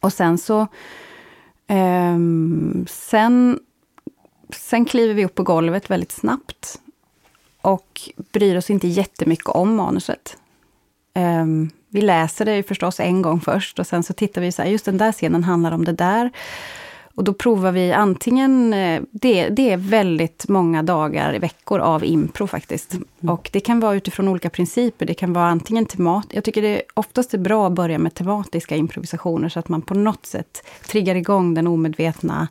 Och 0.00 0.12
sen 0.12 0.38
så... 0.38 0.60
Eh, 1.66 2.18
sen, 2.86 3.60
sen 4.56 4.84
kliver 4.84 5.14
vi 5.14 5.24
upp 5.24 5.34
på 5.34 5.42
golvet 5.42 5.90
väldigt 5.90 6.12
snabbt. 6.12 6.80
Och 7.62 8.00
bryr 8.32 8.56
oss 8.56 8.70
inte 8.70 8.88
jättemycket 8.88 9.48
om 9.48 9.74
manuset. 9.74 10.36
Eh, 11.14 11.46
vi 11.88 12.00
läser 12.00 12.44
det 12.44 12.56
ju 12.56 12.62
förstås 12.62 13.00
en 13.00 13.22
gång 13.22 13.40
först 13.40 13.78
och 13.78 13.86
sen 13.86 14.02
så 14.02 14.12
tittar 14.12 14.40
vi 14.40 14.52
så 14.52 14.62
här, 14.62 14.68
just 14.68 14.84
den 14.84 14.98
där 14.98 15.12
scenen 15.12 15.44
handlar 15.44 15.72
om 15.72 15.84
det 15.84 15.92
där. 15.92 16.30
Och 17.20 17.24
då 17.24 17.32
provar 17.32 17.72
vi 17.72 17.92
antingen, 17.92 18.72
eh, 18.72 19.02
det, 19.10 19.48
det 19.48 19.70
är 19.70 19.76
väldigt 19.76 20.48
många 20.48 20.82
dagar, 20.82 21.38
veckor 21.38 21.80
av 21.80 22.04
impro 22.04 22.46
faktiskt. 22.46 22.92
Mm. 22.94 23.34
Och 23.34 23.50
det 23.52 23.60
kan 23.60 23.80
vara 23.80 23.94
utifrån 23.94 24.28
olika 24.28 24.50
principer. 24.50 25.06
Det 25.06 25.14
kan 25.14 25.32
vara 25.32 25.46
antingen 25.46 25.86
temat, 25.86 26.26
jag 26.30 26.44
tycker 26.44 26.62
det 26.62 26.68
är 26.68 26.82
oftast 26.94 27.34
är 27.34 27.38
bra 27.38 27.66
att 27.66 27.72
börja 27.72 27.98
med 27.98 28.14
tematiska 28.14 28.76
improvisationer 28.76 29.48
så 29.48 29.58
att 29.58 29.68
man 29.68 29.82
på 29.82 29.94
något 29.94 30.26
sätt 30.26 30.66
triggar 30.86 31.14
igång 31.14 31.54
den 31.54 31.66
omedvetna 31.66 32.48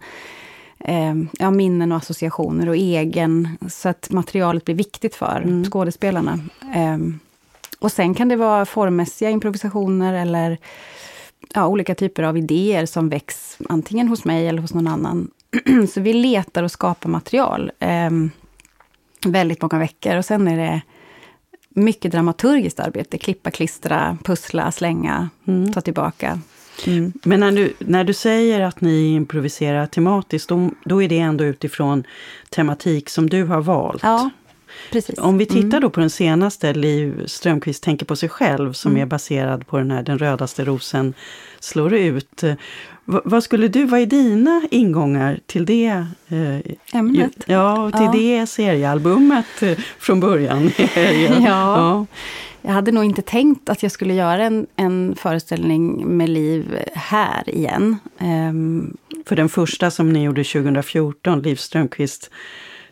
eh, 0.79 1.15
ja, 1.39 1.51
minnen 1.51 1.91
och 1.91 1.97
associationer 1.97 2.69
och 2.69 2.75
egen, 2.75 3.57
så 3.69 3.89
att 3.89 4.09
materialet 4.11 4.65
blir 4.65 4.75
viktigt 4.75 5.15
för 5.15 5.41
mm. 5.41 5.65
skådespelarna. 5.65 6.39
Eh, 6.75 6.97
och 7.79 7.91
sen 7.91 8.13
kan 8.13 8.29
det 8.29 8.35
vara 8.35 8.65
formmässiga 8.65 9.29
improvisationer 9.29 10.13
eller 10.13 10.57
ja, 11.53 11.67
olika 11.67 11.95
typer 11.95 12.23
av 12.23 12.37
idéer 12.37 12.85
som 12.85 13.09
väcks 13.09 13.57
antingen 13.69 14.07
hos 14.07 14.25
mig 14.25 14.47
eller 14.47 14.61
hos 14.61 14.73
någon 14.73 14.87
annan. 14.87 15.31
så 15.93 16.01
vi 16.01 16.13
letar 16.13 16.63
och 16.63 16.71
skapar 16.71 17.09
material 17.09 17.71
eh, 17.79 18.09
väldigt 19.25 19.61
många 19.61 19.79
veckor. 19.79 20.15
Och 20.15 20.25
sen 20.25 20.47
är 20.47 20.57
det 20.57 20.81
mycket 21.69 22.11
dramaturgiskt 22.11 22.79
arbete. 22.79 23.17
Klippa, 23.17 23.51
klistra, 23.51 24.17
pussla, 24.23 24.71
slänga, 24.71 25.29
mm. 25.47 25.73
ta 25.73 25.81
tillbaka. 25.81 26.39
Mm. 26.87 27.13
Men 27.23 27.39
när 27.39 27.51
du, 27.51 27.73
när 27.79 28.03
du 28.03 28.13
säger 28.13 28.59
att 28.59 28.81
ni 28.81 29.13
improviserar 29.13 29.85
tematiskt, 29.85 30.49
då, 30.49 30.69
då 30.85 31.03
är 31.03 31.09
det 31.09 31.19
ändå 31.19 31.43
utifrån 31.43 32.03
tematik 32.49 33.09
som 33.09 33.29
du 33.29 33.43
har 33.43 33.61
valt? 33.61 34.03
Ja, 34.03 34.29
Precis. 34.91 35.19
Om 35.19 35.37
vi 35.37 35.45
tittar 35.45 35.77
mm. 35.77 35.81
då 35.81 35.89
på 35.89 35.99
den 35.99 36.09
senaste, 36.09 36.73
Liv 36.73 37.23
Strömquist 37.25 37.83
tänker 37.83 38.05
på 38.05 38.15
sig 38.15 38.29
själv, 38.29 38.73
som 38.73 38.91
mm. 38.91 39.01
är 39.01 39.05
baserad 39.05 39.67
på 39.67 39.77
den 39.77 39.91
här 39.91 40.03
Den 40.03 40.17
rödaste 40.17 40.65
rosen 40.65 41.13
slår 41.59 41.93
ut. 41.93 42.43
V 42.43 42.55
vad 43.23 43.43
skulle 43.43 43.67
du, 43.67 43.85
vad 43.85 43.99
är 43.99 44.05
dina 44.05 44.61
ingångar 44.71 45.39
till 45.45 45.65
det 45.65 46.05
eh, 46.27 46.99
ämnet? 46.99 47.31
Ja, 47.45 47.91
till 47.91 48.05
ja. 48.05 48.11
det 48.39 48.47
seriealbumet 48.47 49.61
eh, 49.61 49.77
från 49.99 50.19
början? 50.19 50.71
ja. 50.77 51.41
ja. 51.45 52.05
Jag 52.61 52.71
hade 52.71 52.91
nog 52.91 53.05
inte 53.05 53.21
tänkt 53.21 53.69
att 53.69 53.83
jag 53.83 53.91
skulle 53.91 54.13
göra 54.13 54.43
en, 54.43 54.67
en 54.75 55.15
föreställning 55.15 56.17
med 56.17 56.29
Liv 56.29 56.77
här 56.93 57.49
igen. 57.49 57.97
Um, 58.19 58.97
För 59.25 59.35
den 59.35 59.49
första 59.49 59.91
som 59.91 60.13
ni 60.13 60.23
gjorde 60.23 60.43
2014, 60.43 61.41
Liv 61.41 61.55
Strömquist 61.55 62.29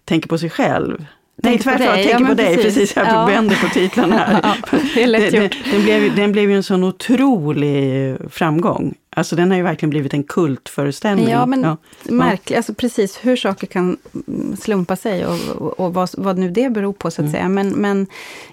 tänker 0.05 0.29
på 0.29 0.37
sig 0.37 0.49
själv. 0.49 1.05
Nej, 1.43 1.59
tvärtom, 1.59 1.85
jag 1.85 1.95
tänker 1.95 2.19
ja, 2.19 2.27
på 2.27 2.33
dig, 2.33 2.55
precis, 2.55 2.75
precis 2.75 2.95
jag 2.95 3.07
ja. 3.07 3.25
vänder 3.25 3.55
på 3.55 3.67
titlarna 3.67 4.17
här. 4.17 4.41
Ja, 4.71 4.79
det 4.93 5.03
är 5.03 5.07
lätt 5.07 5.33
gjort. 5.33 5.51
Den, 5.51 5.71
den, 5.71 5.83
blev, 5.83 6.15
den 6.15 6.31
blev 6.31 6.49
ju 6.49 6.55
en 6.55 6.63
sån 6.63 6.83
otrolig 6.83 8.15
framgång. 8.29 8.95
Alltså 9.09 9.35
den 9.35 9.51
har 9.51 9.57
ju 9.57 9.63
verkligen 9.63 9.89
blivit 9.89 10.13
en 10.13 10.23
kultföreställning. 10.23 11.29
Ja, 11.29 11.45
men 11.45 11.63
ja. 11.63 11.77
märkligt, 12.03 12.57
alltså 12.57 12.73
precis 12.73 13.19
hur 13.21 13.35
saker 13.35 13.67
kan 13.67 13.97
slumpa 14.59 14.95
sig 14.95 15.25
och, 15.25 15.39
och, 15.57 15.79
och 15.79 15.93
vad, 15.93 16.09
vad, 16.17 16.37
nu 16.37 16.49
det 16.49 16.69
beror 16.69 16.93
på 16.93 17.11
så 17.11 17.21
att 17.21 17.27
mm. 17.27 17.31
säga. 17.31 17.49
Men, 17.49 17.69
men 17.69 18.07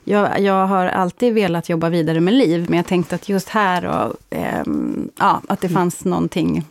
jag, 0.04 0.40
jag 0.40 0.66
har 0.66 0.86
alltid 0.86 1.34
velat 1.34 1.68
jobba 1.68 1.88
vidare 1.88 2.20
med 2.20 2.34
liv, 2.34 2.66
men 2.68 2.76
jag 2.76 2.86
tänkte 2.86 3.14
att 3.14 3.28
just 3.28 3.48
här, 3.48 3.84
och, 3.84 4.36
eh, 4.36 4.62
ja, 5.18 5.42
att 5.48 5.60
det 5.60 5.66
mm. 5.68 5.74
fanns 5.74 6.04
mm. 6.04 6.10
någonting 6.10 6.64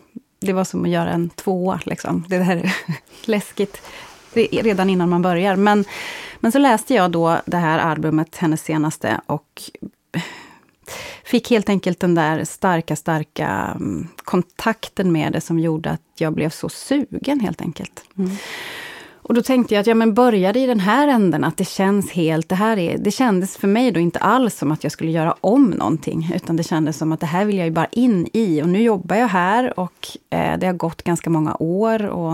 det 0.46 0.54
var 0.54 0.64
som 0.64 0.84
att 0.84 0.90
göra 0.90 1.12
en 1.12 1.30
tvåa. 1.30 1.80
Liksom. 1.86 2.26
Det 2.28 2.38
här 2.38 2.58
är 2.58 2.76
läskigt 3.26 3.82
redan 4.36 4.90
innan 4.90 5.10
man 5.10 5.22
börjar. 5.22 5.56
Men, 5.56 5.86
men 6.40 6.52
så 6.52 6.60
läste 6.60 6.94
jag 6.94 7.12
då 7.12 7.42
det 7.46 7.58
här 7.58 7.80
albumet, 7.80 8.36
hennes 8.38 8.64
senaste, 8.64 9.22
och 9.26 9.62
fick 11.24 11.50
helt 11.50 11.70
enkelt 11.70 12.00
den 12.00 12.16
där 12.16 12.44
starka, 12.44 12.96
starka 12.96 13.48
mm, 13.76 14.08
kontakten 14.24 15.12
med 15.12 15.32
det 15.32 15.42
som 15.42 15.60
gjorde 15.60 15.90
att 15.90 16.02
jag 16.18 16.34
blev 16.34 16.50
så 16.50 16.70
sugen 16.70 17.40
helt 17.40 17.62
enkelt. 17.62 18.04
Mm. 18.18 18.32
Och 19.24 19.34
då 19.34 19.42
tänkte 19.44 19.74
jag 19.74 19.82
att 19.82 19.88
ja, 19.88 19.96
men 19.96 20.14
började 20.14 20.60
i 20.60 20.66
den 20.66 20.80
här 20.80 21.08
änden, 21.08 21.44
att 21.44 21.58
det 21.58 21.68
känns 21.68 22.12
helt... 22.12 22.50
Det, 22.50 22.56
här 22.56 22.80
är, 22.80 22.98
det 22.98 23.12
kändes 23.12 23.58
för 23.58 23.68
mig 23.68 23.92
då 23.92 24.00
inte 24.00 24.20
alls 24.20 24.58
som 24.58 24.72
att 24.72 24.84
jag 24.84 24.92
skulle 24.92 25.12
göra 25.12 25.36
om 25.42 25.70
någonting, 25.70 26.32
utan 26.36 26.56
det 26.56 26.64
kändes 26.64 26.98
som 26.98 27.12
att 27.12 27.20
det 27.20 27.26
här 27.26 27.46
vill 27.46 27.58
jag 27.58 27.66
ju 27.66 27.72
bara 27.72 27.88
in 27.92 28.28
i. 28.34 28.62
Och 28.62 28.70
nu 28.70 28.82
jobbar 28.82 29.16
jag 29.16 29.28
här 29.28 29.80
och 29.80 30.08
eh, 30.30 30.58
det 30.58 30.66
har 30.66 30.74
gått 30.74 31.04
ganska 31.04 31.30
många 31.30 31.56
år. 31.60 32.06
Och 32.06 32.34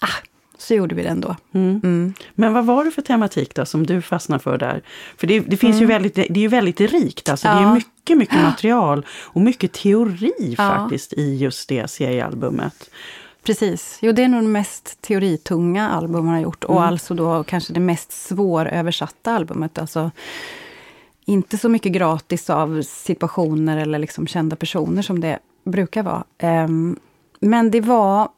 ah, 0.00 0.18
så 0.60 0.74
gjorde 0.74 0.94
vi 0.94 1.02
det 1.02 1.08
ändå. 1.08 1.36
Mm. 1.52 1.80
Mm. 1.84 2.14
Men 2.34 2.52
vad 2.52 2.66
var 2.66 2.84
det 2.84 2.90
för 2.90 3.02
tematik 3.02 3.54
då 3.54 3.64
som 3.64 3.86
du 3.86 4.02
fastnade 4.02 4.42
för 4.42 4.58
där? 4.58 4.82
För 5.16 5.26
det, 5.26 5.40
det 5.40 5.56
finns 5.56 5.76
mm. 5.76 5.80
ju 5.80 5.86
väldigt, 5.86 6.14
det 6.14 6.36
är 6.36 6.38
ju 6.38 6.48
väldigt 6.48 6.80
rikt, 6.80 7.28
alltså 7.28 7.48
ja. 7.48 7.54
det 7.54 7.60
är 7.60 7.74
mycket, 7.74 8.18
mycket 8.18 8.42
material 8.42 9.06
och 9.10 9.40
mycket 9.40 9.72
teori 9.72 10.54
ja. 10.58 10.76
faktiskt 10.76 11.12
i 11.12 11.36
just 11.36 11.68
det 11.68 11.90
seriealbumet. 11.90 12.90
Precis. 13.42 13.98
Jo, 14.02 14.12
det 14.12 14.22
är 14.22 14.28
nog 14.28 14.42
det 14.42 14.48
mest 14.48 15.02
teoritunga 15.02 15.90
album 15.90 16.24
man 16.24 16.34
har 16.34 16.40
gjort 16.40 16.64
och 16.64 16.76
mm. 16.76 16.88
alltså 16.88 17.14
då 17.14 17.44
kanske 17.44 17.72
det 17.72 17.80
mest 17.80 18.12
svåröversatta 18.12 19.32
albumet. 19.32 19.78
Alltså, 19.78 20.10
inte 21.24 21.58
så 21.58 21.68
mycket 21.68 21.92
gratis 21.92 22.50
av 22.50 22.82
situationer 22.82 23.76
eller 23.76 23.98
liksom 23.98 24.26
kända 24.26 24.56
personer 24.56 25.02
som 25.02 25.20
det 25.20 25.38
brukar 25.64 26.02
vara. 26.02 26.24
Um, 26.64 26.98
men 27.40 27.70
det 27.70 27.80
var 27.80 28.28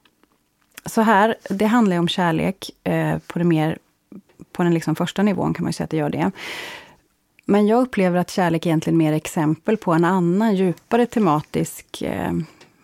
så 0.87 1.01
här, 1.01 1.35
det 1.51 1.67
handlar 1.67 1.99
om 1.99 2.09
kärlek 2.09 2.71
eh, 2.85 3.19
på, 3.19 3.39
det 3.39 3.45
mer, 3.45 3.79
på 4.53 4.63
den 4.63 4.75
liksom 4.75 4.97
första 4.97 5.23
nivån, 5.23 5.55
kan 5.55 5.65
man 5.65 5.73
säga 5.73 5.85
att 5.85 5.91
det 5.91 5.97
gör 5.97 6.11
det. 6.11 6.31
Men 7.45 7.67
jag 7.67 7.83
upplever 7.83 8.19
att 8.19 8.31
kärlek 8.31 8.67
egentligen 8.67 9.01
är 9.01 9.05
mer 9.05 9.13
exempel 9.13 9.77
på 9.77 9.93
en 9.93 10.05
annan, 10.05 10.57
djupare 10.57 11.07
tematisk 11.07 12.03
eh, 12.03 12.33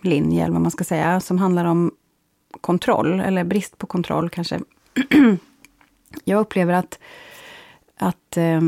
linje, 0.02 0.44
eller 0.44 0.52
vad 0.52 0.62
man 0.62 0.70
ska 0.70 0.84
säga, 0.84 1.20
som 1.20 1.38
handlar 1.38 1.64
om 1.64 1.92
kontroll, 2.60 3.20
eller 3.20 3.44
brist 3.44 3.78
på 3.78 3.86
kontroll 3.86 4.30
kanske. 4.30 4.60
jag 6.24 6.40
upplever 6.40 6.72
att, 6.72 6.98
att, 7.98 8.36
eh, 8.36 8.60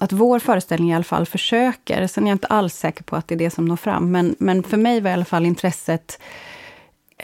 att 0.00 0.12
vår 0.12 0.38
föreställning 0.38 0.90
i 0.90 0.94
alla 0.94 1.04
fall 1.04 1.26
försöker, 1.26 2.06
sen 2.06 2.24
är 2.24 2.28
jag 2.28 2.34
inte 2.34 2.46
alls 2.46 2.74
säker 2.74 3.04
på 3.04 3.16
att 3.16 3.28
det 3.28 3.34
är 3.34 3.38
det 3.38 3.50
som 3.50 3.64
når 3.64 3.76
fram, 3.76 4.10
men, 4.10 4.36
men 4.38 4.62
för 4.62 4.76
mig 4.76 5.00
var 5.00 5.10
i 5.10 5.14
alla 5.14 5.24
fall 5.24 5.46
intresset 5.46 6.18
eh, 6.20 6.53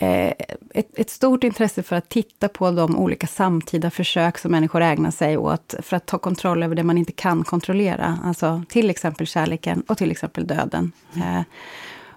ett, 0.01 0.99
ett, 0.99 1.11
stort 1.11 1.45
intresse 1.45 1.83
för 1.83 1.97
att 1.97 2.09
titta 2.09 2.49
på 2.49 2.71
de 2.71 2.97
olika 2.97 3.27
samtida 3.27 3.91
försök 3.91 4.39
som 4.39 4.51
människor 4.53 4.81
ägnar 4.81 5.11
sig 5.11 5.37
åt 5.37 5.75
för 5.83 5.97
att 5.97 6.07
ta 6.07 6.19
kontroll 6.19 6.63
över 6.63 6.75
det 6.75 6.83
man 6.83 6.99
inte 6.99 7.13
kan 7.13 7.45
kontrollera. 7.45 8.19
Alltså 8.25 8.63
till 8.69 8.91
exempel 8.91 9.27
kärleken 9.27 9.83
och 9.87 9.99
till 9.99 10.11
exempel 10.11 10.47
döden. 10.47 10.93
Mm. 11.15 11.37
Eh, 11.37 11.43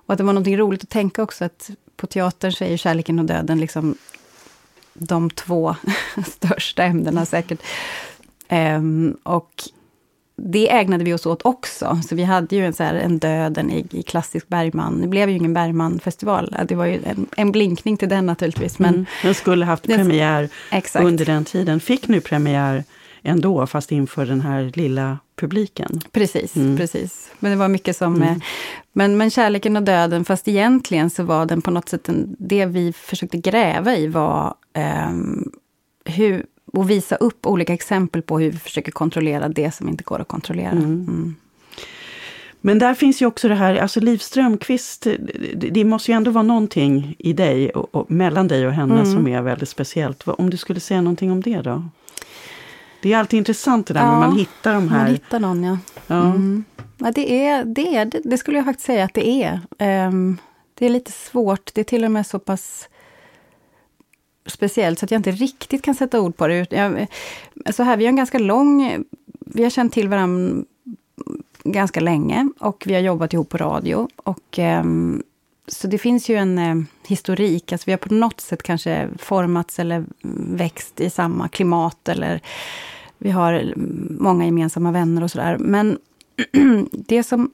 och 0.05 0.13
att 0.13 0.17
det 0.17 0.23
var 0.23 0.33
något 0.33 0.47
roligt 0.47 0.83
att 0.83 0.89
tänka 0.89 1.23
också 1.23 1.45
att 1.45 1.69
på 1.95 2.07
teatern 2.07 2.51
så 2.51 2.63
är 2.63 2.69
ju 2.69 2.77
kärleken 2.77 3.19
och 3.19 3.25
döden 3.25 3.59
liksom 3.59 3.97
de 4.93 5.29
två 5.29 5.75
största 6.25 6.83
ämnena 6.83 7.25
säkert. 7.25 7.59
Um, 8.49 9.17
och 9.23 9.63
det 10.45 10.71
ägnade 10.71 11.03
vi 11.03 11.13
oss 11.13 11.25
åt 11.25 11.45
också. 11.45 11.99
Så 12.10 12.15
vi 12.15 12.23
hade 12.23 12.56
ju 12.56 12.65
en, 12.65 12.73
så 12.73 12.84
här, 12.84 12.95
en 12.95 13.19
döden 13.19 13.71
i, 13.71 13.88
i 13.91 14.03
klassisk 14.03 14.47
Bergman. 14.47 15.01
Det 15.01 15.08
blev 15.08 15.29
ju 15.29 15.36
ingen 15.36 15.53
Bergman-festival. 15.53 16.56
Det 16.67 16.75
var 16.75 16.86
ju 16.86 16.99
en, 17.06 17.25
en, 17.38 17.51
blinkning 17.51 17.97
till 17.97 18.10
den 18.10 18.25
naturligtvis. 18.25 18.79
Men 18.79 18.93
mm. 18.93 19.06
Den 19.23 19.34
skulle 19.34 19.65
haft 19.65 19.84
premiär 19.84 20.49
exakt. 20.71 21.06
under 21.06 21.25
den 21.25 21.45
tiden. 21.45 21.79
Fick 21.79 22.08
nu 22.08 22.21
premiär 22.21 22.84
ändå, 23.21 23.67
fast 23.67 23.91
inför 23.91 24.25
den 24.25 24.41
här 24.41 24.71
lilla 24.73 25.17
publiken. 25.36 26.01
Precis, 26.12 26.56
mm. 26.56 26.77
precis. 26.77 27.32
Men 27.39 27.51
det 27.51 27.58
var 27.58 27.67
mycket 27.67 27.97
som... 27.97 28.15
Mm. 28.15 28.41
Men, 28.93 29.17
men 29.17 29.29
kärleken 29.29 29.75
och 29.75 29.84
döden, 29.84 30.25
fast 30.25 30.47
egentligen 30.47 31.10
så 31.10 31.23
var 31.23 31.45
den 31.45 31.62
på 31.62 31.71
något 31.71 31.89
sätt... 31.89 32.10
En, 32.10 32.36
det 32.39 32.65
vi 32.65 32.93
försökte 32.93 33.38
gräva 33.38 33.95
i 33.95 34.08
var 34.08 34.56
um, 35.08 35.51
hur, 36.06 36.45
och 36.73 36.89
visa 36.89 37.15
upp 37.15 37.45
olika 37.45 37.73
exempel 37.73 38.21
på 38.21 38.39
hur 38.39 38.51
vi 38.51 38.57
försöker 38.57 38.91
kontrollera 38.91 39.49
det 39.49 39.71
som 39.71 39.89
inte 39.89 40.03
går 40.03 40.21
att 40.21 40.27
kontrollera. 40.27 40.71
Mm. 40.71 40.86
Mm. 40.86 41.36
Men 42.62 42.79
där 42.79 42.93
finns 42.93 43.21
ju 43.21 43.25
också 43.25 43.47
det 43.47 43.55
här, 43.55 43.75
alltså 43.75 43.99
Liv 43.99 44.17
Strömquist, 44.17 45.03
det, 45.55 45.69
det 45.69 45.86
måste 45.86 46.12
ju 46.12 46.15
ändå 46.15 46.31
vara 46.31 46.43
någonting 46.43 47.15
i 47.19 47.33
dig, 47.33 47.69
och, 47.69 47.95
och 47.95 48.12
mellan 48.12 48.47
dig 48.47 48.67
och 48.67 48.73
henne, 48.73 48.93
mm. 48.93 49.13
som 49.13 49.27
är 49.27 49.41
väldigt 49.41 49.69
speciellt. 49.69 50.27
Om 50.27 50.49
du 50.49 50.57
skulle 50.57 50.79
säga 50.79 51.01
någonting 51.01 51.31
om 51.31 51.41
det 51.41 51.62
då? 51.62 51.83
Det 53.01 53.13
är 53.13 53.17
alltid 53.17 53.38
intressant 53.38 53.88
det 53.88 53.93
där 53.93 54.01
ja, 54.01 54.12
när 54.12 54.27
man 54.27 54.38
hittar 54.38 54.73
de 54.73 54.89
här... 54.89 55.03
Man 55.03 55.12
hittar 55.12 55.39
någon, 55.39 55.63
ja. 55.63 55.77
ja. 56.07 56.23
Mm. 56.23 56.63
ja 56.97 57.12
det, 57.12 57.47
är, 57.47 57.65
det, 57.65 57.95
är, 57.95 58.12
det 58.23 58.38
skulle 58.38 58.57
jag 58.57 58.65
faktiskt 58.65 58.86
säga 58.86 59.03
att 59.03 59.13
det 59.13 59.27
är. 59.27 59.59
Um, 60.07 60.38
det 60.73 60.86
är 60.86 60.89
lite 60.89 61.12
svårt. 61.12 61.73
Det 61.73 61.81
är 61.81 61.86
till 61.86 62.05
och 62.05 62.12
med 62.12 62.27
så 62.27 62.39
pass 62.39 62.89
speciellt 64.45 64.99
så 64.99 65.06
att 65.06 65.12
jag 65.12 65.19
inte 65.19 65.32
riktigt 65.32 65.82
kan 65.82 65.95
sätta 65.95 66.21
ord 66.21 66.38
på 66.38 66.47
det. 66.47 66.71
Jag, 66.71 67.08
så 67.75 67.84
här, 67.84 67.97
vi 67.97 68.06
har 68.06 68.10
en 68.10 68.15
ganska 68.15 68.39
lång... 68.39 69.03
Vi 69.39 69.63
har 69.63 69.69
känt 69.69 69.93
till 69.93 70.10
varandra 70.10 70.63
ganska 71.63 71.99
länge 71.99 72.49
och 72.60 72.84
vi 72.88 72.93
har 72.93 73.01
jobbat 73.01 73.34
ihop 73.34 73.49
på 73.49 73.58
radio. 73.58 74.08
Och, 74.15 74.60
um, 74.60 75.23
så 75.67 75.88
det 75.88 75.97
finns 75.97 76.29
ju 76.29 76.36
en 76.36 76.58
eh, 76.58 76.75
historik, 77.08 77.71
alltså 77.71 77.86
vi 77.86 77.91
har 77.91 77.97
på 77.97 78.13
något 78.13 78.41
sätt 78.41 78.63
kanske 78.63 79.10
formats 79.17 79.79
eller 79.79 80.06
växt 80.58 81.01
i 81.01 81.10
samma 81.10 81.47
klimat 81.47 82.10
eller 82.10 82.41
vi 83.17 83.32
har 83.32 83.73
många 84.19 84.45
gemensamma 84.45 84.91
vänner 84.91 85.23
och 85.23 85.32
sådär. 85.32 85.58
Men 85.58 85.97
det 86.91 87.23
som... 87.23 87.51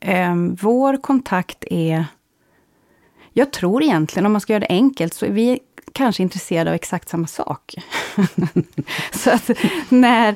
Eh, 0.00 0.34
vår 0.60 0.96
kontakt 0.96 1.64
är... 1.70 2.04
Jag 3.38 3.50
tror 3.52 3.82
egentligen, 3.82 4.26
om 4.26 4.32
man 4.32 4.40
ska 4.40 4.52
göra 4.52 4.60
det 4.60 4.66
enkelt, 4.74 5.14
så 5.14 5.26
är 5.26 5.30
vi 5.30 5.60
kanske 5.92 6.22
intresserade 6.22 6.70
av 6.70 6.74
exakt 6.74 7.08
samma 7.08 7.26
sak. 7.26 7.74
så 9.12 9.30
att 9.30 9.50
när... 9.88 10.34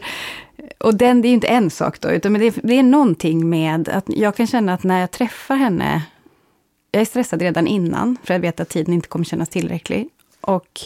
Och 0.78 0.94
den, 0.94 1.22
det 1.22 1.28
är 1.28 1.30
ju 1.30 1.34
inte 1.34 1.46
en 1.46 1.70
sak 1.70 2.00
då, 2.00 2.10
utan 2.10 2.32
det 2.32 2.46
är, 2.46 2.54
det 2.62 2.74
är 2.74 2.82
någonting 2.82 3.48
med 3.48 3.88
att 3.88 4.04
jag 4.06 4.36
kan 4.36 4.46
känna 4.46 4.74
att 4.74 4.82
när 4.82 5.00
jag 5.00 5.10
träffar 5.10 5.56
henne, 5.56 6.02
jag 6.90 7.00
är 7.00 7.04
stressad 7.04 7.42
redan 7.42 7.66
innan, 7.66 8.16
för 8.24 8.34
jag 8.34 8.40
vet 8.40 8.60
att 8.60 8.68
tiden 8.68 8.94
inte 8.94 9.08
kommer 9.08 9.24
kännas 9.24 9.48
tillräcklig. 9.48 10.08
Och 10.40 10.80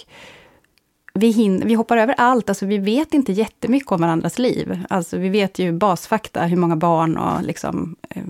vi, 1.15 1.31
hinner, 1.31 1.67
vi 1.67 1.75
hoppar 1.75 1.97
över 1.97 2.15
allt, 2.19 2.49
alltså 2.49 2.67
vi 2.67 2.79
vet 2.79 3.15
inte 3.15 3.33
jättemycket 3.33 3.93
om 3.93 4.01
varandras 4.01 4.39
liv. 4.39 4.85
Alltså 4.91 5.19
vi 5.19 5.29
vet 5.29 5.59
ju 5.59 5.73
basfakta, 5.73 6.45
hur 6.45 6.57
många 6.57 6.77
barn 6.77 7.17
och 7.17 7.43
liksom, 7.43 7.97
eh, 8.11 8.23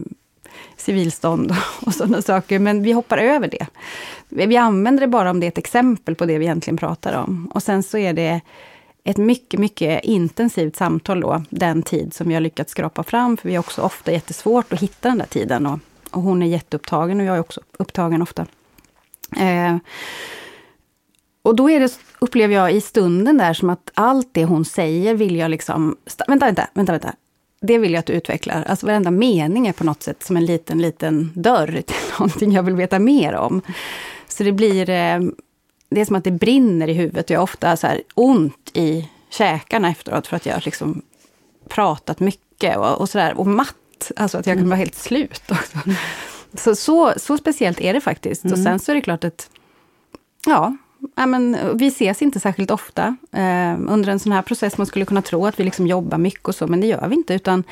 civilstånd 0.77 1.55
och, 1.87 1.95
sådana 1.95 2.23
saker, 2.23 2.59
men 2.59 2.83
vi 2.83 2.93
hoppar 2.93 3.19
över 3.19 3.49
det. 3.49 3.67
Vi 4.29 4.57
använder 4.57 5.01
det 5.01 5.07
bara 5.07 5.31
om 5.31 5.41
det 5.41 5.47
är 5.47 5.49
ett 5.49 5.59
exempel 5.59 6.15
på 6.15 6.27
det 6.27 6.39
vi 6.39 6.45
egentligen 6.45 6.77
pratar 6.77 7.23
om. 7.23 7.51
Och 7.55 7.63
sen 7.63 7.83
så 7.83 7.99
är 7.99 8.13
det 8.13 8.41
ett 9.05 9.17
mycket, 9.17 9.61
mycket 9.61 10.05
intensivt 10.05 10.77
samtal 10.77 11.21
då, 11.21 11.43
den 11.51 11.83
tid 11.83 12.15
som 12.15 12.29
vi 12.29 12.35
har 12.35 12.41
lyckats 12.41 12.73
skrapa 12.73 13.03
fram, 13.03 13.37
för 13.37 13.49
vi 13.49 13.55
har 13.55 13.61
också 13.61 13.83
ofta 13.83 14.13
jättesvårt 14.13 14.73
att 14.73 14.81
hitta 14.81 15.09
den 15.09 15.19
där 15.19 15.27
tiden. 15.27 15.67
Och, 15.67 15.79
och 16.11 16.23
hon 16.23 16.43
är 16.43 16.47
jätteupptagen 16.47 17.21
och 17.21 17.27
jag 17.27 17.37
är 17.37 17.41
också 17.41 17.61
upptagen 17.79 18.23
ofta. 18.23 18.47
Eh, 19.37 19.77
och 21.43 21.57
då 21.57 21.71
är 21.71 21.81
det, 21.81 21.99
upplever 22.19 22.55
jag 22.55 22.73
i 22.73 22.81
stunden 22.81 23.39
där 23.39 23.55
som 23.55 23.71
att 23.71 23.91
allt 23.95 24.29
det 24.33 24.45
hon 24.45 24.65
säger 24.65 25.15
vill 25.15 25.37
jag 25.37 25.51
liksom... 25.51 25.97
Vänta, 26.29 26.47
vänta, 26.47 26.69
vänta, 26.75 26.93
vänta. 26.93 27.15
Det 27.67 27.79
vill 27.79 27.93
jag 27.93 27.99
att 27.99 28.07
du 28.07 28.13
utvecklar. 28.13 28.63
Alltså 28.63 28.87
varenda 28.87 29.11
mening 29.11 29.67
är 29.67 29.73
på 29.73 29.85
något 29.85 30.03
sätt 30.03 30.23
som 30.23 30.37
en 30.37 30.47
liten, 30.47 30.83
liten 30.83 31.33
dörr 31.35 31.83
till 31.87 31.97
någonting 32.19 32.53
jag 32.53 32.63
vill 32.63 32.75
veta 32.75 32.99
mer 32.99 33.35
om. 33.35 33.63
Så 34.29 34.43
det 34.43 34.53
blir... 34.53 34.91
Eh, 34.91 35.21
det 35.89 36.01
är 36.01 36.05
som 36.05 36.17
att 36.17 36.25
det 36.25 36.31
brinner 36.31 36.89
i 36.89 36.93
huvudet 36.93 37.25
och 37.25 37.31
jag 37.31 37.39
har 37.39 37.45
ofta 37.45 37.77
så 37.77 37.87
här 37.87 38.03
ont 38.15 38.71
i 38.73 39.09
käkarna 39.31 39.91
efteråt 39.91 40.27
för 40.27 40.37
att 40.37 40.47
jag 40.47 40.65
liksom 40.65 41.03
pratat 41.69 42.21
mycket 42.21 42.77
och, 42.77 43.01
och 43.01 43.09
sådär. 43.09 43.39
Och 43.39 43.47
matt, 43.47 44.13
alltså 44.17 44.39
att 44.39 44.47
jag 44.47 44.59
kan 44.59 44.69
vara 44.69 44.79
helt 44.79 44.95
slut 44.95 45.43
också. 45.51 45.79
Så, 46.55 46.77
så, 46.77 47.13
så 47.17 47.39
speciellt 47.39 47.81
är 47.81 47.95
det 47.95 48.01
faktiskt. 48.01 48.45
Mm. 48.45 48.53
Och 48.53 48.59
sen 48.59 48.79
så 48.79 48.93
är 48.93 48.95
det 48.95 49.01
klart 49.01 49.25
att 49.25 49.51
Ja, 50.47 50.77
ja, 51.15 51.27
men, 51.27 51.57
vi 51.75 51.87
ses 51.87 52.23
inte 52.23 52.41
särskilt 52.41 52.71
ofta 52.71 53.17
eh, 53.33 53.75
under 53.89 54.09
en 54.09 54.19
sån 54.19 54.33
här 54.33 54.43
process. 54.43 54.79
Man 54.79 54.87
skulle 54.87 55.05
kunna 55.05 55.23
tro 55.23 55.47
att 55.47 55.61
vi 55.61 55.65
liksom 55.65 55.87
jobbar 55.87 56.19
mycket 56.19 56.49
och 56.49 56.55
så, 56.55 56.67
men 56.67 56.81
det 56.81 56.87
gör 56.87 57.09
vi 57.09 57.15
inte. 57.15 57.35
utan 57.35 57.65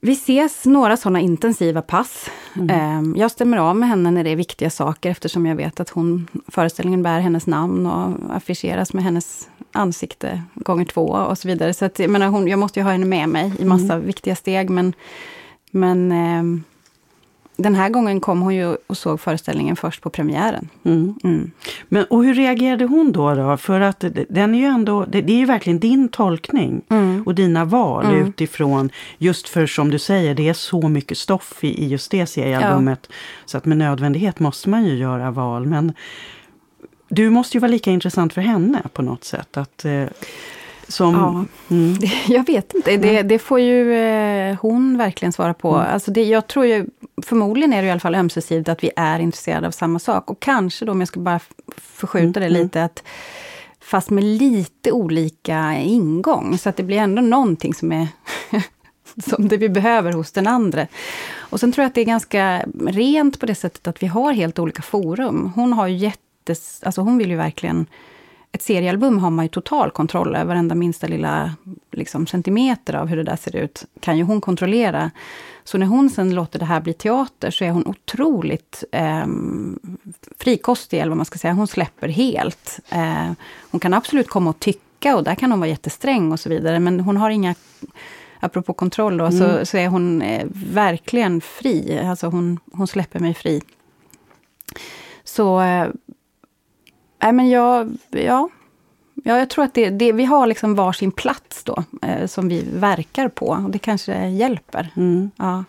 vi 0.00 0.12
ses 0.12 0.64
några 0.64 0.96
sådana 0.96 1.20
intensiva 1.20 1.82
pass. 1.82 2.30
Mm. 2.56 2.70
Eh, 2.70 3.20
jag 3.20 3.30
stämmer 3.30 3.56
av 3.56 3.76
med 3.76 3.88
henne 3.88 4.10
när 4.10 4.24
det 4.24 4.30
är 4.30 4.36
viktiga 4.36 4.70
saker 4.70 5.10
eftersom 5.10 5.46
jag 5.46 5.56
vet 5.56 5.80
att 5.80 5.90
hon, 5.90 6.28
föreställningen 6.48 7.02
bär 7.02 7.20
hennes 7.20 7.46
namn 7.46 7.86
och 7.86 8.36
affischeras 8.36 8.92
med 8.92 9.04
hennes 9.04 9.48
ansikte 9.72 10.42
gånger 10.54 10.84
två 10.84 11.06
och 11.06 11.38
så 11.38 11.48
vidare. 11.48 11.74
Så 11.74 11.84
att, 11.84 11.98
jag, 11.98 12.10
menar, 12.10 12.26
hon, 12.26 12.48
jag 12.48 12.58
måste 12.58 12.80
ju 12.80 12.84
ha 12.84 12.92
henne 12.92 13.06
med 13.06 13.28
mig 13.28 13.52
i 13.58 13.64
massa 13.64 13.94
mm. 13.94 14.06
viktiga 14.06 14.36
steg. 14.36 14.70
Men, 14.70 14.92
men 15.70 16.12
eh, 16.12 16.62
den 17.56 17.74
här 17.74 17.88
gången 17.88 18.20
kom 18.20 18.42
hon 18.42 18.54
ju 18.54 18.76
och 18.86 18.96
såg 18.96 19.20
föreställningen 19.20 19.76
först 19.76 20.02
på 20.02 20.10
premiären. 20.10 20.68
Mm. 20.84 21.14
Mm. 21.24 21.50
Men, 21.88 22.04
och 22.04 22.24
hur 22.24 22.34
reagerade 22.34 22.84
hon 22.84 23.12
då? 23.12 23.34
då? 23.34 23.56
För 23.56 23.80
att 23.80 24.04
den 24.28 24.54
är 24.54 24.58
ju 24.58 24.64
ändå, 24.64 25.04
det, 25.04 25.20
det 25.20 25.32
är 25.32 25.38
ju 25.38 25.44
verkligen 25.44 25.78
din 25.78 26.08
tolkning 26.08 26.82
mm. 26.88 27.22
och 27.26 27.34
dina 27.34 27.64
val 27.64 28.04
mm. 28.04 28.26
utifrån, 28.26 28.90
just 29.18 29.48
för 29.48 29.66
som 29.66 29.90
du 29.90 29.98
säger, 29.98 30.34
det 30.34 30.48
är 30.48 30.54
så 30.54 30.88
mycket 30.88 31.18
stoff 31.18 31.64
i, 31.64 31.84
i 31.84 31.88
just 31.88 32.10
det 32.10 32.26
seriealbumet. 32.26 33.06
Ja. 33.08 33.14
Så 33.46 33.58
att 33.58 33.64
med 33.64 33.78
nödvändighet 33.78 34.38
måste 34.40 34.68
man 34.68 34.84
ju 34.84 34.94
göra 34.94 35.30
val. 35.30 35.66
Men 35.66 35.92
du 37.08 37.30
måste 37.30 37.56
ju 37.56 37.60
vara 37.60 37.70
lika 37.70 37.90
intressant 37.90 38.32
för 38.32 38.40
henne 38.40 38.82
på 38.92 39.02
något 39.02 39.24
sätt. 39.24 39.56
Att, 39.56 39.84
eh, 39.84 40.04
som, 40.88 41.14
ja, 41.14 41.74
mm. 41.76 41.98
jag 42.28 42.46
vet 42.46 42.74
inte. 42.74 42.96
Det, 42.96 43.22
det 43.22 43.38
får 43.38 43.60
ju 43.60 43.94
eh, 43.94 44.56
hon 44.60 44.98
verkligen 44.98 45.32
svara 45.32 45.54
på. 45.54 45.74
Mm. 45.74 45.92
Alltså 45.92 46.10
det, 46.10 46.24
jag 46.24 46.46
tror 46.46 46.66
ju, 46.66 46.86
förmodligen 47.22 47.72
är 47.72 47.82
det 47.82 47.88
i 47.88 47.90
alla 47.90 48.00
fall 48.00 48.14
ömsesidigt 48.14 48.68
att 48.68 48.84
vi 48.84 48.90
är 48.96 49.18
intresserade 49.18 49.66
av 49.66 49.70
samma 49.70 49.98
sak. 49.98 50.30
Och 50.30 50.40
kanske 50.40 50.84
då, 50.84 50.92
om 50.92 51.00
jag 51.00 51.08
ska 51.08 51.20
bara 51.20 51.40
förskjuta 51.76 52.40
det 52.40 52.46
mm. 52.46 52.62
lite, 52.62 52.84
att 52.84 53.02
fast 53.80 54.10
med 54.10 54.24
lite 54.24 54.92
olika 54.92 55.74
ingång. 55.74 56.58
Så 56.58 56.68
att 56.68 56.76
det 56.76 56.82
blir 56.82 56.98
ändå 56.98 57.22
någonting 57.22 57.74
som 57.74 57.92
är 57.92 58.08
som 59.30 59.48
det 59.48 59.56
vi 59.56 59.68
behöver 59.68 60.12
hos 60.12 60.32
den 60.32 60.46
andra. 60.46 60.86
Och 61.38 61.60
sen 61.60 61.72
tror 61.72 61.82
jag 61.82 61.88
att 61.88 61.94
det 61.94 62.00
är 62.00 62.04
ganska 62.04 62.64
rent 62.86 63.40
på 63.40 63.46
det 63.46 63.54
sättet 63.54 63.86
att 63.86 64.02
vi 64.02 64.06
har 64.06 64.32
helt 64.32 64.58
olika 64.58 64.82
forum. 64.82 65.52
Hon 65.54 65.72
har 65.72 65.86
ju 65.86 65.96
jättes, 65.96 66.80
alltså 66.82 67.00
hon 67.00 67.18
vill 67.18 67.30
ju 67.30 67.36
verkligen 67.36 67.86
ett 68.56 68.62
seriealbum 68.62 69.18
har 69.18 69.30
man 69.30 69.44
ju 69.44 69.48
total 69.48 69.90
kontroll 69.90 70.36
över. 70.36 70.44
Varenda 70.44 70.74
minsta 70.74 71.06
lilla 71.06 71.54
liksom, 71.92 72.26
centimeter 72.26 72.94
av 72.94 73.06
hur 73.08 73.16
det 73.16 73.22
där 73.22 73.36
ser 73.36 73.56
ut 73.56 73.84
kan 74.00 74.18
ju 74.18 74.24
hon 74.24 74.40
kontrollera. 74.40 75.10
Så 75.64 75.78
när 75.78 75.86
hon 75.86 76.10
sen 76.10 76.34
låter 76.34 76.58
det 76.58 76.64
här 76.64 76.80
bli 76.80 76.92
teater 76.92 77.50
så 77.50 77.64
är 77.64 77.70
hon 77.70 77.86
otroligt 77.86 78.84
eh, 78.92 79.26
frikostig, 80.38 80.98
eller 80.98 81.08
vad 81.08 81.16
man 81.16 81.26
ska 81.26 81.38
säga. 81.38 81.52
Hon 81.52 81.66
släpper 81.66 82.08
helt. 82.08 82.80
Eh, 82.88 83.32
hon 83.70 83.80
kan 83.80 83.94
absolut 83.94 84.28
komma 84.28 84.50
och 84.50 84.60
tycka 84.60 85.16
och 85.16 85.24
där 85.24 85.34
kan 85.34 85.50
hon 85.50 85.60
vara 85.60 85.70
jättesträng 85.70 86.32
och 86.32 86.40
så 86.40 86.48
vidare. 86.48 86.80
Men 86.80 87.00
hon 87.00 87.16
har 87.16 87.30
inga 87.30 87.54
apropå 88.40 88.72
kontroll 88.72 89.16
då, 89.16 89.24
mm. 89.24 89.38
så, 89.38 89.66
så 89.66 89.76
är 89.76 89.88
hon 89.88 90.22
eh, 90.22 90.46
verkligen 90.72 91.40
fri. 91.40 91.98
Alltså 91.98 92.26
hon, 92.26 92.58
hon 92.72 92.86
släpper 92.86 93.20
mig 93.20 93.34
fri. 93.34 93.62
Så 95.24 95.60
eh, 95.60 95.88
Nej, 97.22 97.32
men 97.32 97.48
jag, 97.48 97.96
ja, 98.10 98.48
ja, 99.24 99.38
jag 99.38 99.50
tror 99.50 99.64
att 99.64 99.74
det, 99.74 99.90
det, 99.90 100.12
vi 100.12 100.24
har 100.24 100.46
liksom 100.46 100.74
varsin 100.74 101.12
plats 101.12 101.64
då, 101.64 101.84
eh, 102.02 102.26
som 102.26 102.48
vi 102.48 102.64
verkar 102.74 103.28
på. 103.28 103.46
Och 103.46 103.70
det 103.70 103.78
kanske 103.78 104.28
hjälper. 104.28 104.90
Mm. 104.96 105.30
Ja. 105.36 105.64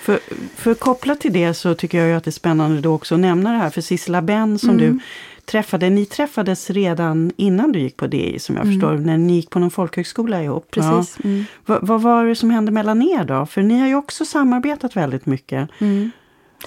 För, 0.00 0.18
för 0.56 0.74
kopplat 0.74 1.20
till 1.20 1.32
det 1.32 1.54
så 1.54 1.74
tycker 1.74 2.06
jag 2.06 2.16
att 2.16 2.24
det 2.24 2.30
är 2.30 2.32
spännande 2.32 2.80
då 2.80 2.94
också 2.94 3.14
att 3.14 3.20
nämna 3.20 3.52
det 3.52 3.58
här 3.58 3.70
för 3.70 3.80
Sissela 3.80 4.22
Benn 4.22 4.58
som 4.58 4.70
mm. 4.70 4.80
du 4.80 4.98
träffade. 5.44 5.90
Ni 5.90 6.06
träffades 6.06 6.70
redan 6.70 7.32
innan 7.36 7.72
du 7.72 7.80
gick 7.80 7.96
på 7.96 8.06
DI 8.06 8.38
som 8.38 8.56
jag 8.56 8.64
mm. 8.64 8.74
förstår, 8.74 8.96
när 8.96 9.18
ni 9.18 9.32
gick 9.32 9.50
på 9.50 9.58
någon 9.58 9.70
folkhögskola 9.70 10.42
ihop. 10.42 10.70
Precis. 10.70 11.18
Ja. 11.22 11.28
Mm. 11.28 11.44
Vad, 11.66 12.02
var 12.02 12.24
det 12.24 12.36
som 12.36 12.50
hände 12.50 12.72
mellan 12.72 13.02
er 13.02 13.24
då? 13.24 13.46
För 13.46 13.62
ni 13.62 13.78
har 13.78 13.86
ju 13.86 13.94
också 13.94 14.24
samarbetat 14.24 14.96
väldigt 14.96 15.26
mycket. 15.26 15.68
Mm. 15.78 16.10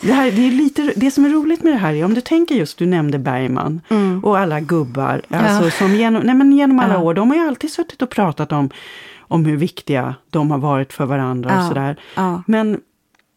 Det, 0.02 0.14
här, 0.14 0.32
det, 0.32 0.48
är 0.48 0.52
lite, 0.52 0.94
det 0.96 1.12
som 1.12 1.26
är 1.26 1.30
roligt 1.30 1.64
med 1.64 1.74
det 1.74 1.78
här 1.78 1.94
är, 1.94 2.06
om 2.06 2.14
du 2.14 2.22
tänker 2.22 2.56
just, 2.56 2.78
du 2.78 2.86
nämnde 2.86 3.20
Bergman 3.20 3.82
mm. 3.90 4.24
och 4.24 4.38
alla 4.38 4.60
gubbar, 4.60 5.22
alltså, 5.30 5.64
ja. 5.64 5.72
som 5.72 5.96
genom, 5.96 6.24
nej, 6.24 6.36
men 6.36 6.52
genom 6.52 6.80
alla 6.80 6.94
ja. 6.94 7.00
år, 7.00 7.14
de 7.14 7.30
har 7.30 7.38
ju 7.38 7.48
alltid 7.48 7.72
suttit 7.72 8.02
och 8.02 8.10
pratat 8.10 8.52
om, 8.52 8.70
om 9.20 9.46
hur 9.46 9.58
viktiga 9.58 10.16
de 10.30 10.52
har 10.52 10.58
varit 10.58 10.94
för 10.94 11.06
varandra 11.06 11.52
ja. 11.54 11.60
och 11.60 11.68
sådär. 11.68 11.96
Men, 12.48 12.80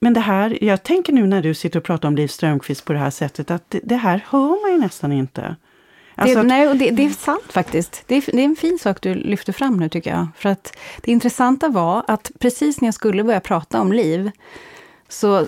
men 0.01 0.15
det 0.15 0.21
här, 0.21 0.65
jag 0.65 0.83
tänker 0.83 1.13
nu 1.13 1.27
när 1.27 1.43
du 1.43 1.55
sitter 1.55 1.79
och 1.79 1.85
pratar 1.85 2.09
om 2.09 2.17
Liv 2.17 2.29
Strömquist 2.29 2.85
på 2.85 2.93
det 2.93 2.99
här 2.99 3.11
sättet, 3.11 3.51
att 3.51 3.71
det, 3.71 3.81
det 3.85 3.97
här 3.97 4.25
hör 4.29 4.63
man 4.63 4.73
ju 4.73 4.79
nästan 4.79 5.13
inte. 5.13 5.57
Alltså 6.19 6.37
det, 6.37 6.43
nej, 6.43 6.79
det, 6.79 6.91
det, 6.91 7.05
är 7.05 7.11
sant 7.11 7.53
faktiskt. 7.53 8.03
Det 8.07 8.15
är, 8.15 8.25
det 8.33 8.41
är 8.41 8.45
en 8.45 8.57
fin 8.57 8.79
sak 8.79 9.01
du 9.01 9.15
lyfter 9.15 9.53
fram 9.53 9.77
nu 9.77 9.89
tycker 9.89 10.11
jag. 10.11 10.27
För 10.37 10.49
att 10.49 10.77
det 11.01 11.11
intressanta 11.11 11.69
var 11.69 12.05
att 12.07 12.31
precis 12.39 12.81
när 12.81 12.87
jag 12.87 12.95
skulle 12.95 13.25
börja 13.25 13.41
prata 13.41 13.81
om 13.81 13.93
Liv, 13.93 14.31
så 15.09 15.47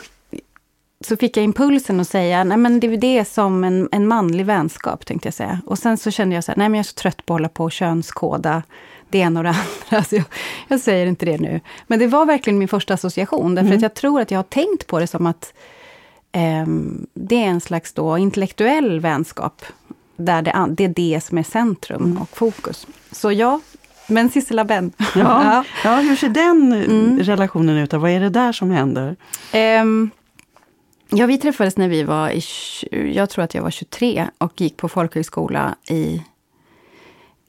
så 1.00 1.16
fick 1.16 1.37
jag 1.37 1.44
impulsen 1.44 2.00
att 2.00 2.08
säga, 2.08 2.44
nej 2.44 2.58
men 2.58 2.80
det 2.80 2.87
är 2.87 2.96
det 2.96 3.24
som 3.24 3.64
en, 3.64 3.88
en 3.92 4.06
manlig 4.06 4.46
vänskap, 4.46 5.06
tänkte 5.06 5.26
jag 5.26 5.34
säga. 5.34 5.61
Och 5.66 5.78
sen 5.78 5.96
så 5.96 6.11
kände 6.11 6.34
jag 6.34 6.44
så 6.44 6.52
här, 6.52 6.56
nej 6.56 6.68
men 6.68 6.78
jag 6.78 6.84
är 6.84 6.88
så 6.88 6.94
trött 6.94 7.26
på 7.26 7.34
att 7.34 7.40
hålla 7.40 7.48
på 7.48 7.64
och 7.64 7.72
könskoda 7.72 8.62
det 9.08 9.18
ena 9.18 9.40
och 9.40 9.44
det 9.44 9.50
andra. 9.90 9.96
Alltså 9.98 10.16
jag, 10.16 10.24
jag, 10.68 10.80
säger 10.80 11.06
inte 11.06 11.26
det 11.26 11.38
nu. 11.38 11.61
Men 11.87 11.98
det 11.98 12.06
var 12.06 12.26
verkligen 12.26 12.58
min 12.58 12.68
första 12.68 12.94
association, 12.94 13.54
därför 13.54 13.66
mm. 13.66 13.76
att 13.76 13.82
jag 13.82 13.94
tror 13.94 14.20
att 14.20 14.30
jag 14.30 14.38
har 14.38 14.42
tänkt 14.42 14.87
på 14.87 14.98
det 14.98 15.06
som 15.06 15.26
att 15.26 15.52
eh, 16.32 16.66
det 17.14 17.44
är 17.44 17.48
en 17.48 17.61
slags 17.61 17.92
då 17.92 18.18
intellektuell 18.18 19.00
vänskap, 19.00 19.64
där 20.16 20.42
det, 20.42 20.66
det 20.68 20.84
är 20.84 20.88
det 20.88 21.24
som 21.24 21.38
är 21.38 21.42
centrum 21.42 22.04
mm. 22.04 22.18
och 22.18 22.37
fokus. 22.37 22.87
Så 23.12 23.32
ja, 23.32 23.61
men 24.06 24.30
Sissela 24.30 24.64
Benn. 24.64 24.92
Ja, 24.98 25.04
ja. 25.14 25.64
ja, 25.84 25.96
hur 25.96 26.16
ser 26.16 26.28
den 26.28 26.72
mm. 26.72 27.18
relationen 27.20 27.76
ut? 27.76 27.92
Vad 27.92 28.11
är 28.11 28.20
det 28.20 28.30
där 28.30 28.52
som 28.52 28.70
händer? 28.70 29.16
Um, 29.80 30.11
Ja, 31.11 31.27
vi 31.27 31.38
träffades 31.38 31.77
när 31.77 31.88
vi 31.88 32.03
var 32.03 32.31
i, 32.31 32.42
jag 33.14 33.31
tror 33.31 33.44
att 33.44 33.55
jag 33.55 33.62
var 33.62 33.71
23 33.71 34.29
och 34.38 34.61
gick 34.61 34.77
på 34.77 34.88
folkhögskola 34.88 35.77
i, 35.88 36.23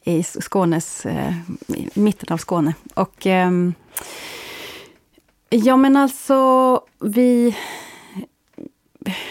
i 0.03 0.23
Skånes, 0.23 1.05
eh, 1.05 1.33
i 1.67 1.89
mitten 1.93 2.33
av 2.33 2.37
Skåne. 2.37 2.73
Och 2.93 3.27
eh, 3.27 3.51
ja 5.49 5.77
men 5.77 5.95
alltså, 5.95 6.81
vi, 6.99 7.55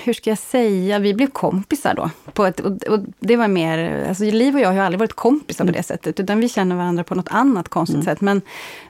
hur 0.05 0.13
ska 0.13 0.31
jag 0.31 0.39
säga, 0.39 0.99
vi 0.99 1.15
blev 1.15 1.31
kompisar 1.31 1.95
då. 1.95 2.11
På 2.33 2.45
ett, 2.45 2.61
och, 2.61 3.01
det 3.19 3.37
var 3.37 3.49
mer, 3.49 4.05
alltså 4.09 4.25
Liv 4.25 4.55
och 4.55 4.61
jag 4.61 4.73
har 4.73 4.79
aldrig 4.79 4.99
varit 4.99 5.13
kompisar 5.13 5.65
på 5.65 5.73
det 5.73 5.83
sättet, 5.83 6.21
utan 6.21 6.41
vi 6.41 6.49
känner 6.49 6.77
varandra 6.77 7.05
på 7.05 7.15
något 7.15 7.29
annat 7.31 7.69
konstigt 7.69 7.95
mm. 7.95 8.05
sätt. 8.05 8.21
Men, 8.21 8.43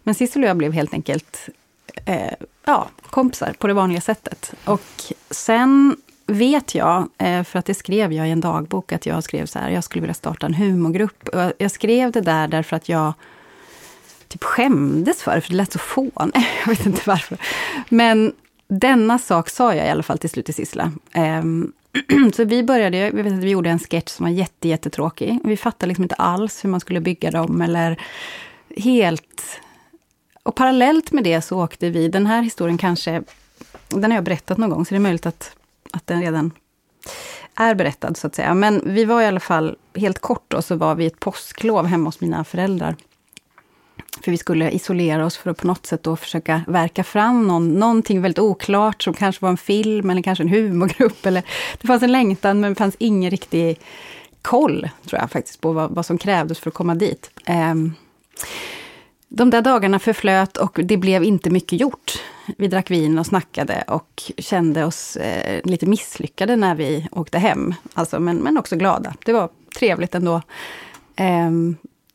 men 0.02 0.14
Sissel 0.14 0.42
och 0.42 0.48
jag 0.48 0.56
blev 0.56 0.72
helt 0.72 0.94
enkelt 0.94 1.48
eh, 2.04 2.32
ja, 2.64 2.88
kompisar 3.10 3.54
på 3.58 3.66
det 3.66 3.74
vanliga 3.74 4.00
sättet. 4.00 4.52
Och 4.64 5.12
sen 5.30 5.96
vet 6.26 6.74
jag, 6.74 7.08
eh, 7.18 7.44
för 7.44 7.58
att 7.58 7.64
det 7.64 7.74
skrev 7.74 8.12
jag 8.12 8.28
i 8.28 8.30
en 8.30 8.40
dagbok, 8.40 8.92
att 8.92 9.06
jag 9.06 9.24
skrev 9.24 9.46
så 9.46 9.58
här, 9.58 9.70
jag 9.70 9.84
skulle 9.84 10.00
vilja 10.00 10.14
starta 10.14 10.46
en 10.46 10.54
humorgrupp. 10.54 11.28
Och 11.28 11.52
jag 11.58 11.70
skrev 11.70 12.12
det 12.12 12.20
där 12.20 12.48
därför 12.48 12.76
att 12.76 12.88
jag 12.88 13.12
typ 14.28 14.44
skämdes 14.44 15.22
för 15.22 15.34
det, 15.34 15.40
för 15.40 15.50
det 15.50 15.56
lät 15.56 15.72
så 15.72 15.78
fån. 15.78 16.32
Jag 16.64 16.66
vet 16.66 16.86
inte 16.86 17.02
varför. 17.04 17.38
Men 17.88 18.32
denna 18.68 19.18
sak 19.18 19.48
sa 19.48 19.74
jag 19.74 19.86
i 19.86 19.90
alla 19.90 20.02
fall 20.02 20.18
till 20.18 20.30
slut 20.30 20.44
till 20.44 20.54
Sissela. 20.54 20.92
Ehm, 21.12 21.72
så 22.34 22.44
vi 22.44 22.62
började, 22.62 22.96
jag 22.96 23.12
vet 23.12 23.32
att 23.32 23.44
vi 23.44 23.50
gjorde 23.50 23.70
en 23.70 23.78
sketch 23.78 24.08
som 24.08 24.24
var 24.24 24.30
jätte, 24.30 24.68
jättetråkig. 24.68 25.38
Vi 25.44 25.56
fattade 25.56 25.88
liksom 25.88 26.02
inte 26.02 26.14
alls 26.14 26.64
hur 26.64 26.70
man 26.70 26.80
skulle 26.80 27.00
bygga 27.00 27.30
dem 27.30 27.62
eller 27.62 28.00
helt 28.76 29.60
och 30.48 30.54
parallellt 30.54 31.12
med 31.12 31.24
det 31.24 31.40
så 31.40 31.64
åkte 31.64 31.90
vi, 31.90 32.08
den 32.08 32.26
här 32.26 32.42
historien 32.42 32.78
kanske, 32.78 33.22
den 33.88 34.10
har 34.10 34.16
jag 34.16 34.24
berättat 34.24 34.58
någon 34.58 34.70
gång, 34.70 34.86
så 34.86 34.90
det 34.90 34.96
är 34.96 35.00
möjligt 35.00 35.26
att, 35.26 35.56
att 35.92 36.06
den 36.06 36.22
redan 36.22 36.50
är 37.54 37.74
berättad 37.74 38.14
så 38.14 38.26
att 38.26 38.34
säga. 38.34 38.54
Men 38.54 38.82
vi 38.84 39.04
var 39.04 39.22
i 39.22 39.26
alla 39.26 39.40
fall, 39.40 39.76
helt 39.94 40.18
kort 40.18 40.44
då, 40.48 40.62
så 40.62 40.76
var 40.76 40.94
vi 40.94 41.06
ett 41.06 41.20
påsklov 41.20 41.86
hemma 41.86 42.08
hos 42.08 42.20
mina 42.20 42.44
föräldrar. 42.44 42.96
För 44.24 44.30
vi 44.30 44.38
skulle 44.38 44.70
isolera 44.70 45.26
oss 45.26 45.36
för 45.36 45.50
att 45.50 45.56
på 45.56 45.66
något 45.66 45.86
sätt 45.86 46.02
då 46.02 46.16
försöka 46.16 46.62
verka 46.66 47.04
fram 47.04 47.46
någon, 47.46 47.74
någonting 47.74 48.22
väldigt 48.22 48.38
oklart, 48.38 49.02
som 49.02 49.14
kanske 49.14 49.44
var 49.44 49.50
en 49.50 49.56
film 49.56 50.10
eller 50.10 50.22
kanske 50.22 50.44
en 50.44 50.48
humorgrupp. 50.48 51.26
Eller, 51.26 51.42
det 51.80 51.86
fanns 51.86 52.02
en 52.02 52.12
längtan, 52.12 52.60
men 52.60 52.70
det 52.70 52.78
fanns 52.78 52.96
ingen 52.98 53.30
riktig 53.30 53.80
koll, 54.42 54.88
tror 55.06 55.20
jag 55.20 55.30
faktiskt, 55.30 55.60
på 55.60 55.72
vad, 55.72 55.90
vad 55.90 56.06
som 56.06 56.18
krävdes 56.18 56.58
för 56.58 56.70
att 56.70 56.74
komma 56.74 56.94
dit. 56.94 57.30
Um, 57.48 57.94
de 59.28 59.50
där 59.50 59.62
dagarna 59.62 59.98
förflöt 59.98 60.56
och 60.56 60.80
det 60.84 60.96
blev 60.96 61.24
inte 61.24 61.50
mycket 61.50 61.80
gjort. 61.80 62.22
Vi 62.58 62.68
drack 62.68 62.90
vin 62.90 63.18
och 63.18 63.26
snackade 63.26 63.84
och 63.86 64.22
kände 64.38 64.84
oss 64.84 65.16
eh, 65.16 65.60
lite 65.64 65.86
misslyckade 65.86 66.56
när 66.56 66.74
vi 66.74 67.08
åkte 67.12 67.38
hem. 67.38 67.74
Alltså, 67.94 68.20
men, 68.20 68.36
men 68.36 68.58
också 68.58 68.76
glada. 68.76 69.14
Det 69.24 69.32
var 69.32 69.48
trevligt 69.78 70.14
ändå. 70.14 70.42
Eh, 71.16 71.50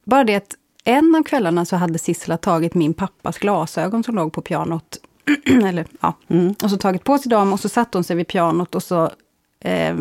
bara 0.03 0.23
det 0.23 0.35
att 0.35 0.55
en 0.83 1.15
av 1.15 1.23
kvällarna 1.23 1.65
så 1.65 1.75
hade 1.75 1.99
Sissela 1.99 2.37
tagit 2.37 2.73
min 2.73 2.93
pappas 2.93 3.37
glasögon 3.37 4.03
som 4.03 4.15
låg 4.15 4.33
på 4.33 4.41
pianot. 4.41 4.97
Eller, 5.65 5.85
ja. 6.01 6.13
Mm. 6.27 6.55
Och 6.63 6.69
så 6.69 6.77
tagit 6.77 7.03
på 7.03 7.17
sig 7.17 7.29
dem 7.29 7.53
och 7.53 7.59
så 7.59 7.69
satte 7.69 7.97
hon 7.97 8.03
sig 8.03 8.15
vid 8.15 8.27
pianot 8.27 8.75
och 8.75 8.83
så 8.83 9.11
eh, 9.59 9.97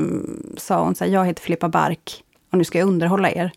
sa 0.57 0.85
hon 0.85 0.94
så 0.94 1.05
här, 1.05 1.12
jag 1.12 1.27
heter 1.27 1.42
Filippa 1.42 1.68
Bark 1.68 2.25
och 2.51 2.59
nu 2.59 2.64
ska 2.64 2.79
jag 2.79 2.88
underhålla 2.88 3.31
er. 3.31 3.53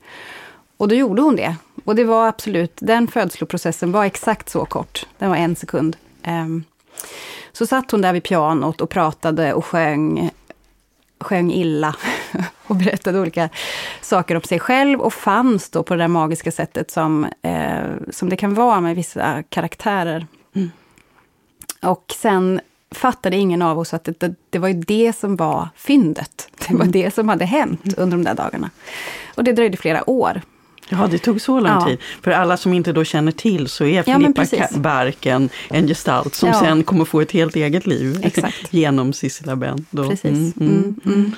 Och 0.78 0.88
då 0.88 0.96
gjorde 0.96 1.22
hon 1.22 1.36
det. 1.36 1.56
Och 1.86 1.96
det 1.96 2.04
var 2.04 2.28
absolut, 2.28 2.74
den 2.76 3.08
födsloprocessen 3.08 3.92
var 3.92 4.06
exakt 4.06 4.50
så 4.50 4.66
kort. 4.66 5.06
Den 5.18 5.30
var 5.30 5.38
en 5.38 5.56
sekund. 5.56 5.98
Um, 6.28 6.64
så 7.52 7.68
satt 7.68 7.92
hon 7.92 8.02
där 8.02 8.14
vid 8.14 8.24
pianot 8.24 8.82
och 8.82 8.90
pratade 8.90 9.54
och 9.54 9.66
sjöng, 9.66 10.32
sjöng 11.20 11.52
illa 11.52 11.96
och 12.68 12.76
berättade 12.76 13.20
olika 13.20 13.50
saker 14.02 14.36
om 14.36 14.42
sig 14.42 14.60
själv 14.60 15.02
och 15.02 15.14
fanns 15.14 15.70
då 15.70 15.84
på 15.84 15.94
det 15.94 16.04
där 16.04 16.08
magiska 16.08 16.52
sättet 16.52 16.92
som, 16.92 17.28
eh, 17.42 17.86
som 18.12 18.30
det 18.30 18.38
kan 18.38 18.54
vara 18.54 18.82
med 18.82 18.96
vissa 18.96 19.44
karaktärer. 19.44 20.28
Mm. 20.56 20.72
Och 21.82 22.16
sen 22.18 22.62
fattade 22.92 23.38
ingen 23.38 23.62
av 23.62 23.80
oss 23.80 23.94
att 23.94 24.04
det, 24.04 24.20
det, 24.20 24.36
det, 24.50 24.60
var 24.60 24.68
ju 24.68 24.74
det 24.74 25.16
som 25.16 25.36
var 25.36 25.70
fyndet. 25.76 26.50
Det 26.68 26.74
var 26.74 26.82
mm. 26.82 26.92
det 26.92 27.14
som 27.14 27.30
hade 27.30 27.46
hänt 27.46 27.98
under 27.98 28.18
de 28.18 28.24
där 28.24 28.36
dagarna. 28.36 28.70
Och 29.36 29.44
det 29.44 29.54
dröjde 29.54 29.78
flera 29.78 30.10
år. 30.10 30.42
Ja, 30.90 31.08
det 31.12 31.18
tog 31.18 31.42
så 31.42 31.60
lång 31.60 31.72
ja. 31.72 31.86
tid. 31.86 32.00
För 32.22 32.32
alla 32.32 32.58
som 32.58 32.74
inte 32.74 32.92
då 32.92 33.04
känner 33.04 33.32
till 33.32 33.68
så 33.68 33.86
är 33.86 34.04
Filippa 34.04 34.46
ja, 34.52 34.68
Bark 34.80 35.26
en, 35.26 35.50
gestalt 35.70 36.36
som 36.36 36.50
ja. 36.50 36.60
sen 36.60 36.84
kommer 36.84 37.06
få 37.06 37.22
ett 37.22 37.32
helt 37.32 37.56
eget 37.56 37.88
liv 37.88 38.20
Exakt. 38.24 38.68
genom 38.74 39.14
Sissela 39.14 39.56
Benn. 39.56 39.86
Precis. 39.92 40.24
Mm, 40.26 40.54
mm, 40.60 40.74
mm, 40.74 40.96
mm. 41.06 41.32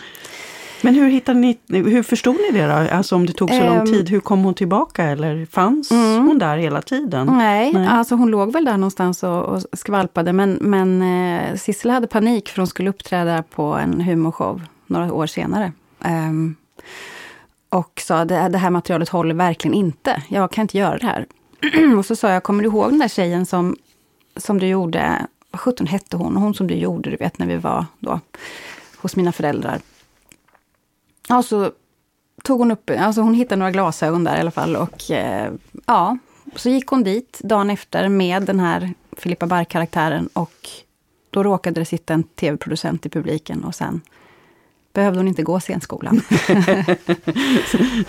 Men 0.82 0.96
hur, 0.96 1.10
hittade 1.10 1.40
ni, 1.40 1.58
hur 1.68 2.04
förstod 2.04 2.36
ni 2.36 2.60
det 2.60 2.68
då? 2.68 2.74
Alltså 2.74 3.16
om 3.16 3.26
det 3.26 3.34
tog 3.34 3.50
så 3.50 3.60
lång 3.60 3.78
ehm. 3.78 3.86
tid, 3.86 4.10
hur 4.10 4.20
kom 4.20 4.44
hon 4.44 4.54
tillbaka 4.54 5.04
eller 5.04 5.46
fanns 5.46 5.92
mm. 5.92 6.28
hon 6.28 6.40
där 6.40 6.58
hela 6.58 6.82
tiden? 6.82 7.28
Nej, 7.28 7.74
Nej, 7.74 7.88
alltså 7.88 8.16
hon 8.16 8.32
låg 8.32 8.54
väl 8.54 8.66
där 8.66 8.78
någonstans 8.78 9.24
och, 9.24 9.44
och 9.44 9.64
skvalpade 9.74 10.34
men, 10.34 10.58
men 10.62 11.02
eh, 11.02 11.56
Sissela 11.56 11.94
hade 11.94 12.08
panik 12.08 12.50
för 12.50 12.58
hon 12.58 12.68
skulle 12.68 12.90
uppträda 12.90 13.44
på 13.44 13.64
en 13.64 14.02
humorshow 14.02 14.62
några 14.88 15.14
år 15.14 15.28
senare. 15.28 15.72
Um, 16.06 16.56
och 17.70 18.02
sa 18.06 18.26
det, 18.26 18.50
det 18.50 18.58
här 18.58 18.70
materialet 18.70 19.10
håller 19.10 19.36
verkligen 19.36 19.76
inte. 19.76 20.24
Jag 20.28 20.52
kan 20.52 20.62
inte 20.62 20.78
göra 20.78 20.98
det 20.98 21.06
här. 21.06 21.26
och 21.98 22.06
så 22.06 22.16
sa 22.16 22.32
jag, 22.32 22.44
kommer 22.44 22.64
du 22.64 22.70
ihåg 22.70 22.90
den 22.90 23.00
där 23.00 23.08
tjejen 23.08 23.46
som, 23.46 23.76
som 24.36 24.60
du 24.60 24.68
gjorde, 24.68 25.28
vad 25.52 25.62
sjutton 25.62 25.88
hette 25.88 26.18
hon? 26.18 26.36
Hon 26.36 26.54
som 26.54 26.68
du 26.68 26.76
gjorde, 26.76 27.10
du 27.10 27.16
vet, 27.16 27.40
när 27.40 27.48
vi 27.48 27.58
var 27.58 27.86
då 28.00 28.20
hos 28.98 29.16
mina 29.16 29.32
föräldrar. 29.32 29.82
Ja, 31.28 31.44
så 31.44 31.72
tog 32.44 32.60
hon 32.60 32.72
upp, 32.72 32.92
alltså 32.98 33.22
hon 33.22 33.34
hittade 33.34 33.60
några 33.60 33.72
glasögon 33.72 34.24
där 34.24 34.38
i 34.38 34.40
alla 34.40 34.52
fall 34.52 34.76
och 34.76 35.12
eh, 35.12 35.52
ja, 35.86 36.18
så 36.56 36.70
gick 36.70 36.88
hon 36.88 37.04
dit 37.04 37.40
dagen 37.44 37.70
efter 37.70 38.10
med 38.10 38.44
den 38.44 38.60
här 38.60 38.94
Filippa 39.12 39.46
Barr-karaktären 39.46 40.30
och 40.34 40.70
då 41.30 41.44
råkade 41.44 41.82
det 41.82 41.86
sitta 41.86 42.14
en 42.14 42.24
tv-producent 42.24 43.06
i 43.06 43.10
publiken 43.10 43.64
och 43.64 43.76
sen 43.76 44.02
behövde 44.98 45.20
hon 45.20 45.28
inte 45.28 45.44
gå 45.44 45.60
scenskolan. 45.60 46.22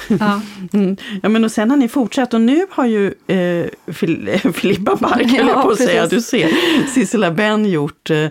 ja. 0.09 0.41
Mm. 0.73 0.97
ja, 1.23 1.29
men 1.29 1.45
och 1.45 1.53
sen 1.53 1.71
har 1.71 1.77
ni 1.77 1.89
fortsatt 1.89 2.35
och 2.35 2.41
nu 2.41 2.67
har 2.71 2.87
ju 2.87 3.15
eh, 3.27 3.67
Filippa 4.53 4.97
Bark, 4.97 5.33
ja, 5.39 5.63
på 5.63 5.71
att 5.71 5.79
säga, 5.79 6.07
du 6.07 6.21
ser, 6.21 6.51
Sissela 6.87 7.31
Benn 7.31 7.65
gjort 7.65 8.11
eh, 8.11 8.27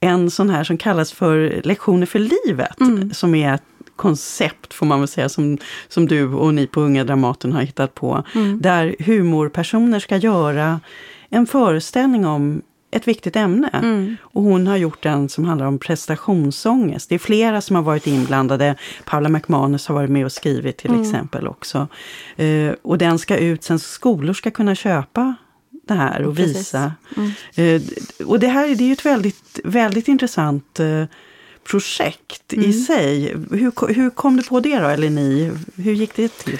en 0.00 0.30
sån 0.30 0.50
här 0.50 0.64
som 0.64 0.78
kallas 0.78 1.12
för 1.12 1.60
Lektioner 1.64 2.06
för 2.06 2.18
livet, 2.18 2.80
mm. 2.80 3.12
som 3.12 3.34
är 3.34 3.54
ett 3.54 3.62
koncept, 3.96 4.74
får 4.74 4.86
man 4.86 4.98
väl 4.98 5.08
säga, 5.08 5.28
som, 5.28 5.58
som 5.88 6.08
du 6.08 6.34
och 6.34 6.54
ni 6.54 6.66
på 6.66 6.80
Unga 6.80 7.04
Dramaten 7.04 7.52
har 7.52 7.62
hittat 7.62 7.94
på. 7.94 8.24
Mm. 8.34 8.60
Där 8.60 8.96
humorpersoner 8.98 10.00
ska 10.00 10.16
göra 10.16 10.80
en 11.28 11.46
föreställning 11.46 12.26
om 12.26 12.62
ett 12.92 13.08
viktigt 13.08 13.36
ämne. 13.36 13.68
Mm. 13.68 14.16
Och 14.22 14.42
hon 14.42 14.66
har 14.66 14.76
gjort 14.76 15.06
en 15.06 15.28
som 15.28 15.44
handlar 15.44 15.66
om 15.66 15.78
prestationsångest. 15.78 17.08
Det 17.08 17.14
är 17.14 17.18
flera 17.18 17.60
som 17.60 17.76
har 17.76 17.82
varit 17.82 18.06
inblandade. 18.06 18.76
Paula 19.04 19.28
McManus 19.28 19.86
har 19.86 19.94
varit 19.94 20.10
med 20.10 20.24
och 20.24 20.32
skrivit 20.32 20.76
till 20.76 20.90
mm. 20.90 21.02
exempel 21.02 21.48
också. 21.48 21.88
Eh, 22.36 22.72
och 22.82 22.98
den 22.98 23.18
ska 23.18 23.36
ut 23.36 23.64
sen 23.64 23.78
skolor 23.78 24.34
ska 24.34 24.50
kunna 24.50 24.74
köpa 24.74 25.34
det 25.88 25.94
här 25.94 26.22
och 26.22 26.36
Precis. 26.36 26.56
visa. 26.56 26.92
Mm. 27.16 27.30
Eh, 27.54 27.82
och 28.26 28.40
det 28.40 28.48
här 28.48 28.74
det 28.74 28.84
är 28.84 28.86
ju 28.86 28.92
ett 28.92 29.06
väldigt, 29.06 29.60
väldigt 29.64 30.08
intressant 30.08 30.80
eh, 30.80 31.04
projekt 31.70 32.52
i 32.52 32.56
mm. 32.56 32.72
sig. 32.72 33.36
Hur, 33.50 33.94
hur 33.94 34.10
kom 34.10 34.36
du 34.36 34.42
på 34.42 34.60
det 34.60 34.78
då, 34.78 34.86
eller 34.86 35.10
ni? 35.10 35.52
Hur 35.76 35.92
gick 35.92 36.16
det 36.16 36.28
till? 36.28 36.58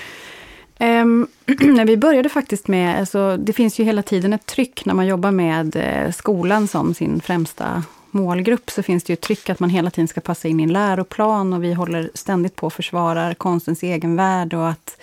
Ehm, 0.82 1.26
um, 1.46 1.74
när 1.74 1.84
vi 1.84 1.96
började 1.96 2.28
faktiskt 2.28 2.68
med, 2.68 2.98
alltså, 2.98 3.36
det 3.36 3.52
finns 3.52 3.80
ju 3.80 3.84
hela 3.84 4.02
tiden 4.02 4.32
ett 4.32 4.46
tryck 4.46 4.84
när 4.84 4.94
man 4.94 5.06
jobbar 5.06 5.30
med 5.30 5.76
eh, 5.76 6.12
skolan 6.12 6.68
som 6.68 6.94
sin 6.94 7.20
främsta 7.20 7.82
målgrupp, 8.10 8.70
så 8.70 8.82
finns 8.82 9.04
det 9.04 9.10
ju 9.10 9.14
ett 9.14 9.20
tryck 9.20 9.50
att 9.50 9.60
man 9.60 9.70
hela 9.70 9.90
tiden 9.90 10.08
ska 10.08 10.20
passa 10.20 10.48
in 10.48 10.60
i 10.60 10.62
en 10.62 10.72
läroplan 10.72 11.52
och 11.52 11.64
vi 11.64 11.72
håller 11.72 12.10
ständigt 12.14 12.56
på 12.56 12.66
att 12.66 12.72
försvara 12.72 13.34
konstens 13.34 13.82
egenvärde 13.82 14.56
och 14.56 14.68
att 14.68 14.96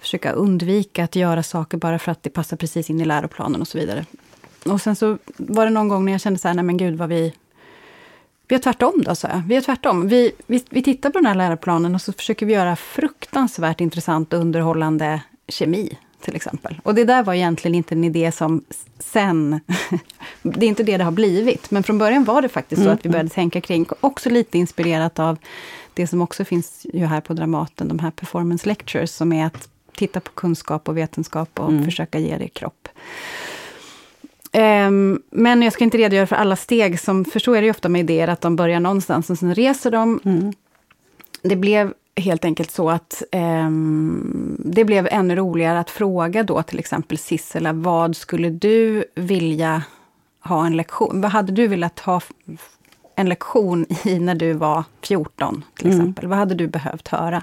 försöka 0.00 0.32
undvika 0.32 1.04
att 1.04 1.16
göra 1.16 1.42
saker 1.42 1.78
bara 1.78 1.98
för 1.98 2.12
att 2.12 2.22
det 2.22 2.30
passar 2.30 2.56
precis 2.56 2.90
in 2.90 3.00
i 3.00 3.04
läroplanen 3.04 3.60
och 3.60 3.68
så 3.68 3.78
vidare. 3.78 4.06
Och 4.64 4.80
sen 4.80 4.96
så 4.96 5.18
var 5.36 5.64
det 5.64 5.70
någon 5.70 5.88
gång 5.88 6.04
när 6.04 6.12
jag 6.12 6.20
kände 6.20 6.38
så 6.38 6.48
här, 6.48 6.54
nej 6.54 6.64
men 6.64 6.76
gud 6.76 6.98
vad 6.98 7.08
vi 7.08 7.32
vi 8.48 8.54
har 8.54 8.60
tvärtom 8.62 9.02
då, 9.06 9.14
sa 9.14 9.28
jag. 9.28 9.42
Vi 9.46 9.54
har 9.54 9.62
tvärtom. 9.62 10.08
Vi, 10.08 10.32
vi, 10.46 10.64
vi 10.70 10.82
tittar 10.82 11.10
på 11.10 11.18
den 11.18 11.26
här 11.26 11.34
läroplanen 11.34 11.94
och 11.94 12.00
så 12.00 12.12
försöker 12.12 12.46
vi 12.46 12.52
göra 12.52 12.76
fruktansvärt 12.76 13.80
intressant 13.80 14.32
och 14.32 14.40
underhållande 14.40 15.20
kemi, 15.48 15.98
till 16.20 16.36
exempel. 16.36 16.80
Och 16.82 16.94
det 16.94 17.04
där 17.04 17.22
var 17.22 17.34
egentligen 17.34 17.74
inte 17.74 17.94
en 17.94 18.04
idé 18.04 18.32
som 18.32 18.64
sen... 18.98 19.60
det 20.42 20.66
är 20.66 20.68
inte 20.68 20.82
det 20.82 20.96
det 20.96 21.04
har 21.04 21.10
blivit, 21.10 21.70
men 21.70 21.82
från 21.82 21.98
början 21.98 22.24
var 22.24 22.42
det 22.42 22.48
faktiskt 22.48 22.82
så 22.82 22.88
att 22.88 23.04
vi 23.04 23.10
började 23.10 23.28
tänka 23.28 23.60
kring, 23.60 23.86
också 24.00 24.30
lite 24.30 24.58
inspirerat 24.58 25.18
av 25.18 25.38
det 25.94 26.06
som 26.06 26.22
också 26.22 26.44
finns 26.44 26.86
ju 26.92 27.04
här 27.04 27.20
på 27.20 27.34
Dramaten, 27.34 27.88
de 27.88 27.98
här 27.98 28.10
performance 28.10 28.68
lectures, 28.68 29.14
som 29.14 29.32
är 29.32 29.46
att 29.46 29.68
titta 29.96 30.20
på 30.20 30.30
kunskap 30.30 30.88
och 30.88 30.96
vetenskap 30.96 31.60
och 31.60 31.68
mm. 31.68 31.84
försöka 31.84 32.18
ge 32.18 32.36
det 32.36 32.48
kropp. 32.48 32.88
Um, 34.54 35.22
men 35.30 35.62
jag 35.62 35.72
ska 35.72 35.84
inte 35.84 35.98
redogöra 35.98 36.26
för 36.26 36.36
alla 36.36 36.56
steg, 36.56 37.00
som, 37.00 37.24
för 37.24 37.40
så 37.40 37.52
är 37.52 37.60
det 37.60 37.64
ju 37.64 37.70
ofta 37.70 37.88
med 37.88 38.00
idéer, 38.00 38.28
att 38.28 38.40
de 38.40 38.56
börjar 38.56 38.80
någonstans 38.80 39.30
och 39.30 39.38
sen 39.38 39.54
reser 39.54 39.90
de. 39.90 40.20
Mm. 40.24 40.52
Det 41.42 41.56
blev 41.56 41.92
helt 42.16 42.44
enkelt 42.44 42.70
så 42.70 42.90
att 42.90 43.22
um, 43.32 44.56
det 44.58 44.84
blev 44.84 45.08
ännu 45.10 45.36
roligare 45.36 45.80
att 45.80 45.90
fråga 45.90 46.42
då 46.42 46.62
till 46.62 46.78
exempel 46.78 47.18
Sissela, 47.18 47.72
vad 47.72 48.16
skulle 48.16 48.50
du 48.50 49.04
vilja 49.14 49.82
ha 50.40 50.66
en 50.66 50.76
lektion, 50.76 51.20
vad 51.20 51.30
hade 51.30 51.52
du 51.52 51.66
velat 51.66 52.00
ha 52.00 52.20
en 53.16 53.28
lektion 53.28 53.86
i 54.04 54.18
när 54.18 54.34
du 54.34 54.52
var 54.52 54.84
14 55.02 55.64
till 55.76 55.86
mm. 55.86 56.00
exempel? 56.00 56.28
Vad 56.28 56.38
hade 56.38 56.54
du 56.54 56.66
behövt 56.66 57.08
höra? 57.08 57.42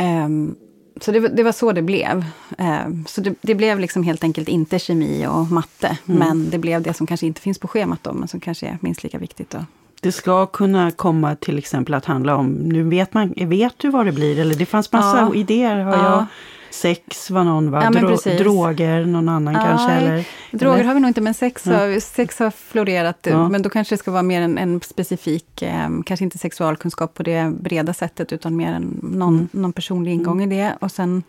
Um, 0.00 0.56
så 1.00 1.12
det, 1.12 1.28
det, 1.28 1.42
var 1.42 1.52
så 1.52 1.72
det 1.72 1.82
blev. 1.82 2.24
Eh, 2.58 2.88
så 3.06 3.20
det, 3.20 3.34
det, 3.40 3.54
blev 3.54 3.78
liksom 3.80 4.02
helt 4.02 4.24
enkelt 4.24 4.48
inte 4.48 4.78
kemi 4.78 5.26
och 5.26 5.50
matte, 5.50 5.98
mm. 6.06 6.18
men 6.18 6.50
det 6.50 6.58
blev 6.58 6.82
det 6.82 6.94
som 6.94 7.06
kanske 7.06 7.26
inte 7.26 7.40
finns 7.40 7.58
på 7.58 7.68
schemat 7.68 7.98
då, 8.02 8.12
men 8.12 8.28
som 8.28 8.40
kanske 8.40 8.66
är 8.66 8.78
minst 8.80 9.02
lika 9.02 9.18
viktigt. 9.18 9.50
Då. 9.50 9.64
Det 10.00 10.12
ska 10.12 10.46
kunna 10.46 10.90
komma 10.90 11.36
till 11.36 11.58
exempel 11.58 11.94
att 11.94 12.04
handla 12.04 12.36
om, 12.36 12.52
nu 12.52 12.82
vet 12.82 13.14
man, 13.14 13.34
vet 13.36 13.74
du 13.78 13.90
vad 13.90 14.06
det 14.06 14.12
blir? 14.12 14.38
Eller 14.38 14.54
det 14.54 14.66
fanns 14.66 14.92
massa 14.92 15.18
ja. 15.18 15.34
idéer 15.34 15.78
har 15.78 15.92
ja. 15.92 16.04
jag 16.04 16.26
Sex 16.70 17.30
var 17.30 17.44
någon 17.44 17.70
va? 17.70 17.84
Ja, 17.84 18.00
Dro 18.00 18.16
droger, 18.16 19.04
någon 19.04 19.28
annan 19.28 19.54
ja, 19.54 19.60
kanske? 19.60 19.92
Eller, 19.92 20.28
droger 20.50 20.74
eller? 20.74 20.84
har 20.84 20.94
vi 20.94 21.00
nog 21.00 21.10
inte, 21.10 21.20
men 21.20 21.34
sex, 21.34 21.66
ja. 21.66 21.72
har, 21.72 22.00
sex 22.00 22.38
har 22.38 22.50
florerat. 22.50 23.28
Men 23.50 23.62
då 23.62 23.70
kanske 23.70 23.94
det 23.94 23.98
ska 23.98 24.10
vara 24.10 24.22
mer 24.22 24.42
en, 24.42 24.58
en 24.58 24.80
specifik, 24.80 25.62
eh, 25.62 25.88
kanske 26.06 26.24
inte 26.24 26.38
sexualkunskap 26.38 27.14
på 27.14 27.22
det 27.22 27.52
breda 27.60 27.94
sättet, 27.94 28.32
utan 28.32 28.56
mer 28.56 28.72
en, 28.72 28.98
någon, 29.02 29.34
mm. 29.34 29.48
någon 29.50 29.72
personlig 29.72 30.12
ingång 30.12 30.42
mm. 30.42 30.52
i 30.52 30.56
det. 30.56 30.76
Och 30.80 30.92
sen, 30.92 31.22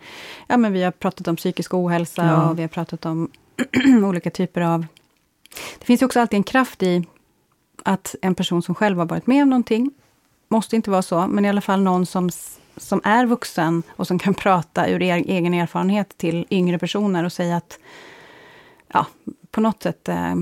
ja 0.47 0.57
men 0.57 0.73
vi 0.73 0.83
har 0.83 0.91
pratat 0.91 1.27
om 1.27 1.35
psykisk 1.35 1.73
ohälsa 1.73 2.43
och 2.43 2.57
vi 2.57 2.61
har 2.61 2.69
pratat 2.69 3.05
om 3.05 3.29
olika 4.03 4.29
typer 4.29 4.61
av... 4.61 4.85
Det 5.79 5.85
finns 5.85 6.01
ju 6.01 6.05
också 6.05 6.19
alltid 6.19 6.37
en 6.37 6.43
kraft 6.43 6.83
i 6.83 7.05
att 7.83 8.15
en 8.21 8.35
person 8.35 8.61
som 8.61 8.75
själv 8.75 8.97
har 8.97 9.05
varit 9.05 9.27
med 9.27 9.43
om 9.43 9.49
någonting, 9.49 9.91
måste 10.49 10.75
inte 10.75 10.91
vara 10.91 11.01
så, 11.01 11.27
men 11.27 11.45
i 11.45 11.49
alla 11.49 11.61
fall 11.61 11.81
någon 11.81 12.05
som 12.05 12.29
som 12.79 13.01
är 13.03 13.25
vuxen 13.25 13.83
och 13.89 14.07
som 14.07 14.19
kan 14.19 14.33
prata 14.43 14.89
ur 14.89 15.01
er, 15.01 15.15
egen 15.15 15.53
erfarenhet 15.53 16.17
till 16.17 16.47
yngre 16.49 16.79
personer 16.79 17.23
och 17.23 17.33
säga 17.33 17.57
att, 17.57 17.79
ja, 18.87 19.05
på 19.51 19.61
något 19.61 19.83
sätt 19.83 20.09
eh, 20.09 20.35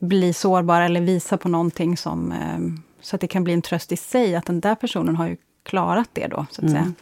bli 0.00 0.32
sårbar 0.32 0.80
eller 0.80 1.00
visa 1.00 1.36
på 1.36 1.48
någonting 1.48 1.96
som, 1.96 2.32
eh, 2.32 2.58
så 3.00 3.16
att 3.16 3.20
det 3.20 3.28
kan 3.28 3.44
bli 3.44 3.52
en 3.52 3.62
tröst 3.62 3.92
i 3.92 3.96
sig, 3.96 4.36
att 4.36 4.46
den 4.46 4.60
där 4.60 4.74
personen 4.74 5.16
har 5.16 5.26
ju 5.26 5.36
klarat 5.62 6.08
det 6.12 6.26
då, 6.26 6.46
så 6.50 6.64
att 6.64 6.70
mm. 6.70 6.94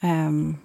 säga. 0.00 0.26
Um, 0.26 0.58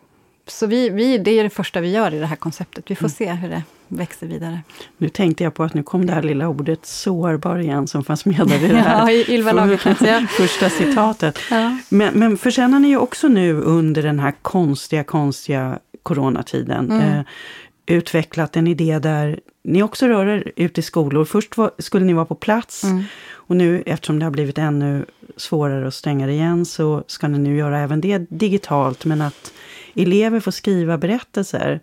så 0.47 0.65
vi, 0.67 0.89
vi, 0.89 1.17
det 1.17 1.31
är 1.31 1.43
det 1.43 1.49
första 1.49 1.81
vi 1.81 1.91
gör 1.91 2.13
i 2.13 2.19
det 2.19 2.25
här 2.25 2.35
konceptet. 2.35 2.91
Vi 2.91 2.95
får 2.95 3.05
mm. 3.05 3.09
se 3.09 3.31
hur 3.31 3.49
det 3.49 3.63
växer 3.87 4.27
vidare. 4.27 4.59
Nu 4.97 5.09
tänkte 5.09 5.43
jag 5.43 5.53
på 5.53 5.63
att 5.63 5.73
nu 5.73 5.83
kom 5.83 6.05
det 6.05 6.13
här 6.13 6.21
lilla 6.21 6.47
ordet 6.47 6.85
sårbar 6.85 7.59
igen 7.59 7.87
som 7.87 8.03
fanns 8.03 8.25
med 8.25 8.47
där 8.47 8.65
i 8.65 8.67
det 8.67 8.75
här 8.75 9.11
ja, 9.11 9.25
Ylva 9.27 9.77
för, 9.77 10.27
första 10.27 10.69
citatet. 10.69 11.39
Ja. 11.51 11.77
Men, 11.89 12.19
men 12.19 12.37
för 12.37 12.51
sen 12.51 12.73
har 12.73 12.79
ni 12.79 12.87
ju 12.87 12.97
också 12.97 13.27
nu 13.27 13.53
under 13.53 14.03
den 14.03 14.19
här 14.19 14.33
konstiga, 14.41 15.03
konstiga 15.03 15.79
coronatiden 16.03 16.91
mm. 16.91 17.01
eh, 17.01 17.25
utvecklat 17.85 18.55
en 18.55 18.67
idé 18.67 18.99
där 18.99 19.39
ni 19.63 19.83
också 19.83 20.07
rör 20.07 20.25
er 20.25 20.51
ut 20.55 20.77
i 20.77 20.81
skolor. 20.81 21.25
Först 21.25 21.57
var, 21.57 21.71
skulle 21.77 22.05
ni 22.05 22.13
vara 22.13 22.25
på 22.25 22.35
plats 22.35 22.83
mm. 22.83 23.03
och 23.31 23.55
nu 23.55 23.83
eftersom 23.85 24.19
det 24.19 24.25
har 24.25 24.31
blivit 24.31 24.57
ännu 24.57 25.05
svårare 25.37 25.87
och 25.87 25.93
strängare 25.93 26.33
igen 26.33 26.65
så 26.65 27.03
ska 27.07 27.27
ni 27.27 27.37
nu 27.37 27.57
göra 27.57 27.79
även 27.79 28.01
det 28.01 28.17
digitalt 28.17 29.05
men 29.05 29.21
att 29.21 29.53
elever 29.97 30.39
får 30.39 30.51
skriva 30.51 30.97
berättelser. 30.97 31.79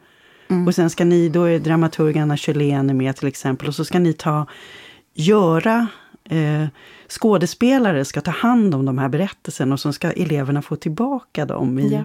Mm. 0.49 0.67
Och 0.67 0.75
sen 0.75 0.91
ska 0.91 1.05
ni, 1.05 1.29
då 1.29 1.45
är 1.45 1.59
dramaturg 1.59 2.19
Anna 2.19 2.37
Kjellén 2.37 2.97
med 2.97 3.17
till 3.17 3.29
exempel, 3.29 3.69
och 3.69 3.75
så 3.75 3.85
ska 3.85 3.99
ni 3.99 4.13
ta, 4.13 4.47
göra 5.15 5.87
eh, 6.31 6.67
skådespelare 7.09 8.05
ska 8.05 8.21
ta 8.21 8.31
hand 8.31 8.75
om 8.75 8.87
de 8.87 8.99
här 8.99 9.09
berättelserna 9.09 9.75
och 9.75 9.81
så 9.81 9.93
ska 9.93 10.13
eleverna 10.13 10.63
få 10.63 10.77
tillbaka 10.77 11.45
dem 11.45 11.79
i 11.79 11.93
ja. 11.93 12.05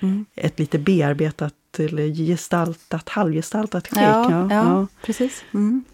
mm. 0.00 0.26
ett 0.34 0.58
lite 0.58 0.78
bearbetat 0.78 1.54
eller 1.78 2.06
gestaltat, 2.06 3.08
halvgestaltat 3.08 3.88
skick. 3.88 3.98
Ja, 3.98 4.30
ja, 4.30 4.48
ja. 4.50 4.86
precis. 5.02 5.44
Mm. 5.54 5.84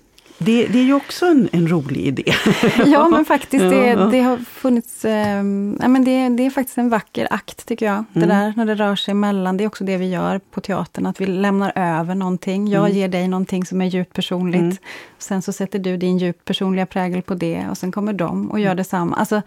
Det, 0.42 0.66
det 0.66 0.78
är 0.78 0.84
ju 0.84 0.94
också 0.94 1.26
en, 1.26 1.48
en 1.52 1.68
rolig 1.68 2.00
idé. 2.00 2.32
ja, 2.86 3.08
men 3.08 3.24
faktiskt. 3.24 3.70
Det, 3.70 3.94
det 4.10 4.20
har 4.20 4.36
funnits... 4.36 5.04
Eh, 5.04 5.36
ja, 5.80 5.88
men 5.88 6.04
det, 6.04 6.28
det 6.28 6.46
är 6.46 6.50
faktiskt 6.50 6.78
en 6.78 6.88
vacker 6.88 7.28
akt, 7.30 7.66
tycker 7.66 7.86
jag. 7.86 8.04
Det 8.12 8.24
mm. 8.24 8.28
där 8.28 8.52
när 8.56 8.66
det 8.66 8.74
rör 8.74 8.96
sig 8.96 9.12
emellan. 9.12 9.56
Det 9.56 9.64
är 9.64 9.68
också 9.68 9.84
det 9.84 9.96
vi 9.96 10.10
gör 10.10 10.38
på 10.38 10.60
teatern, 10.60 11.06
att 11.06 11.20
vi 11.20 11.26
lämnar 11.26 11.72
över 11.74 12.14
någonting. 12.14 12.68
Jag 12.68 12.84
mm. 12.84 12.96
ger 12.96 13.08
dig 13.08 13.28
någonting 13.28 13.64
som 13.64 13.80
är 13.80 13.86
djupt 13.86 14.12
personligt. 14.12 14.60
Mm. 14.60 14.76
Sen 15.18 15.42
så 15.42 15.52
sätter 15.52 15.78
du 15.78 15.96
din 15.96 16.18
djupt 16.18 16.44
personliga 16.44 16.86
prägel 16.86 17.22
på 17.22 17.34
det 17.34 17.66
och 17.70 17.78
sen 17.78 17.92
kommer 17.92 18.12
de 18.12 18.50
och 18.50 18.60
gör 18.60 18.66
mm. 18.66 18.76
detsamma. 18.76 19.16
Alltså, 19.16 19.42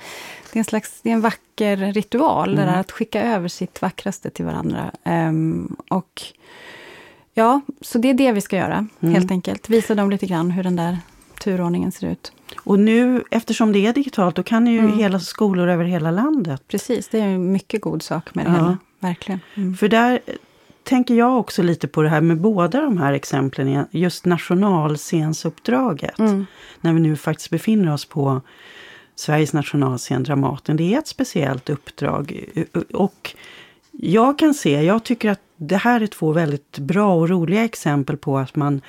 det 0.51 0.57
är 0.57 0.59
en 0.59 0.65
slags 0.65 0.99
det 1.01 1.09
är 1.09 1.13
en 1.13 1.21
vacker 1.21 1.77
ritual, 1.77 2.49
det 2.49 2.61
där 2.61 2.67
mm. 2.67 2.79
att 2.79 2.91
skicka 2.91 3.21
över 3.23 3.47
sitt 3.47 3.81
vackraste 3.81 4.29
till 4.29 4.45
varandra. 4.45 4.91
Um, 5.03 5.75
och 5.89 6.23
Ja, 7.33 7.61
så 7.81 7.97
det 7.97 8.09
är 8.09 8.13
det 8.13 8.31
vi 8.31 8.41
ska 8.41 8.57
göra, 8.57 8.87
mm. 8.99 9.13
helt 9.15 9.31
enkelt. 9.31 9.69
Visa 9.69 9.95
dem 9.95 10.09
lite 10.09 10.25
grann 10.25 10.51
hur 10.51 10.63
den 10.63 10.75
där 10.75 10.97
turordningen 11.43 11.91
ser 11.91 12.07
ut. 12.07 12.31
Och 12.57 12.79
nu, 12.79 13.23
eftersom 13.31 13.71
det 13.71 13.85
är 13.85 13.93
digitalt, 13.93 14.35
då 14.35 14.43
kan 14.43 14.67
ju 14.67 14.79
mm. 14.79 14.97
hela 14.97 15.19
skolor 15.19 15.67
över 15.67 15.85
hela 15.85 16.11
landet. 16.11 16.67
Precis, 16.67 17.07
det 17.07 17.19
är 17.19 17.27
en 17.27 17.51
mycket 17.51 17.81
god 17.81 18.03
sak 18.03 18.35
med 18.35 18.45
det 18.45 18.49
ja. 18.49 18.55
hela. 18.55 18.77
Verkligen. 18.99 19.39
Mm. 19.55 19.75
För 19.75 19.87
där 19.87 20.19
tänker 20.83 21.15
jag 21.15 21.39
också 21.39 21.63
lite 21.63 21.87
på 21.87 22.01
det 22.01 22.09
här 22.09 22.21
med 22.21 22.41
båda 22.41 22.81
de 22.81 22.97
här 22.97 23.13
exemplen, 23.13 23.85
just 23.91 24.25
nationalscensuppdraget. 24.25 26.19
Mm. 26.19 26.45
När 26.81 26.93
vi 26.93 26.99
nu 26.99 27.15
faktiskt 27.15 27.49
befinner 27.49 27.93
oss 27.93 28.05
på 28.05 28.41
Sveriges 29.15 29.53
nationalscen 29.53 30.23
Dramaten. 30.23 30.77
Det 30.77 30.93
är 30.93 30.99
ett 30.99 31.07
speciellt 31.07 31.69
uppdrag. 31.69 32.45
Och 32.93 33.35
jag 33.97 34.39
kan 34.39 34.53
se, 34.53 34.83
jag 34.83 35.03
tycker 35.03 35.29
att 35.29 35.41
det 35.57 35.77
här 35.77 36.01
är 36.01 36.07
två 36.07 36.31
väldigt 36.31 36.77
bra 36.79 37.15
och 37.15 37.29
roliga 37.29 37.63
exempel 37.63 38.17
på 38.17 38.37
att 38.37 38.55
man 38.55 38.81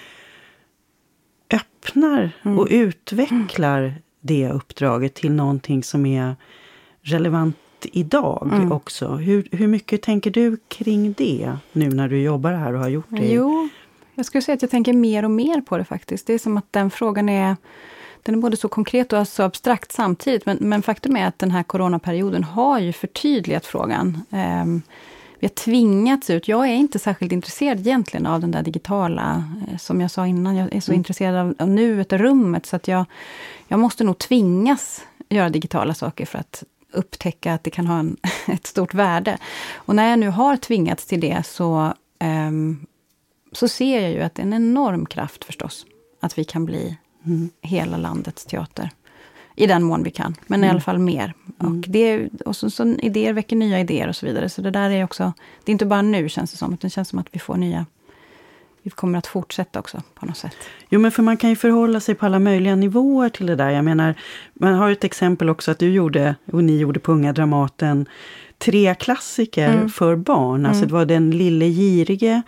öppnar 1.50 2.30
mm. 2.42 2.58
och 2.58 2.66
utvecklar 2.70 3.94
det 4.20 4.50
uppdraget 4.50 5.14
till 5.14 5.32
någonting 5.32 5.82
som 5.82 6.06
är 6.06 6.36
relevant 7.02 7.56
idag 7.82 8.50
mm. 8.52 8.72
också. 8.72 9.08
Hur, 9.08 9.48
hur 9.52 9.66
mycket 9.66 10.02
tänker 10.02 10.30
du 10.30 10.56
kring 10.68 11.12
det 11.12 11.52
nu 11.72 11.88
när 11.88 12.08
du 12.08 12.22
jobbar 12.22 12.52
här 12.52 12.72
och 12.72 12.80
har 12.80 12.88
gjort 12.88 13.06
det? 13.08 13.32
Jo, 13.32 13.68
jag 14.14 14.26
skulle 14.26 14.42
säga 14.42 14.54
att 14.54 14.62
jag 14.62 14.70
tänker 14.70 14.92
mer 14.92 15.24
och 15.24 15.30
mer 15.30 15.60
på 15.60 15.78
det 15.78 15.84
faktiskt. 15.84 16.26
Det 16.26 16.34
är 16.34 16.38
som 16.38 16.56
att 16.56 16.72
den 16.72 16.90
frågan 16.90 17.28
är 17.28 17.56
den 18.24 18.34
är 18.34 18.38
både 18.38 18.56
så 18.56 18.68
konkret 18.68 19.12
och 19.12 19.28
så 19.28 19.42
abstrakt 19.42 19.92
samtidigt. 19.92 20.46
Men, 20.46 20.58
men 20.60 20.82
faktum 20.82 21.16
är 21.16 21.26
att 21.26 21.38
den 21.38 21.50
här 21.50 21.62
coronaperioden 21.62 22.44
har 22.44 22.78
ju 22.78 22.92
förtydligat 22.92 23.66
frågan. 23.66 24.20
Um, 24.30 24.82
vi 25.38 25.46
har 25.46 25.54
tvingats 25.54 26.30
ut. 26.30 26.48
Jag 26.48 26.68
är 26.68 26.74
inte 26.74 26.98
särskilt 26.98 27.32
intresserad 27.32 27.80
egentligen 27.80 28.26
av 28.26 28.40
den 28.40 28.50
där 28.50 28.62
digitala, 28.62 29.44
eh, 29.68 29.76
som 29.76 30.00
jag 30.00 30.10
sa 30.10 30.26
innan. 30.26 30.56
Jag 30.56 30.74
är 30.74 30.80
så 30.80 30.92
mm. 30.92 30.98
intresserad 30.98 31.36
av, 31.36 31.54
av 31.58 31.68
nuet 31.68 32.12
och 32.12 32.18
rummet, 32.18 32.66
så 32.66 32.76
att 32.76 32.88
jag, 32.88 33.04
jag 33.68 33.80
måste 33.80 34.04
nog 34.04 34.18
tvingas 34.18 35.02
göra 35.28 35.48
digitala 35.48 35.94
saker 35.94 36.26
för 36.26 36.38
att 36.38 36.64
upptäcka 36.92 37.54
att 37.54 37.64
det 37.64 37.70
kan 37.70 37.86
ha 37.86 37.98
en, 37.98 38.16
ett 38.46 38.66
stort 38.66 38.94
värde. 38.94 39.38
Och 39.74 39.96
när 39.96 40.10
jag 40.10 40.18
nu 40.18 40.28
har 40.28 40.56
tvingats 40.56 41.06
till 41.06 41.20
det 41.20 41.46
så, 41.46 41.94
um, 42.48 42.86
så 43.52 43.68
ser 43.68 44.00
jag 44.00 44.10
ju 44.10 44.22
att 44.22 44.34
det 44.34 44.42
är 44.42 44.46
en 44.46 44.52
enorm 44.52 45.06
kraft 45.06 45.44
förstås, 45.44 45.86
att 46.20 46.38
vi 46.38 46.44
kan 46.44 46.64
bli 46.64 46.96
mm. 47.26 47.50
hela 47.60 47.96
landets 47.96 48.44
teater. 48.44 48.90
I 49.56 49.66
den 49.66 49.82
mån 49.82 50.02
vi 50.02 50.10
kan, 50.10 50.34
men 50.46 50.60
mm. 50.60 50.68
i 50.68 50.70
alla 50.70 50.80
fall 50.80 50.98
mer. 50.98 51.34
Mm. 51.60 51.78
Och, 51.78 51.84
det, 51.88 52.28
och 52.44 52.56
så, 52.56 52.70
så, 52.70 52.84
idéer 52.84 53.32
väcker 53.32 53.56
nya 53.56 53.80
idéer 53.80 54.08
och 54.08 54.16
så 54.16 54.26
vidare. 54.26 54.48
Så 54.48 54.62
det 54.62 54.70
där 54.70 54.90
är 54.90 55.04
också, 55.04 55.32
det 55.64 55.70
är 55.70 55.72
inte 55.72 55.86
bara 55.86 56.02
nu 56.02 56.28
känns 56.28 56.50
det 56.50 56.56
som, 56.56 56.74
utan 56.74 56.88
det 56.88 56.90
känns 56.90 57.08
som 57.08 57.18
att 57.18 57.28
vi 57.32 57.38
får 57.38 57.56
nya 57.56 57.86
vi 58.84 58.90
kommer 58.90 59.18
att 59.18 59.26
fortsätta 59.26 59.78
också 59.78 60.02
på 60.14 60.26
något 60.26 60.36
sätt. 60.36 60.56
Jo, 60.88 61.00
men 61.00 61.10
för 61.10 61.22
man 61.22 61.36
kan 61.36 61.50
ju 61.50 61.56
förhålla 61.56 62.00
sig 62.00 62.14
på 62.14 62.26
alla 62.26 62.38
möjliga 62.38 62.76
nivåer 62.76 63.28
till 63.28 63.46
det 63.46 63.56
där. 63.56 63.70
Jag 63.70 63.84
menar, 63.84 64.14
man 64.54 64.74
har 64.74 64.90
ett 64.90 65.04
exempel 65.04 65.50
också 65.50 65.70
att 65.70 65.78
du 65.78 65.92
gjorde, 65.92 66.34
och 66.52 66.64
ni 66.64 66.78
gjorde 66.78 67.00
på 67.00 67.12
Unga 67.12 67.32
Dramaten, 67.32 68.06
tre 68.58 68.94
klassiker 68.94 69.68
mm. 69.68 69.88
för 69.88 70.16
barn. 70.16 70.66
Alltså 70.66 70.80
mm. 70.82 70.88
det 70.88 70.94
var 70.94 71.04
Den 71.04 71.30
lille 71.30 71.64
girige, 71.64 72.42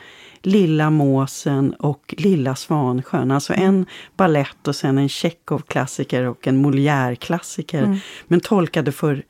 Lilla 0.47 0.90
måsen 0.90 1.72
och 1.72 2.14
Lilla 2.18 2.55
Svansjön. 2.55 3.30
Alltså 3.30 3.53
mm. 3.53 3.68
en 3.68 3.86
ballett 4.16 4.68
och 4.68 4.76
sen 4.76 4.99
en 4.99 5.09
Tjechov-klassiker 5.09 6.24
och 6.24 6.47
en 6.47 6.66
Molière-klassiker. 6.66 7.82
Mm. 7.82 7.99
Men 8.26 8.40
tolkade 8.40 8.92
för... 8.92 9.22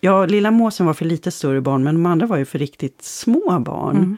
Ja, 0.00 0.26
Lilla 0.26 0.50
måsen 0.50 0.86
var 0.86 0.94
för 0.94 1.04
lite 1.04 1.30
större 1.30 1.60
barn, 1.60 1.84
men 1.84 1.94
de 1.94 2.06
andra 2.06 2.26
var 2.26 2.36
ju 2.36 2.44
för 2.44 2.58
riktigt 2.58 3.02
små 3.02 3.58
barn. 3.58 3.96
Mm. 3.96 4.16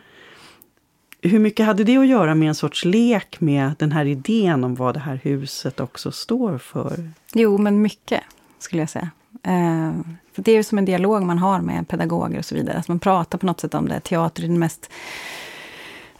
Hur 1.23 1.39
mycket 1.39 1.67
hade 1.67 1.85
det 1.85 1.97
att 1.97 2.07
göra 2.07 2.35
med 2.35 2.49
en 2.49 2.55
sorts 2.55 2.85
lek 2.85 3.41
med 3.41 3.75
den 3.79 3.93
här 3.93 4.05
idén 4.05 4.65
om 4.65 4.75
vad 4.75 4.95
det 4.95 5.01
här 5.01 5.21
huset 5.23 5.81
också 5.81 6.13
står 6.13 6.59
för? 6.59 7.11
Jo, 7.35 7.59
men 7.59 7.83
mycket, 7.83 8.21
skulle 8.59 8.83
jag 8.83 8.91
säga. 8.91 9.11
Eh, 9.43 9.93
det 10.35 10.53
är 10.53 10.57
ju 10.57 10.63
som 10.63 10.79
en 10.79 10.85
dialog 10.85 11.23
man 11.23 11.39
har 11.39 11.61
med 11.61 11.89
pedagoger 11.89 12.39
och 12.39 12.45
så 12.45 12.55
vidare. 12.55 12.79
Att 12.79 12.89
man 12.89 12.99
pratar 12.99 13.39
på 13.39 13.47
något 13.47 13.61
sätt 13.61 13.75
om 13.75 13.89
det. 13.89 14.01
Teater 14.01 14.43
är 14.43 14.49
den 14.49 14.59
mest 14.59 14.91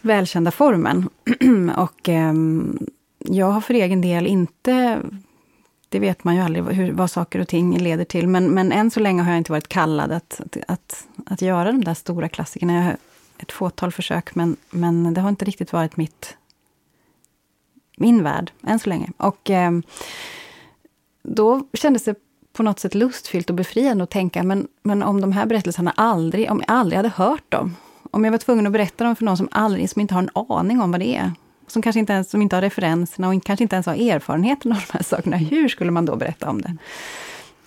välkända 0.01 0.51
formen. 0.51 1.09
och 1.77 2.09
eh, 2.09 2.33
jag 3.17 3.51
har 3.51 3.61
för 3.61 3.73
egen 3.73 4.01
del 4.01 4.27
inte 4.27 5.01
det 5.89 5.99
vet 5.99 6.23
man 6.23 6.35
ju 6.35 6.41
aldrig 6.41 6.65
hur, 6.65 6.91
vad 6.91 7.11
saker 7.11 7.39
och 7.39 7.47
ting 7.47 7.77
leder 7.77 8.05
till. 8.05 8.27
Men, 8.27 8.51
men 8.51 8.71
än 8.71 8.91
så 8.91 8.99
länge 8.99 9.21
har 9.21 9.29
jag 9.29 9.37
inte 9.37 9.51
varit 9.51 9.67
kallad 9.67 10.11
att, 10.11 10.41
att, 10.45 10.57
att, 10.67 11.07
att 11.25 11.41
göra 11.41 11.71
de 11.71 11.83
där 11.83 11.93
stora 11.93 12.29
klassikerna. 12.29 12.73
Jag 12.73 12.83
har 12.83 12.97
ett 13.37 13.51
fåtal 13.51 13.91
försök, 13.91 14.35
men, 14.35 14.57
men 14.69 15.13
det 15.13 15.21
har 15.21 15.29
inte 15.29 15.45
riktigt 15.45 15.73
varit 15.73 15.97
mitt, 15.97 16.37
min 17.97 18.23
värld 18.23 18.51
än 18.63 18.79
så 18.79 18.89
länge. 18.89 19.09
Och 19.17 19.49
eh, 19.49 19.71
då 21.23 21.67
kändes 21.73 22.03
det 22.03 22.15
på 22.53 22.63
något 22.63 22.79
sätt 22.79 22.95
lustfyllt 22.95 23.49
och 23.49 23.55
befriande 23.55 24.03
att 24.03 24.09
tänka, 24.09 24.43
men, 24.43 24.67
men 24.81 25.03
om 25.03 25.21
de 25.21 25.31
här 25.31 25.45
berättelserna 25.45 25.93
aldrig, 25.95 26.51
om 26.51 26.63
jag 26.67 26.75
aldrig 26.75 26.97
hade 26.97 27.09
hört 27.09 27.51
dem, 27.51 27.75
om 28.11 28.23
jag 28.23 28.31
var 28.31 28.37
tvungen 28.37 28.67
att 28.67 28.73
berätta 28.73 29.03
dem 29.03 29.15
för 29.15 29.25
någon 29.25 29.37
som 29.37 29.47
aldrig, 29.51 29.89
som 29.89 30.01
inte 30.01 30.13
har 30.13 30.21
en 30.21 30.29
aning 30.49 30.81
om 30.81 30.91
vad 30.91 30.99
det 30.99 31.15
är, 31.15 31.31
som 31.67 31.81
kanske 31.81 31.99
inte 31.99 32.13
ens 32.13 32.29
som 32.29 32.41
inte 32.41 32.55
har 32.55 32.61
referenserna 32.61 33.29
och 33.29 33.43
kanske 33.43 33.63
inte 33.63 33.75
ens 33.75 33.85
har 33.85 33.93
erfarenheten 33.93 34.71
av 34.71 34.77
de 34.87 34.93
här 34.97 35.03
sakerna, 35.03 35.37
hur 35.37 35.69
skulle 35.69 35.91
man 35.91 36.05
då 36.05 36.15
berätta 36.15 36.49
om 36.49 36.61
det? 36.61 36.77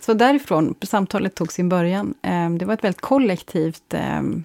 Så 0.01 0.15
därifrån, 0.15 0.75
samtalet 0.83 1.35
tog 1.35 1.53
sin 1.53 1.69
början. 1.69 2.15
Ehm, 2.23 2.59
det 2.59 2.65
var 2.65 2.75
ett 2.75 2.85
väldigt 2.85 3.01
kollektivt 3.01 3.95
ehm, 3.95 4.45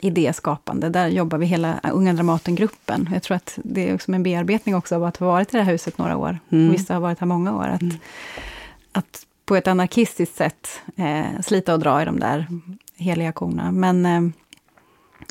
idéskapande. 0.00 0.88
Där 0.88 1.08
jobbar 1.08 1.38
vi 1.38 1.46
hela 1.46 1.80
Unga 1.92 2.12
Dramaten-gruppen. 2.12 3.08
Jag 3.12 3.22
tror 3.22 3.36
att 3.36 3.58
det 3.64 3.90
är 3.90 3.98
som 3.98 4.14
en 4.14 4.22
bearbetning 4.22 4.76
också 4.76 4.94
av 4.94 5.04
att 5.04 5.16
ha 5.16 5.26
varit 5.26 5.54
i 5.54 5.56
det 5.56 5.62
här 5.62 5.72
huset 5.72 5.98
några 5.98 6.16
år. 6.16 6.38
Mm. 6.50 6.72
Vissa 6.72 6.94
har 6.94 7.00
varit 7.00 7.18
här 7.18 7.26
många 7.26 7.56
år. 7.56 7.64
Att, 7.64 7.82
mm. 7.82 7.96
att 8.92 9.26
på 9.44 9.56
ett 9.56 9.66
anarkistiskt 9.66 10.36
sätt 10.36 10.80
eh, 10.96 11.40
slita 11.44 11.74
och 11.74 11.80
dra 11.80 12.02
i 12.02 12.04
de 12.04 12.20
där 12.20 12.46
heliga 12.96 13.32
korna. 13.32 13.72
Men 13.72 14.06
eh, 14.06 14.22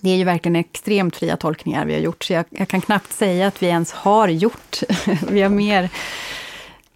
det 0.04 0.10
är 0.10 0.16
ju 0.16 0.24
verkligen 0.24 0.56
extremt 0.56 1.16
fria 1.16 1.38
tolkningar 1.38 1.86
vi 1.86 1.93
har 1.93 2.01
gjort, 2.01 2.24
så 2.24 2.34
jag, 2.34 2.45
jag 2.49 2.68
kan 2.68 2.82
knappt 2.82 3.14
säga 3.14 3.47
att 3.47 3.64
vi 3.64 3.68
ens 3.68 3.91
har 3.91 4.28
gjort. 4.28 4.80
vi 5.30 5.41
har 5.41 5.49
mer 5.49 5.89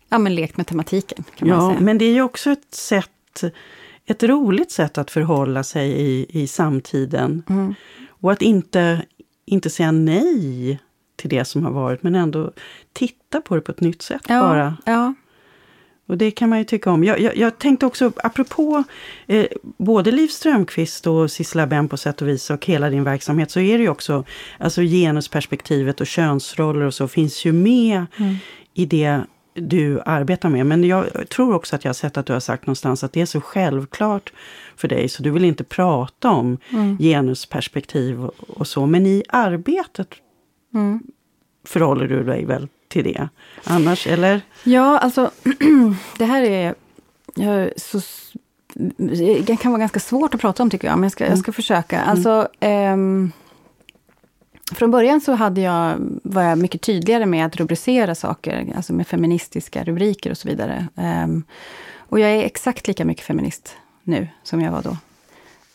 ja, 0.09 0.17
men 0.17 0.35
lekt 0.35 0.57
med 0.57 0.67
tematiken. 0.67 1.23
Kan 1.35 1.47
ja, 1.47 1.57
man 1.57 1.71
säga. 1.71 1.81
men 1.81 1.97
det 1.97 2.05
är 2.05 2.13
ju 2.13 2.21
också 2.21 2.51
ett 2.51 2.73
sätt, 2.73 3.43
ett 4.05 4.23
roligt 4.23 4.71
sätt 4.71 4.97
att 4.97 5.11
förhålla 5.11 5.63
sig 5.63 5.91
i, 5.91 6.25
i 6.29 6.47
samtiden. 6.47 7.43
Mm. 7.49 7.75
Och 8.09 8.31
att 8.31 8.41
inte, 8.41 9.01
inte 9.45 9.69
säga 9.69 9.91
nej 9.91 10.79
till 11.15 11.29
det 11.29 11.45
som 11.45 11.63
har 11.65 11.71
varit, 11.71 12.03
men 12.03 12.15
ändå 12.15 12.51
titta 12.93 13.41
på 13.41 13.55
det 13.55 13.61
på 13.61 13.71
ett 13.71 13.81
nytt 13.81 14.01
sätt 14.01 14.25
ja, 14.27 14.41
bara. 14.41 14.77
Ja, 14.85 15.13
och 16.07 16.17
det 16.17 16.31
kan 16.31 16.49
man 16.49 16.59
ju 16.59 16.65
tycka 16.65 16.91
om. 16.91 17.03
Jag, 17.03 17.19
jag, 17.19 17.37
jag 17.37 17.59
tänkte 17.59 17.85
också, 17.85 18.11
apropå 18.15 18.83
eh, 19.27 19.45
både 19.77 20.11
Liv 20.11 20.27
Strömqvist 20.27 21.07
och 21.07 21.31
Sissela 21.31 21.67
Benn 21.67 21.89
på 21.89 21.97
sätt 21.97 22.21
och 22.21 22.27
vis 22.27 22.49
och 22.49 22.65
hela 22.65 22.89
din 22.89 23.03
verksamhet, 23.03 23.51
så 23.51 23.59
är 23.59 23.77
det 23.77 23.83
ju 23.83 23.89
också, 23.89 24.23
alltså 24.57 24.81
genusperspektivet 24.81 26.01
och 26.01 26.07
könsroller 26.07 26.85
och 26.85 26.93
så 26.93 27.07
finns 27.07 27.45
ju 27.45 27.51
med 27.51 28.05
mm. 28.17 28.35
i 28.73 28.85
det 28.85 29.21
du 29.53 30.01
arbetar 30.05 30.49
med. 30.49 30.65
Men 30.65 30.83
jag 30.83 31.29
tror 31.29 31.53
också 31.53 31.75
att 31.75 31.83
jag 31.83 31.89
har 31.89 31.93
sett 31.93 32.17
att 32.17 32.25
du 32.25 32.33
har 32.33 32.39
sagt 32.39 32.65
någonstans 32.67 33.03
att 33.03 33.13
det 33.13 33.21
är 33.21 33.25
så 33.25 33.41
självklart 33.41 34.33
för 34.75 34.87
dig, 34.87 35.09
så 35.09 35.23
du 35.23 35.31
vill 35.31 35.45
inte 35.45 35.63
prata 35.63 36.29
om 36.29 36.57
mm. 36.69 36.97
genusperspektiv 36.97 38.25
och, 38.25 38.33
och, 38.47 38.67
så. 38.67 38.85
Men 38.85 39.05
i 39.05 39.23
arbetet 39.29 40.07
mm. 40.73 41.01
förhåller 41.65 42.07
du 42.07 42.23
dig 42.23 42.45
väl 42.45 42.67
till 42.87 43.03
det 43.03 43.29
annars, 43.63 44.07
eller? 44.07 44.41
Ja, 44.63 44.97
alltså 44.97 45.31
det 46.17 46.25
här 46.25 46.41
är 46.41 46.75
jag, 47.35 47.69
så, 47.77 48.01
det 49.45 49.59
kan 49.59 49.71
vara 49.71 49.79
ganska 49.79 49.99
svårt 49.99 50.33
att 50.33 50.41
prata 50.41 50.63
om 50.63 50.69
tycker 50.69 50.87
jag, 50.87 50.97
men 50.97 51.03
jag 51.03 51.11
ska, 51.11 51.23
mm. 51.23 51.31
jag 51.31 51.39
ska 51.39 51.51
försöka. 51.51 52.01
Mm. 52.01 52.09
Alltså, 52.09 52.47
um, 52.61 53.31
från 54.71 54.91
början 54.91 55.21
så 55.21 55.33
hade 55.33 55.61
jag, 55.61 55.95
var 56.23 56.43
jag 56.43 56.57
mycket 56.57 56.81
tydligare 56.81 57.25
med 57.25 57.45
att 57.45 57.55
rubricera 57.55 58.15
saker, 58.15 58.73
alltså 58.75 58.93
med 58.93 59.07
feministiska 59.07 59.83
rubriker 59.83 60.31
och 60.31 60.37
så 60.37 60.47
vidare. 60.47 60.87
Um, 60.95 61.43
och 62.09 62.19
jag 62.19 62.31
är 62.31 62.43
exakt 62.43 62.87
lika 62.87 63.05
mycket 63.05 63.25
feminist 63.25 63.75
nu 64.03 64.27
som 64.43 64.61
jag 64.61 64.71
var 64.71 64.81
då. 64.81 64.97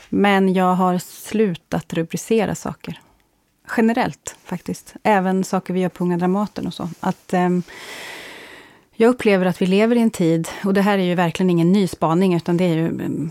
Men 0.08 0.54
jag 0.54 0.74
har 0.74 0.98
slutat 0.98 1.92
rubricera 1.92 2.54
saker 2.54 3.00
generellt 3.76 4.36
faktiskt. 4.44 4.94
Även 5.02 5.44
saker 5.44 5.74
vi 5.74 5.80
gör 5.80 5.88
på 5.88 6.04
Unga 6.04 6.16
Dramaten 6.16 6.66
och 6.66 6.74
så. 6.74 6.88
Att, 7.00 7.34
um, 7.34 7.62
jag 8.94 9.08
upplever 9.08 9.46
att 9.46 9.62
vi 9.62 9.66
lever 9.66 9.96
i 9.96 10.00
en 10.00 10.10
tid, 10.10 10.48
och 10.64 10.74
det 10.74 10.82
här 10.82 10.98
är 10.98 11.02
ju 11.02 11.14
verkligen 11.14 11.50
ingen 11.50 11.72
ny 11.72 11.86
spaning, 11.86 12.34
utan 12.34 12.56
det 12.56 12.64
är 12.64 12.74
ju 12.74 12.86
ehm, 12.86 13.30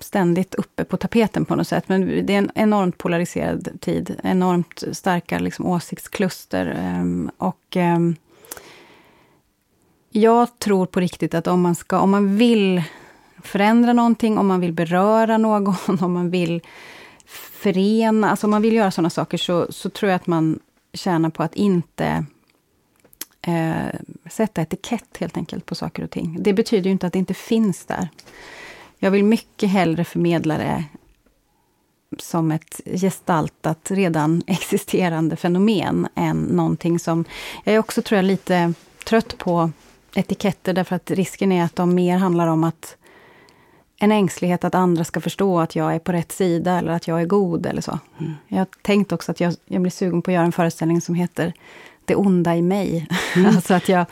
ständigt 0.00 0.54
uppe 0.54 0.84
på 0.84 0.96
tapeten 0.96 1.44
på 1.44 1.56
något 1.56 1.68
sätt. 1.68 1.84
Men 1.88 2.26
det 2.26 2.34
är 2.34 2.38
en 2.38 2.50
enormt 2.54 2.98
polariserad 2.98 3.80
tid, 3.80 4.16
enormt 4.22 4.84
starka 4.92 5.38
liksom, 5.38 5.66
åsiktskluster. 5.66 6.66
Ehm, 6.66 7.30
och 7.38 7.76
ehm, 7.76 8.16
jag 10.10 10.58
tror 10.58 10.86
på 10.86 11.00
riktigt 11.00 11.34
att 11.34 11.46
om 11.46 11.60
man, 11.60 11.74
ska, 11.74 11.98
om 11.98 12.10
man 12.10 12.36
vill 12.36 12.82
förändra 13.42 13.92
någonting, 13.92 14.38
om 14.38 14.46
man 14.46 14.60
vill 14.60 14.72
beröra 14.72 15.38
någon, 15.38 15.74
om 16.00 16.12
man 16.12 16.30
vill 16.30 16.60
förena, 17.62 18.30
alltså 18.30 18.46
om 18.46 18.50
man 18.50 18.62
vill 18.62 18.74
göra 18.74 18.90
sådana 18.90 19.10
saker, 19.10 19.38
så, 19.38 19.72
så 19.72 19.90
tror 19.90 20.10
jag 20.10 20.16
att 20.16 20.26
man 20.26 20.58
tjänar 20.92 21.30
på 21.30 21.42
att 21.42 21.54
inte 21.54 22.24
eh, 23.42 24.00
sätta 24.30 24.62
etikett 24.62 25.16
helt 25.20 25.36
enkelt 25.36 25.66
på 25.66 25.74
saker 25.74 26.04
och 26.04 26.10
ting. 26.10 26.36
Det 26.40 26.52
betyder 26.52 26.84
ju 26.84 26.92
inte 26.92 27.06
att 27.06 27.12
det 27.12 27.18
inte 27.18 27.34
finns 27.34 27.84
där. 27.84 28.08
Jag 28.98 29.10
vill 29.10 29.24
mycket 29.24 29.70
hellre 29.70 30.04
förmedla 30.04 30.58
det 30.58 30.84
som 32.18 32.52
ett 32.52 32.80
gestaltat, 32.84 33.90
redan 33.90 34.42
existerande 34.46 35.36
fenomen 35.36 36.08
än 36.14 36.36
någonting 36.42 36.98
som... 36.98 37.24
Jag 37.64 37.74
är 37.74 37.78
också, 37.78 38.02
tror 38.02 38.16
jag, 38.16 38.24
lite 38.24 38.74
trött 39.04 39.38
på 39.38 39.70
etiketter 40.14 40.72
därför 40.72 40.96
att 40.96 41.10
risken 41.10 41.52
är 41.52 41.64
att 41.64 41.76
de 41.76 41.94
mer 41.94 42.16
handlar 42.16 42.46
om 42.46 42.64
att 42.64 42.96
en 44.02 44.12
ängslighet 44.12 44.64
att 44.64 44.74
andra 44.74 45.04
ska 45.04 45.20
förstå 45.20 45.60
att 45.60 45.76
jag 45.76 45.94
är 45.94 45.98
på 45.98 46.12
rätt 46.12 46.32
sida 46.32 46.78
eller 46.78 46.92
att 46.92 47.08
jag 47.08 47.20
är 47.20 47.26
god 47.26 47.66
eller 47.66 47.82
så. 47.82 47.98
Mm. 48.18 48.32
Jag 48.48 48.58
har 48.58 48.66
tänkt 48.82 49.12
också 49.12 49.30
att 49.30 49.40
jag, 49.40 49.54
jag 49.66 49.82
blir 49.82 49.90
sugen 49.90 50.22
på 50.22 50.30
att 50.30 50.34
göra 50.34 50.44
en 50.44 50.52
föreställning 50.52 51.00
som 51.00 51.14
heter 51.14 51.52
Det 52.04 52.14
onda 52.14 52.56
i 52.56 52.62
mig. 52.62 53.08
Mm. 53.36 53.46
alltså 53.56 53.74
att 53.74 53.88
jag 53.88 54.06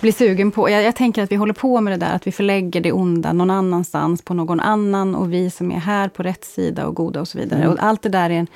blir 0.00 0.12
sugen 0.12 0.50
på... 0.50 0.70
Jag, 0.70 0.82
jag, 0.82 0.96
tänker 0.96 1.22
att 1.22 1.32
vi 1.32 1.36
håller 1.36 1.52
på 1.52 1.80
med 1.80 1.92
det 1.92 2.06
där, 2.06 2.14
att 2.14 2.26
vi 2.26 2.32
förlägger 2.32 2.80
det 2.80 2.92
onda 2.92 3.32
någon 3.32 3.50
annanstans, 3.50 4.22
på 4.22 4.34
någon 4.34 4.60
annan, 4.60 5.14
och 5.14 5.32
vi 5.32 5.50
som 5.50 5.72
är 5.72 5.78
här 5.78 6.08
på 6.08 6.22
rätt 6.22 6.44
sida 6.44 6.86
och 6.86 6.94
goda 6.94 7.20
och 7.20 7.28
så 7.28 7.38
vidare. 7.38 7.60
Mm. 7.60 7.72
Och 7.72 7.82
allt 7.82 8.02
det 8.02 8.08
där 8.08 8.30
är, 8.30 8.34
en, 8.34 8.46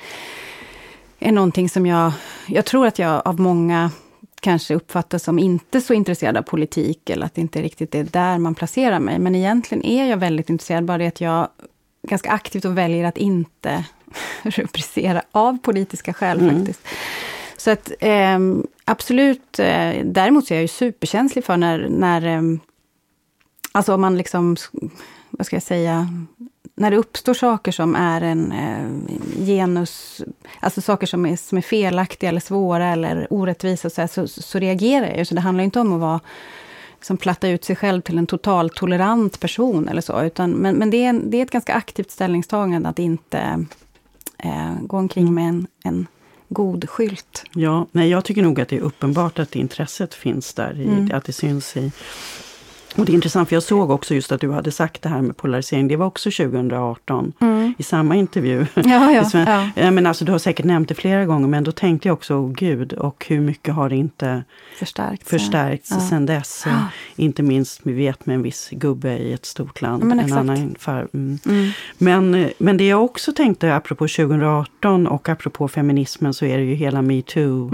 är 1.19 1.31
någonting 1.31 1.69
som 1.69 1.85
jag... 1.85 2.11
Jag 2.47 2.65
tror 2.65 2.87
att 2.87 2.99
jag 2.99 3.21
av 3.25 3.39
många 3.39 3.91
kanske 4.47 4.75
uppfattas 4.75 5.23
som 5.23 5.39
inte 5.39 5.81
så 5.81 5.93
intresserad 5.93 6.37
av 6.37 6.41
politik, 6.41 7.09
eller 7.09 7.25
att 7.25 7.35
det 7.35 7.41
inte 7.41 7.61
riktigt 7.61 7.95
är 7.95 8.03
där 8.03 8.37
man 8.37 8.55
placerar 8.55 8.99
mig. 8.99 9.19
Men 9.19 9.35
egentligen 9.35 9.85
är 9.85 10.05
jag 10.05 10.17
väldigt 10.17 10.49
intresserad, 10.49 10.85
bara 10.85 10.97
det 10.97 11.07
att 11.07 11.21
jag 11.21 11.47
ganska 12.07 12.31
aktivt 12.31 12.65
och 12.65 12.77
väljer 12.77 13.05
att 13.05 13.17
inte 13.17 13.85
rubricera 14.43 15.21
av 15.31 15.57
politiska 15.57 16.13
skäl 16.13 16.39
mm. 16.39 16.55
faktiskt. 16.55 16.87
Så 17.57 17.71
att 17.71 17.91
eh, 17.99 18.39
absolut, 18.85 19.59
eh, 19.59 20.05
däremot 20.05 20.47
så 20.47 20.53
är 20.53 20.55
jag 20.55 20.61
ju 20.61 20.67
superkänslig 20.67 21.43
för 21.43 21.57
när, 21.57 21.89
när 21.89 22.25
eh, 22.25 22.41
alltså 23.71 23.93
om 23.93 24.01
man 24.01 24.17
liksom, 24.17 24.55
vad 25.29 25.45
ska 25.45 25.55
jag 25.55 25.63
säga, 25.63 26.07
när 26.79 26.91
det 26.91 26.97
uppstår 26.97 27.33
saker 27.33 27.71
som 27.71 27.95
är 27.95 28.21
en 28.21 28.51
eh, 28.51 29.45
genus, 29.45 30.21
alltså 30.59 30.81
saker 30.81 31.07
som 31.07 31.25
är, 31.25 31.35
som 31.35 31.57
är 31.57 31.61
felaktiga 31.61 32.29
eller 32.29 32.39
svåra 32.39 32.87
eller 32.87 33.27
orättvisa, 33.29 33.89
så, 33.89 34.01
här, 34.01 34.07
så, 34.07 34.27
så, 34.27 34.59
reagerar 34.59 35.17
jag. 35.17 35.27
Så 35.27 35.35
det 35.35 35.41
handlar 35.41 35.63
inte 35.63 35.79
om 35.79 35.93
att 35.93 35.99
vara, 35.99 36.19
liksom, 36.95 37.17
platta 37.17 37.47
ut 37.47 37.65
sig 37.65 37.75
själv 37.75 38.01
till 38.01 38.17
en 38.17 38.27
totalt 38.27 38.75
tolerant 38.75 39.39
person 39.39 39.87
eller 39.87 40.01
så, 40.01 40.23
utan, 40.23 40.51
men, 40.51 40.75
men 40.75 40.89
det, 40.89 40.97
är 40.97 41.09
en, 41.09 41.31
det 41.31 41.37
är 41.37 41.43
ett 41.43 41.51
ganska 41.51 41.73
aktivt 41.73 42.11
ställningstagande 42.11 42.89
att 42.89 42.99
inte 42.99 43.65
eh, 44.37 44.73
gå 44.81 44.97
omkring 44.97 45.33
med 45.33 45.49
en, 45.49 45.67
en 45.83 46.07
god 46.49 46.89
skylt. 46.89 47.43
Ja, 47.53 47.87
nej, 47.91 48.09
jag 48.09 48.25
tycker 48.25 48.41
nog 48.41 48.61
att 48.61 48.69
det 48.69 48.77
är 48.77 48.81
uppenbart 48.81 49.39
att 49.39 49.55
intresset 49.55 50.13
finns 50.13 50.53
där, 50.53 50.79
i, 50.79 50.87
mm. 50.87 51.11
att 51.13 51.25
det 51.25 51.33
syns 51.33 51.77
i 51.77 51.91
och 52.97 53.05
det 53.05 53.11
är 53.11 53.13
intressant 53.13 53.49
för 53.49 53.55
jag 53.55 53.63
såg 53.63 53.91
också 53.91 54.15
just 54.15 54.31
att 54.31 54.41
du 54.41 54.51
hade 54.51 54.71
sagt 54.71 55.01
det 55.01 55.09
här 55.09 55.21
med 55.21 55.37
polarisering. 55.37 55.87
Det 55.87 55.95
var 55.95 56.05
också 56.05 56.31
2018 56.31 57.33
mm. 57.39 57.73
i 57.77 57.83
samma 57.83 58.15
intervju. 58.15 58.65
Ja, 58.73 59.11
ja, 59.11 59.71
ja. 59.75 59.91
Men 59.91 60.05
alltså, 60.05 60.25
du 60.25 60.31
har 60.31 60.39
säkert 60.39 60.65
nämnt 60.65 60.89
det 60.89 60.95
flera 60.95 61.25
gånger 61.25 61.47
men 61.47 61.63
då 61.63 61.71
tänkte 61.71 62.07
jag 62.07 62.13
också, 62.13 62.33
oh, 62.33 62.51
gud, 62.51 62.93
och 62.93 63.25
hur 63.29 63.39
mycket 63.39 63.73
har 63.73 63.89
det 63.89 63.95
inte 63.95 64.43
förstärkts, 64.79 65.29
förstärkts 65.29 65.91
ja. 65.91 65.99
sen 65.99 66.25
dess. 66.25 66.63
Ja. 66.65 66.85
Inte 67.15 67.43
minst, 67.43 67.79
vi 67.83 67.93
vet, 67.93 68.25
med 68.25 68.33
en 68.33 68.41
viss 68.41 68.69
gubbe 68.71 69.17
i 69.17 69.33
ett 69.33 69.45
stort 69.45 69.81
land. 69.81 70.03
Men, 70.03 70.19
en 70.19 70.33
annan 70.33 70.75
far, 70.79 71.07
mm. 71.13 71.39
Mm. 71.45 71.69
Men, 71.97 72.49
men 72.57 72.77
det 72.77 72.87
jag 72.87 73.03
också 73.03 73.33
tänkte, 73.33 73.75
apropå 73.75 74.07
2018 74.07 75.07
och 75.07 75.29
apropå 75.29 75.67
feminismen, 75.67 76.33
så 76.33 76.45
är 76.45 76.57
det 76.57 76.63
ju 76.63 76.73
hela 76.73 77.01
metoo. 77.01 77.69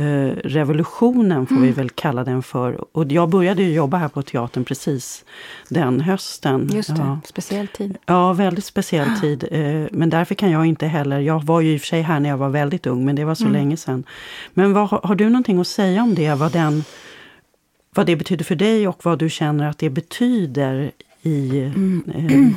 Eh, 0.00 0.36
revolutionen 0.44 1.46
får 1.46 1.54
mm. 1.54 1.66
vi 1.66 1.72
väl 1.72 1.90
kalla 1.90 2.24
den 2.24 2.42
för. 2.42 2.96
Och 2.96 3.12
jag 3.12 3.28
började 3.28 3.62
jobba 3.62 3.96
här 3.96 4.08
på 4.08 4.22
teatern 4.22 4.64
precis 4.64 5.24
den 5.68 6.00
hösten. 6.00 6.70
Just 6.72 6.96
det, 6.96 7.02
ja. 7.02 7.20
speciell 7.24 7.68
tid. 7.68 7.98
Ja, 8.06 8.32
väldigt 8.32 8.64
speciell 8.64 9.08
ah. 9.16 9.20
tid. 9.20 9.44
Eh, 9.50 9.86
men 9.92 10.10
därför 10.10 10.34
kan 10.34 10.50
jag 10.50 10.66
inte 10.66 10.86
heller, 10.86 11.18
jag 11.18 11.44
var 11.44 11.60
ju 11.60 11.74
i 11.74 11.76
och 11.76 11.80
för 11.80 11.86
sig 11.86 12.02
här 12.02 12.20
när 12.20 12.30
jag 12.30 12.36
var 12.36 12.48
väldigt 12.48 12.86
ung, 12.86 13.04
men 13.04 13.16
det 13.16 13.24
var 13.24 13.34
så 13.34 13.44
mm. 13.44 13.52
länge 13.52 13.76
sedan. 13.76 14.04
Men 14.54 14.72
vad, 14.72 14.88
har 14.88 15.14
du 15.14 15.24
någonting 15.24 15.58
att 15.58 15.66
säga 15.66 16.02
om 16.02 16.14
det? 16.14 16.34
Vad, 16.34 16.52
den, 16.52 16.84
vad 17.94 18.06
det 18.06 18.16
betyder 18.16 18.44
för 18.44 18.54
dig 18.54 18.88
och 18.88 19.04
vad 19.04 19.18
du 19.18 19.30
känner 19.30 19.68
att 19.68 19.78
det 19.78 19.90
betyder 19.90 20.90
i, 21.22 21.60
mm. 21.60 22.02
eh, 22.14 22.48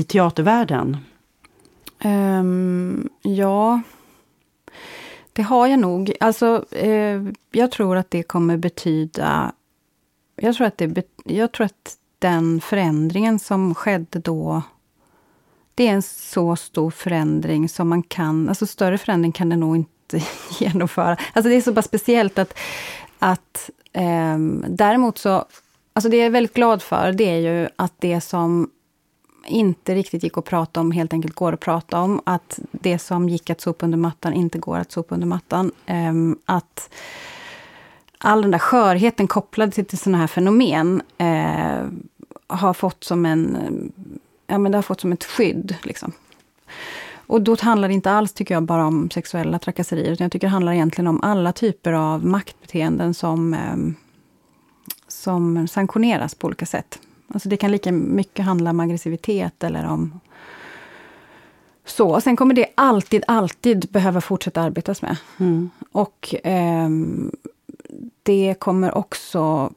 i 0.00 0.04
teatervärlden? 0.04 0.96
Um, 2.04 3.08
ja, 3.22 3.80
det 5.32 5.42
har 5.42 5.66
jag 5.66 5.78
nog. 5.78 6.12
Alltså, 6.20 6.64
eh, 6.70 7.22
jag 7.50 7.70
tror 7.70 7.96
att 7.96 8.10
det 8.10 8.22
kommer 8.22 8.56
betyda... 8.56 9.52
Jag 10.36 10.54
tror, 10.54 10.66
att 10.66 10.78
det, 10.78 11.06
jag 11.24 11.52
tror 11.52 11.64
att 11.64 11.96
den 12.18 12.60
förändringen 12.60 13.38
som 13.38 13.74
skedde 13.74 14.18
då 14.18 14.62
det 15.74 15.88
är 15.88 15.92
en 15.92 16.02
så 16.02 16.56
stor 16.56 16.90
förändring 16.90 17.68
som 17.68 17.88
man 17.88 18.02
kan... 18.02 18.48
Alltså 18.48 18.66
större 18.66 18.98
förändring 18.98 19.32
kan 19.32 19.48
det 19.48 19.56
nog 19.56 19.76
inte 19.76 20.22
genomföra. 20.60 21.16
Alltså 21.32 21.48
det 21.48 21.54
är 21.54 21.60
så 21.60 21.72
bara 21.72 21.82
speciellt 21.82 22.38
att... 22.38 22.58
att 23.18 23.70
eh, 23.92 24.38
däremot 24.68 25.18
så... 25.18 25.44
Alltså 25.92 26.08
det 26.08 26.16
jag 26.16 26.26
är 26.26 26.30
väldigt 26.30 26.54
glad 26.54 26.82
för, 26.82 27.12
det 27.12 27.24
är 27.24 27.38
ju 27.38 27.68
att 27.76 27.92
det 27.98 28.20
som 28.20 28.70
inte 29.46 29.94
riktigt 29.94 30.22
gick 30.22 30.38
att 30.38 30.44
prata 30.44 30.80
om 30.80 30.90
helt 30.90 31.12
enkelt 31.12 31.34
går 31.34 31.52
att 31.52 31.60
prata 31.60 32.00
om. 32.00 32.20
Att 32.24 32.58
det 32.70 32.98
som 32.98 33.28
gick 33.28 33.50
att 33.50 33.60
sopa 33.60 33.86
under 33.86 33.98
mattan 33.98 34.32
inte 34.32 34.58
går 34.58 34.78
att 34.78 34.92
sopa 34.92 35.14
under 35.14 35.26
mattan. 35.26 35.72
Ehm, 35.86 36.38
att 36.44 36.90
all 38.18 38.42
den 38.42 38.50
där 38.50 38.58
skörheten 38.58 39.26
kopplad 39.26 39.72
till, 39.72 39.98
sådana 39.98 40.18
här 40.18 40.26
fenomen 40.26 41.02
eh, 41.18 41.86
har 42.46 42.74
fått 42.74 43.04
som 43.04 43.26
en... 43.26 43.92
Ja, 44.46 44.58
men 44.58 44.72
det 44.72 44.78
har 44.78 44.82
fått 44.82 45.00
som 45.00 45.12
ett 45.12 45.24
skydd. 45.24 45.76
Liksom. 45.82 46.12
Och 47.26 47.42
då 47.42 47.56
handlar 47.60 47.88
det 47.88 47.94
inte 47.94 48.10
alls, 48.10 48.32
tycker 48.32 48.54
jag, 48.54 48.62
bara 48.62 48.86
om 48.86 49.10
sexuella 49.10 49.58
trakasserier. 49.58 50.12
Utan 50.12 50.24
jag 50.24 50.32
tycker 50.32 50.46
det 50.46 50.52
handlar 50.52 50.72
egentligen 50.72 51.06
om 51.06 51.20
alla 51.22 51.52
typer 51.52 51.92
av 51.92 52.26
maktbeteenden 52.26 53.14
som, 53.14 53.54
ehm, 53.54 53.94
som 55.08 55.68
sanktioneras 55.68 56.34
på 56.34 56.46
olika 56.46 56.66
sätt. 56.66 56.98
Alltså 57.32 57.48
det 57.48 57.56
kan 57.56 57.72
lika 57.72 57.92
mycket 57.92 58.44
handla 58.44 58.70
om 58.70 58.80
aggressivitet 58.80 59.64
eller 59.64 59.86
om 59.86 60.20
så. 61.84 62.20
Sen 62.20 62.36
kommer 62.36 62.54
det 62.54 62.66
alltid, 62.74 63.24
alltid 63.26 63.88
behöva 63.90 64.20
fortsätta 64.20 64.62
arbetas 64.62 65.02
med. 65.02 65.16
Mm. 65.40 65.70
Och 65.92 66.34
eh, 66.44 66.88
det 68.22 68.54
kommer 68.58 68.98
också... 68.98 69.72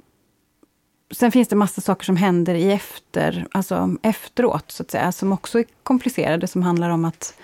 Sen 1.12 1.32
finns 1.32 1.48
det 1.48 1.56
massa 1.56 1.82
saker 1.82 2.06
som 2.06 2.18
händer 2.18 2.56
i 2.56 2.72
efter, 2.72 3.48
alltså 3.52 3.96
efteråt, 4.02 4.72
så 4.72 4.84
att 4.84 4.92
säga, 4.92 5.12
som 5.12 5.34
också 5.34 5.60
är 5.60 5.66
komplicerade, 5.84 6.48
som 6.48 6.64
handlar 6.64 6.90
om 6.90 7.06
att 7.06 7.38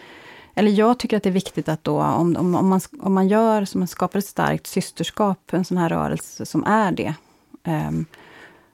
eller 0.55 0.71
jag 0.71 0.99
tycker 0.99 1.17
att 1.17 1.23
det 1.23 1.29
är 1.29 1.33
viktigt 1.33 1.69
att 1.69 1.83
då, 1.83 2.01
om, 2.01 2.35
om, 2.35 2.55
om, 2.55 2.69
man, 2.69 2.81
om 2.99 3.13
man 3.13 3.27
gör, 3.27 3.65
som 3.65 3.79
man 3.79 3.87
skapar 3.87 4.19
ett 4.19 4.25
starkt 4.25 4.67
systerskap, 4.67 5.53
en 5.53 5.65
sån 5.65 5.77
här 5.77 5.89
rörelse 5.89 6.45
som 6.45 6.63
är 6.63 6.91
det, 6.91 7.13
um, 7.63 8.05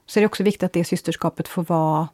så 0.08 0.20
är 0.20 0.22
det 0.22 0.26
också 0.26 0.43
viktigt 0.43 0.64
att 0.64 0.74
det 0.74 0.84
systerskapet 0.84 1.47
får 1.47 1.64
vara... 1.64 2.08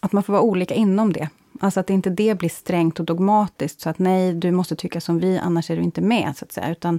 Att 0.00 0.12
man 0.12 0.22
får 0.22 0.32
vara 0.32 0.42
olika 0.42 0.74
inom 0.74 1.12
det. 1.12 1.28
Alltså 1.60 1.80
att 1.80 1.90
inte 1.90 2.10
det 2.10 2.38
blir 2.38 2.48
strängt 2.48 3.00
och 3.00 3.06
dogmatiskt, 3.06 3.80
så 3.80 3.90
att 3.90 3.98
nej, 3.98 4.34
du 4.34 4.50
måste 4.50 4.76
tycka 4.76 5.00
som 5.00 5.18
vi, 5.18 5.38
annars 5.38 5.70
är 5.70 5.76
du 5.76 5.82
inte 5.82 6.00
med, 6.00 6.36
så 6.36 6.44
att 6.44 6.52
säga. 6.52 6.70
Utan 6.70 6.98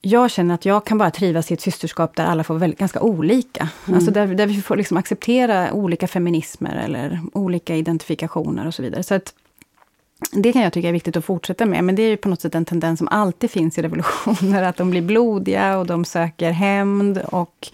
jag 0.00 0.30
känner 0.30 0.54
att 0.54 0.64
jag 0.64 0.86
kan 0.86 0.98
bara 0.98 1.10
trivas 1.10 1.50
i 1.50 1.54
ett 1.54 1.60
systerskap 1.60 2.16
där 2.16 2.24
alla 2.24 2.44
får 2.44 2.58
vara 2.58 2.68
ganska 2.68 3.00
olika. 3.00 3.68
Mm. 3.86 3.96
Alltså 3.96 4.10
där, 4.10 4.26
där 4.26 4.46
vi 4.46 4.62
får 4.62 4.76
liksom 4.76 4.96
acceptera 4.96 5.72
olika 5.72 6.08
feminismer 6.08 6.76
eller 6.76 7.20
olika 7.32 7.76
identifikationer 7.76 8.66
och 8.66 8.74
så 8.74 8.82
vidare. 8.82 9.02
Så 9.02 9.14
att 9.14 9.34
det 10.32 10.52
kan 10.52 10.62
jag 10.62 10.72
tycka 10.72 10.88
är 10.88 10.92
viktigt 10.92 11.16
att 11.16 11.24
fortsätta 11.24 11.66
med, 11.66 11.84
men 11.84 11.94
det 11.94 12.02
är 12.02 12.08
ju 12.08 12.16
på 12.16 12.28
något 12.28 12.40
sätt 12.40 12.54
en 12.54 12.64
tendens 12.64 12.98
som 12.98 13.08
alltid 13.08 13.50
finns 13.50 13.78
i 13.78 13.82
revolutioner, 13.82 14.62
att 14.62 14.76
de 14.76 14.90
blir 14.90 15.02
blodiga 15.02 15.78
och 15.78 15.86
de 15.86 16.04
söker 16.04 16.50
hämnd. 16.50 17.18
Och 17.18 17.70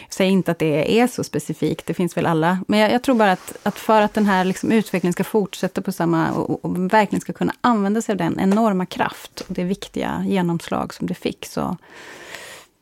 jag 0.00 0.14
säger 0.14 0.30
inte 0.30 0.50
att 0.50 0.58
det 0.58 1.00
är 1.00 1.06
så 1.06 1.24
specifikt, 1.24 1.86
det 1.86 1.94
finns 1.94 2.16
väl 2.16 2.26
alla. 2.26 2.58
Men 2.68 2.80
jag, 2.80 2.92
jag 2.92 3.02
tror 3.02 3.14
bara 3.14 3.32
att, 3.32 3.56
att, 3.62 3.78
för 3.78 4.02
att 4.02 4.14
den 4.14 4.26
här 4.26 4.44
liksom 4.44 4.72
utvecklingen 4.72 5.12
ska 5.12 5.24
fortsätta 5.24 5.82
på 5.82 5.92
samma, 5.92 6.32
och, 6.32 6.64
och, 6.64 6.92
verkligen 6.92 7.20
ska 7.20 7.32
kunna 7.32 7.54
använda 7.60 8.02
sig 8.02 8.12
av 8.12 8.16
den 8.16 8.40
enorma 8.40 8.86
kraft 8.86 9.40
och 9.40 9.54
det 9.54 9.64
viktiga 9.64 10.24
genomslag 10.28 10.94
som 10.94 11.06
det 11.06 11.14
fick, 11.14 11.46
så 11.46 11.76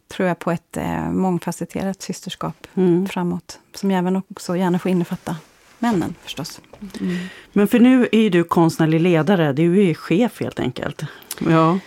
tror 0.08 0.28
jag, 0.28 0.38
på 0.38 0.50
ett 0.50 0.76
eh, 0.76 1.10
mångfacetterat 1.10 2.02
systerskap 2.02 2.66
Mm. 2.74 3.08
framåt. 3.08 3.58
Som 3.74 3.90
även 3.90 4.16
också 4.16 4.56
gärna 4.56 4.78
får 4.78 4.90
innefatta 4.90 5.36
männen 5.80 6.14
förstås. 6.22 6.60
Mm. 7.00 7.16
Men 7.52 7.68
för 7.68 7.78
nu 7.80 8.08
är 8.12 8.20
ju 8.20 8.30
du 8.30 8.44
konstnärlig 8.44 9.00
ledare, 9.00 9.52
du 9.52 9.88
är 9.88 9.94
chef 9.94 10.40
helt 10.40 10.60
enkelt. 10.60 11.02
Ja, 11.48 11.78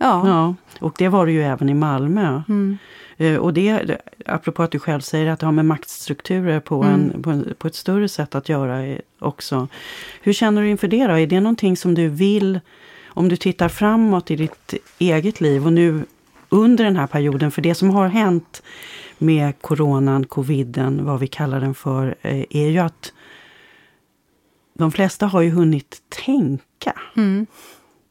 Ja. 0.00 0.28
ja. 0.28 0.54
och 0.80 0.94
det 0.98 1.08
var 1.08 1.26
du 1.26 1.32
ju 1.32 1.42
även 1.42 1.68
i 1.68 1.74
Malmö. 1.74 2.42
Mm. 2.48 2.78
Eh, 3.16 3.36
Och 3.36 3.54
det, 3.54 3.98
apropå 4.26 4.62
att 4.62 4.70
du 4.70 4.78
själv 4.78 5.00
säger 5.00 5.26
att 5.30 5.40
det 5.40 5.46
har 5.46 5.52
med 5.52 5.64
maktstrukturer 5.64 6.60
på, 6.60 6.82
Mm. 6.82 6.94
en, 7.14 7.22
på, 7.22 7.30
en, 7.30 7.54
på 7.58 7.66
ett 7.68 7.74
större 7.74 8.08
sätt 8.08 8.34
att 8.34 8.48
göra 8.48 8.86
eh, 8.86 8.98
också. 9.18 9.68
Hur 10.22 10.32
känner 10.32 10.62
du 10.62 10.68
inför 10.68 10.88
det 10.88 11.06
då? 11.06 11.14
Är 11.18 11.26
det 11.26 11.40
någonting 11.40 11.76
som 11.76 11.94
du 11.94 12.08
vill, 12.08 12.60
om 13.08 13.28
du 13.28 13.36
tittar 13.36 13.68
framåt 13.68 14.30
i 14.30 14.36
ditt 14.36 14.74
eget 14.98 15.40
liv 15.40 15.66
och 15.66 15.72
nu 15.72 16.04
under 16.48 16.84
den 16.84 16.96
här 16.96 17.06
perioden, 17.06 17.50
för 17.50 17.62
det 17.62 17.74
som 17.74 17.90
har 17.90 18.08
hänt 18.08 18.62
med 19.18 19.52
coronan, 19.60 20.24
coviden, 20.26 21.04
vad 21.04 21.20
vi 21.20 21.26
kallar 21.26 21.60
den 21.60 21.74
för, 21.74 22.14
eh, 22.22 22.44
är 22.50 22.68
ju 22.68 22.78
att 22.78 23.12
de 24.78 24.92
flesta 24.92 25.26
har 25.26 25.40
ju 25.40 25.50
hunnit 25.50 26.02
tänka 26.08 26.92
Mm. 27.16 27.46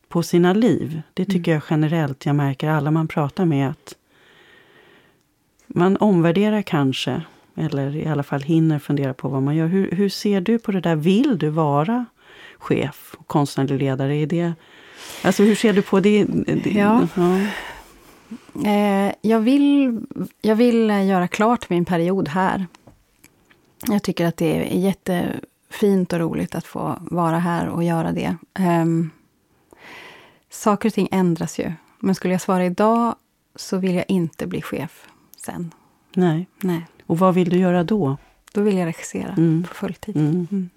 på 0.07 0.23
sina 0.23 0.53
liv. 0.53 1.01
Det 1.13 1.25
tycker 1.25 1.51
jag 1.51 1.61
generellt, 1.69 2.25
jag 2.25 2.35
märker 2.35 2.69
alla 2.69 2.91
man 2.91 3.07
pratar 3.07 3.45
med 3.45 3.69
att 3.69 3.95
man 5.67 5.97
omvärderar 5.97 6.61
kanske, 6.61 7.21
eller 7.55 7.95
i 7.95 8.05
alla 8.05 8.23
fall 8.23 8.41
hinner 8.41 8.79
fundera 8.79 9.13
på 9.13 9.29
vad 9.29 9.43
man 9.43 9.55
gör. 9.55 9.67
Hur, 9.67 9.91
hur 9.91 10.09
ser 10.09 10.41
du 10.41 10.59
på 10.59 10.71
det 10.71 10.81
där? 10.81 10.95
Vill 10.95 11.37
du 11.37 11.49
vara 11.49 12.05
chef 12.57 13.15
och 13.17 13.27
konstnärlig 13.27 13.79
ledare? 13.79 14.15
Är 14.15 14.27
det, 14.27 14.53
alltså 15.23 15.43
hur 15.43 15.55
ser 15.55 15.73
du 15.73 15.81
på 15.81 15.99
det? 15.99 16.25
det 16.25 16.71
Ja. 16.71 17.07
ja. 17.15 17.39
Eh, 18.69 19.13
jag, 19.21 19.39
vill, 19.39 19.99
jag 20.41 20.55
vill 20.55 20.89
göra 20.89 21.27
klart 21.27 21.69
min 21.69 21.85
period 21.85 22.27
här. 22.27 22.65
Jag 23.87 24.03
tycker 24.03 24.25
att 24.25 24.37
det 24.37 24.57
är 24.57 24.75
jättefint 25.71 26.13
och 26.13 26.19
roligt 26.19 26.55
att 26.55 26.65
få 26.65 26.97
vara 27.01 27.39
här 27.39 27.67
och 27.67 27.83
göra 27.83 28.11
det. 28.11 28.35
Um, 28.59 29.11
saker 30.49 30.89
och 30.89 30.93
ting 30.93 31.07
ändras 31.11 31.59
ju. 31.59 31.71
Men 31.99 32.15
skulle 32.15 32.33
jag 32.33 32.41
svara 32.41 32.65
idag 32.65 33.15
så 33.55 33.77
vill 33.77 33.95
jag 33.95 34.05
inte 34.07 34.47
bli 34.47 34.61
chef 34.61 35.07
sen. 35.37 35.73
Nej. 36.15 36.47
Nej, 36.61 36.85
Och 37.05 37.19
vad 37.19 37.33
vill 37.33 37.49
du 37.49 37.57
göra 37.57 37.83
då? 37.83 38.17
då 38.53 38.61
vill 38.61 38.77
jag 38.77 38.85
regissera 38.87 39.33
Mm. 39.37 39.63
på 39.69 39.73
fulltid. 39.73 40.15
Mm. 40.17 40.47
Mm. 40.51 40.69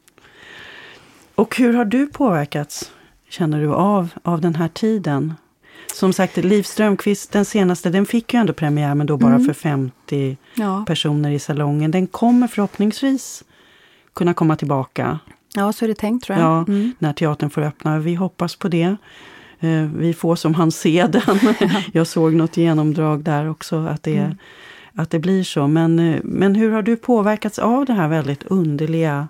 Och 1.34 1.56
hur 1.56 1.72
har 1.74 1.84
du 1.84 2.06
påverkats, 2.06 2.92
känner 3.28 3.60
du, 3.60 3.74
av, 3.74 4.08
av 4.22 4.40
den 4.40 4.54
här 4.54 4.68
tiden? 4.68 5.34
Som 5.94 6.12
sagt, 6.12 6.36
Liv 6.36 6.62
Strömquist, 6.62 7.32
den 7.32 7.44
senaste, 7.44 7.90
den 7.90 8.06
fick 8.06 8.34
ju 8.34 8.40
ändå 8.40 8.52
premiär, 8.52 8.94
men 8.94 9.06
då 9.06 9.16
bara 9.16 9.34
Mm. 9.34 9.46
för 9.46 9.52
50 9.52 10.36
Ja. 10.54 10.84
personer 10.86 11.30
i 11.30 11.38
salongen. 11.38 11.90
Den 11.90 12.06
kommer 12.06 12.46
förhoppningsvis 12.48 13.44
kunna 14.14 14.34
komma 14.34 14.56
tillbaka 14.56 15.18
ja, 15.54 15.72
så 15.72 15.84
är 15.84 15.88
det 15.88 15.94
tänkt 15.94 16.24
tror 16.24 16.38
jag. 16.38 16.46
Ja. 16.46 16.58
Mm. 16.68 16.94
när 16.98 17.12
teatern 17.12 17.50
får 17.50 17.62
öppna. 17.62 17.98
Vi 17.98 18.14
hoppas 18.14 18.56
på 18.56 18.68
det. 18.68 18.96
Eh, 19.60 19.82
Vi 19.96 20.14
får 20.14 20.36
som 20.36 20.54
han 20.54 20.70
se 20.70 21.06
den. 21.06 21.38
Jag 21.92 22.06
såg 22.06 22.34
något 22.34 22.56
genomdrag 22.56 23.22
där 23.24 23.48
också, 23.50 23.76
att 23.86 24.02
det, 24.02 24.16
Mm. 24.18 24.36
att 24.94 25.10
det 25.10 25.18
blir 25.18 25.42
så. 25.44 25.66
Men, 25.66 25.98
eh, 25.98 26.20
men 26.24 26.54
hur 26.54 26.70
har 26.72 26.82
du 26.82 26.96
påverkats 26.96 27.58
av 27.58 27.86
den 27.86 27.96
här 27.96 28.08
väldigt 28.08 28.42
underliga 28.42 29.28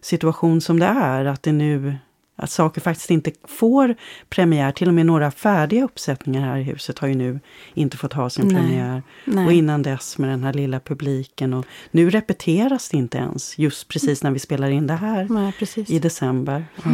situation 0.00 0.60
som 0.60 0.78
det 0.80 0.86
är? 0.86 1.24
Att 1.24 1.42
det 1.42 1.52
nu 1.52 1.94
att 2.42 2.50
saker 2.50 2.80
faktiskt 2.80 3.10
inte 3.10 3.30
får 3.48 3.94
premiär. 4.28 4.72
Till 4.72 4.88
och 4.88 4.94
med 4.94 5.06
några 5.06 5.30
färdiga 5.30 5.84
uppsättningar 5.84 6.40
här 6.48 6.56
i 6.58 6.62
huset 6.62 6.98
har 6.98 7.08
ju 7.08 7.14
nu 7.14 7.40
inte 7.74 7.96
fått 7.96 8.12
ha 8.12 8.30
sin 8.30 8.48
Nej. 8.48 8.56
premiär. 8.56 9.02
Nej. 9.24 9.46
Och 9.46 9.52
innan 9.52 9.82
dess 9.82 10.18
med 10.18 10.30
den 10.30 10.44
här 10.44 10.52
lilla 10.52 10.80
publiken. 10.80 11.54
Och 11.54 11.66
nu 11.90 12.10
repeteras 12.10 12.88
det 12.88 12.96
inte 12.96 13.18
ens, 13.18 13.58
just 13.58 13.88
precis 13.88 14.22
när 14.22 14.30
vi 14.30 14.38
spelar 14.38 14.70
in 14.70 14.86
det 14.86 14.94
här 14.94 15.26
Nej, 15.30 15.52
i 15.88 15.98
december. 15.98 16.64
Ja. 16.84 16.90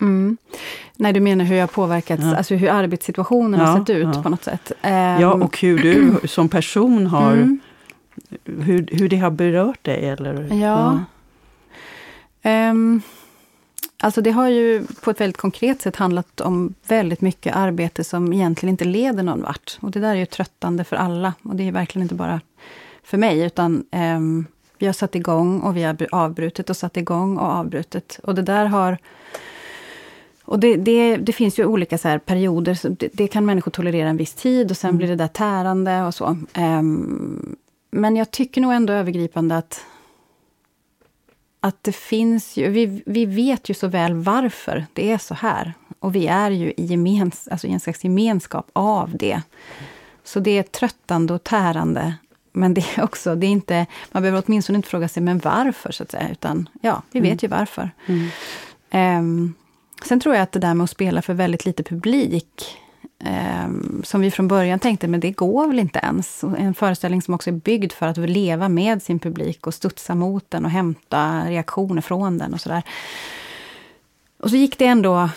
Mm. 0.00 0.36
Nej, 0.96 1.12
du 1.12 1.20
menar 1.20 1.44
hur 1.44 1.56
jag 1.56 1.72
påverkats, 1.72 2.22
Ja. 2.22 2.36
alltså 2.36 2.54
hur 2.54 2.68
arbetssituationen 2.68 3.60
har 3.60 3.66
Ja, 3.78 3.78
sett 3.86 3.96
ut 3.96 4.08
ja. 4.14 4.22
på 4.22 4.28
något 4.28 4.44
sätt. 4.44 4.72
ja, 4.82 4.88
Ehm, 4.88 5.42
och 5.42 5.58
hur 5.60 5.78
du 5.78 6.14
som 6.28 6.48
person 6.48 7.06
har, 7.06 7.32
mm. 7.32 7.60
hur, 8.44 8.88
hur 8.92 9.08
det 9.08 9.16
har 9.16 9.30
berört 9.30 9.84
dig. 9.84 10.08
Eller? 10.08 10.54
Ja. 10.62 11.00
Ehm, 12.42 13.02
alltså 13.98 14.20
det 14.20 14.30
har 14.30 14.48
ju 14.48 14.86
på 15.02 15.10
ett 15.10 15.20
väldigt 15.20 15.36
konkret 15.36 15.82
sätt 15.82 15.96
handlat 15.96 16.40
om 16.40 16.74
väldigt 16.88 17.20
mycket 17.20 17.56
arbete 17.56 18.04
som 18.04 18.32
egentligen 18.32 18.70
inte 18.70 18.84
leder 18.84 19.22
någon 19.22 19.42
vart. 19.42 19.78
Och 19.80 19.90
det 19.90 20.00
där 20.00 20.10
är 20.10 20.14
ju 20.14 20.26
tröttande 20.26 20.84
för 20.84 20.96
alla. 20.96 21.34
Och 21.42 21.56
det 21.56 21.68
är 21.68 21.72
verkligen 21.72 22.02
inte 22.02 22.14
bara 22.14 22.40
för 23.02 23.18
mig, 23.18 23.40
utan 23.40 23.84
ehm, 23.90 24.46
vi 24.78 24.86
har 24.86 24.92
satt 24.92 25.14
igång 25.14 25.60
och 25.60 25.76
vi 25.76 25.82
har 25.82 25.96
avbrutit 26.12 26.70
och 26.70 26.76
satt 26.76 26.96
igång 26.96 27.36
och 27.38 27.46
avbrutit. 27.46 28.20
Och 28.22 28.34
det 28.34 28.42
där 28.42 28.64
har... 28.66 28.98
Och 30.44 30.58
det, 30.58 30.76
det, 30.76 31.16
det 31.16 31.32
finns 31.32 31.58
ju 31.58 31.64
olika 31.64 31.98
så 31.98 32.18
perioder, 32.18 32.74
så 32.74 32.88
det, 32.88 33.08
det 33.12 33.26
kan 33.26 33.46
människor 33.46 33.70
tolerera 33.70 34.08
en 34.08 34.16
viss 34.16 34.34
tid 34.34 34.70
och 34.70 34.76
sen 34.76 34.88
Mm. 34.88 34.98
blir 34.98 35.08
det 35.08 35.16
där 35.16 35.28
tärande 35.28 36.02
och 36.02 36.14
så. 36.14 36.36
Ehm, 36.52 37.56
men 37.90 38.16
jag 38.16 38.30
tycker 38.30 38.60
nog 38.60 38.72
ändå 38.72 38.92
övergripande 38.92 39.56
att 39.56 39.84
att 41.64 41.84
det 41.84 41.92
finns 41.92 42.56
ju, 42.56 42.68
vi, 42.68 43.02
vi 43.06 43.26
vet 43.26 43.70
ju 43.70 43.74
så 43.74 43.88
väl 43.88 44.14
varför 44.14 44.86
det 44.92 45.12
är 45.12 45.18
så 45.18 45.34
här. 45.34 45.74
Och 45.98 46.14
vi 46.14 46.26
är 46.26 46.50
ju 46.50 46.72
i, 46.76 46.84
gemens, 46.86 47.48
alltså 47.48 47.66
i 47.66 47.72
en 47.72 47.80
slags 47.80 48.04
gemenskap 48.04 48.70
av 48.72 49.16
det. 49.16 49.42
Så 50.24 50.40
det 50.40 50.58
är 50.58 50.62
tröttande 50.62 51.34
och 51.34 51.44
tärande. 51.44 52.14
Men 52.52 52.74
det 52.74 52.84
är 52.96 53.02
också, 53.04 53.34
det 53.34 53.46
är 53.46 53.50
inte, 53.50 53.86
man 54.12 54.22
behöver 54.22 54.42
åtminstone 54.46 54.76
inte 54.76 54.88
fråga 54.88 55.08
sig, 55.08 55.22
men 55.22 55.38
varför? 55.38 55.92
så 55.92 56.02
att 56.02 56.10
säga. 56.10 56.28
Utan 56.30 56.68
ja, 56.80 57.02
vi 57.10 57.20
vet 57.20 57.42
ju 57.42 57.48
varför. 57.48 57.90
Mm. 58.06 58.28
Ehm, 58.90 59.54
sen 60.04 60.20
tror 60.20 60.34
jag 60.34 60.42
att 60.42 60.52
det 60.52 60.58
där 60.60 60.74
med 60.74 60.84
att 60.84 60.90
spela 60.90 61.22
för 61.22 61.34
väldigt 61.34 61.64
lite 61.64 61.82
publik, 61.82 62.78
Ehm, 63.26 64.02
som 64.04 64.20
vi 64.20 64.30
från 64.30 64.48
början 64.48 64.78
tänkte, 64.78 65.08
men 65.08 65.20
det 65.20 65.30
går 65.30 65.66
väl 65.66 65.78
inte 65.78 65.98
ens. 65.98 66.44
En 66.44 66.74
föreställning 66.74 67.22
som 67.22 67.34
också 67.34 67.50
är 67.50 67.54
byggd 67.54 67.92
för 67.92 68.06
att 68.06 68.16
leva 68.16 68.68
med 68.68 69.02
sin 69.02 69.18
publik 69.18 69.66
och 69.66 69.74
studsa 69.74 70.14
mot 70.14 70.50
den 70.50 70.64
och 70.64 70.70
hämta 70.70 71.44
reaktioner 71.46 72.02
från 72.02 72.38
den 72.38 72.54
och 72.54 72.60
sådär. 72.60 72.82
Och 74.38 74.50
så 74.50 74.56
gick 74.56 74.78
det 74.78 74.86
ändå... 74.86 75.28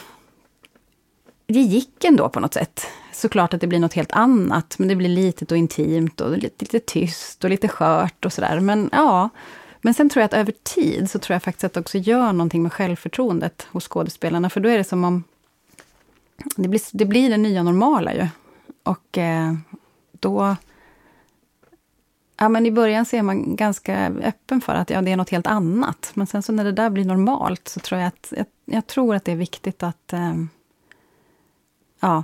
Det 1.47 1.59
gick 1.59 2.03
ändå 2.03 2.29
på 2.29 2.39
något 2.39 2.53
sätt. 2.53 2.87
Såklart 3.13 3.53
att 3.53 3.61
det 3.61 3.67
blir 3.67 3.79
något 3.79 3.93
helt 3.93 4.11
annat, 4.11 4.75
men 4.79 4.87
det 4.87 4.95
blir 4.95 5.09
litet 5.09 5.51
och 5.51 5.57
intimt 5.57 6.21
och 6.21 6.37
lite, 6.37 6.65
lite 6.65 6.79
tyst 6.79 7.43
och 7.43 7.49
lite 7.49 7.67
skört 7.67 8.25
och 8.25 8.33
sådär. 8.33 8.59
Men 8.59 8.89
ja, 8.91 9.29
men 9.81 9.93
sen 9.93 10.09
tror 10.09 10.21
jag 10.21 10.25
att 10.25 10.33
över 10.33 10.53
tid 10.63 11.11
så 11.11 11.19
tror 11.19 11.35
jag 11.35 11.43
faktiskt 11.43 11.63
att 11.63 11.73
det 11.73 11.79
också 11.79 11.97
gör 11.97 12.33
någonting 12.33 12.63
med 12.63 12.73
självförtroendet 12.73 13.67
hos 13.71 13.87
skådespelarna. 13.87 14.49
För 14.49 14.59
då 14.59 14.69
är 14.69 14.77
det 14.77 14.83
som 14.83 15.03
om... 15.03 15.23
Det 16.55 16.67
blir 16.67 16.81
det, 16.91 17.05
blir 17.05 17.29
det 17.29 17.37
nya 17.37 17.63
normala 17.63 18.13
ju. 18.13 18.27
Och 18.83 19.17
eh, 19.17 19.53
då... 20.11 20.55
Ja, 22.39 22.49
men 22.49 22.65
I 22.65 22.71
början 22.71 23.05
så 23.05 23.15
är 23.15 23.21
man 23.21 23.55
ganska 23.55 24.05
öppen 24.07 24.61
för 24.61 24.73
att 24.73 24.89
ja, 24.89 25.01
det 25.01 25.11
är 25.11 25.17
något 25.17 25.29
helt 25.29 25.47
annat. 25.47 26.11
Men 26.13 26.27
sen 26.27 26.43
så 26.43 26.51
när 26.51 26.63
det 26.63 26.71
där 26.71 26.89
blir 26.89 27.05
normalt 27.05 27.67
så 27.67 27.79
tror 27.79 28.01
jag 28.01 28.07
att, 28.07 28.33
jag, 28.37 28.45
jag 28.65 28.87
tror 28.87 29.15
att 29.15 29.25
det 29.25 29.31
är 29.31 29.35
viktigt 29.35 29.83
att 29.83 30.13
eh, 30.13 30.33
ja, 31.99 32.23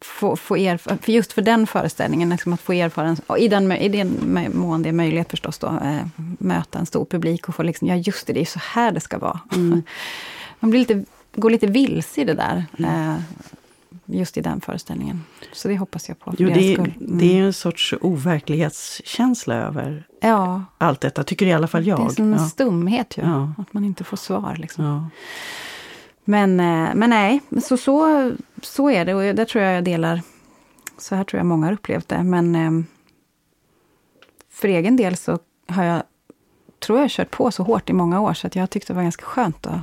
få, 0.00 0.36
få 0.36 0.56
erfara, 0.56 0.98
för 0.98 1.12
just 1.12 1.32
för 1.32 1.42
den 1.42 1.66
föreställningen, 1.66 2.30
liksom 2.30 2.52
att 2.52 2.60
få 2.60 2.90
och 3.26 3.38
i 3.38 3.48
den, 3.48 3.72
i 3.72 3.88
den 3.88 4.50
mån 4.54 4.82
det 4.82 4.88
är 4.88 4.92
möjlighet 4.92 5.30
förstås, 5.30 5.58
då, 5.58 5.66
eh, 5.66 6.06
möta 6.38 6.78
en 6.78 6.86
stor 6.86 7.04
publik 7.04 7.48
och 7.48 7.54
få 7.54 7.62
liksom, 7.62 7.88
ja 7.88 7.94
just 7.94 8.26
det, 8.26 8.32
det 8.32 8.40
är 8.40 8.44
så 8.44 8.60
här 8.62 8.92
det 8.92 9.00
ska 9.00 9.18
vara. 9.18 9.40
Mm. 9.54 9.82
Man 10.60 10.70
blir 10.70 10.80
lite, 10.80 11.04
går 11.40 11.50
lite 11.50 11.66
vilse 11.66 12.20
i 12.20 12.24
det 12.24 12.34
där, 12.34 12.64
eh, 12.78 13.16
just 14.06 14.36
i 14.36 14.40
den 14.40 14.60
föreställningen. 14.60 15.24
Så 15.52 15.68
det 15.68 15.78
hoppas 15.78 16.08
jag 16.08 16.18
på 16.18 16.34
Jo, 16.38 16.48
det. 16.48 16.74
Mm. 16.74 16.92
det 16.98 17.38
är 17.38 17.42
en 17.42 17.52
sorts 17.52 17.94
overklighetskänsla 18.00 19.54
över 19.54 20.06
Ja, 20.20 20.64
allt 20.78 21.00
detta, 21.00 21.24
tycker 21.24 21.46
i 21.46 21.52
alla 21.52 21.66
fall 21.66 21.86
jag. 21.86 21.98
det 22.00 22.04
är 22.04 22.08
som 22.14 22.32
en 22.32 22.38
ja. 22.40 22.48
stumhet 22.48 23.18
ju, 23.18 23.22
Ja. 23.22 23.52
att 23.58 23.72
man 23.72 23.84
inte 23.84 24.04
får 24.04 24.16
svar. 24.16 24.56
Liksom. 24.58 24.84
Ja. 24.84 25.08
Men, 26.24 26.60
eh, 26.60 26.94
men 26.94 27.10
nej, 27.10 27.40
så, 27.62 27.76
så, 27.76 28.32
så 28.62 28.90
är 28.90 29.04
det 29.04 29.14
och 29.14 29.34
det 29.34 29.44
tror 29.48 29.64
jag 29.64 29.76
jag 29.76 29.84
delar. 29.84 30.22
Så 30.98 31.14
här 31.14 31.24
tror 31.24 31.38
jag 31.38 31.46
många 31.46 31.66
har 31.66 31.72
upplevt 31.72 32.08
det. 32.08 32.22
Men 32.22 32.54
eh, 32.54 32.70
för 34.50 34.68
egen 34.68 34.96
del 34.96 35.16
så 35.16 35.38
har 35.68 35.84
jag, 35.84 36.02
tror 36.86 36.98
jag, 37.00 37.10
kört 37.10 37.30
på 37.30 37.50
så 37.50 37.62
hårt 37.62 37.90
i 37.90 37.92
många 37.92 38.20
år 38.20 38.34
så 38.34 38.46
att 38.46 38.54
jag 38.54 38.62
har 38.62 38.66
tyckt 38.66 38.88
det 38.88 38.94
var 38.94 39.02
ganska 39.02 39.24
skönt 39.24 39.66
att 39.66 39.80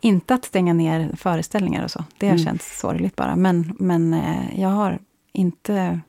inte 0.00 0.34
att 0.34 0.44
stänga 0.44 0.72
ner 0.72 1.10
föreställningar 1.16 1.84
och 1.84 1.90
så. 1.90 2.04
Det 2.18 2.26
har 2.26 2.34
Mm. 2.34 2.44
känts 2.44 2.80
sorgligt 2.80 3.16
bara. 3.16 3.36
Men, 3.36 3.76
men 3.78 4.14
eh, 4.14 4.60
jag 4.60 4.68
har 4.68 4.98
inte 5.32 6.00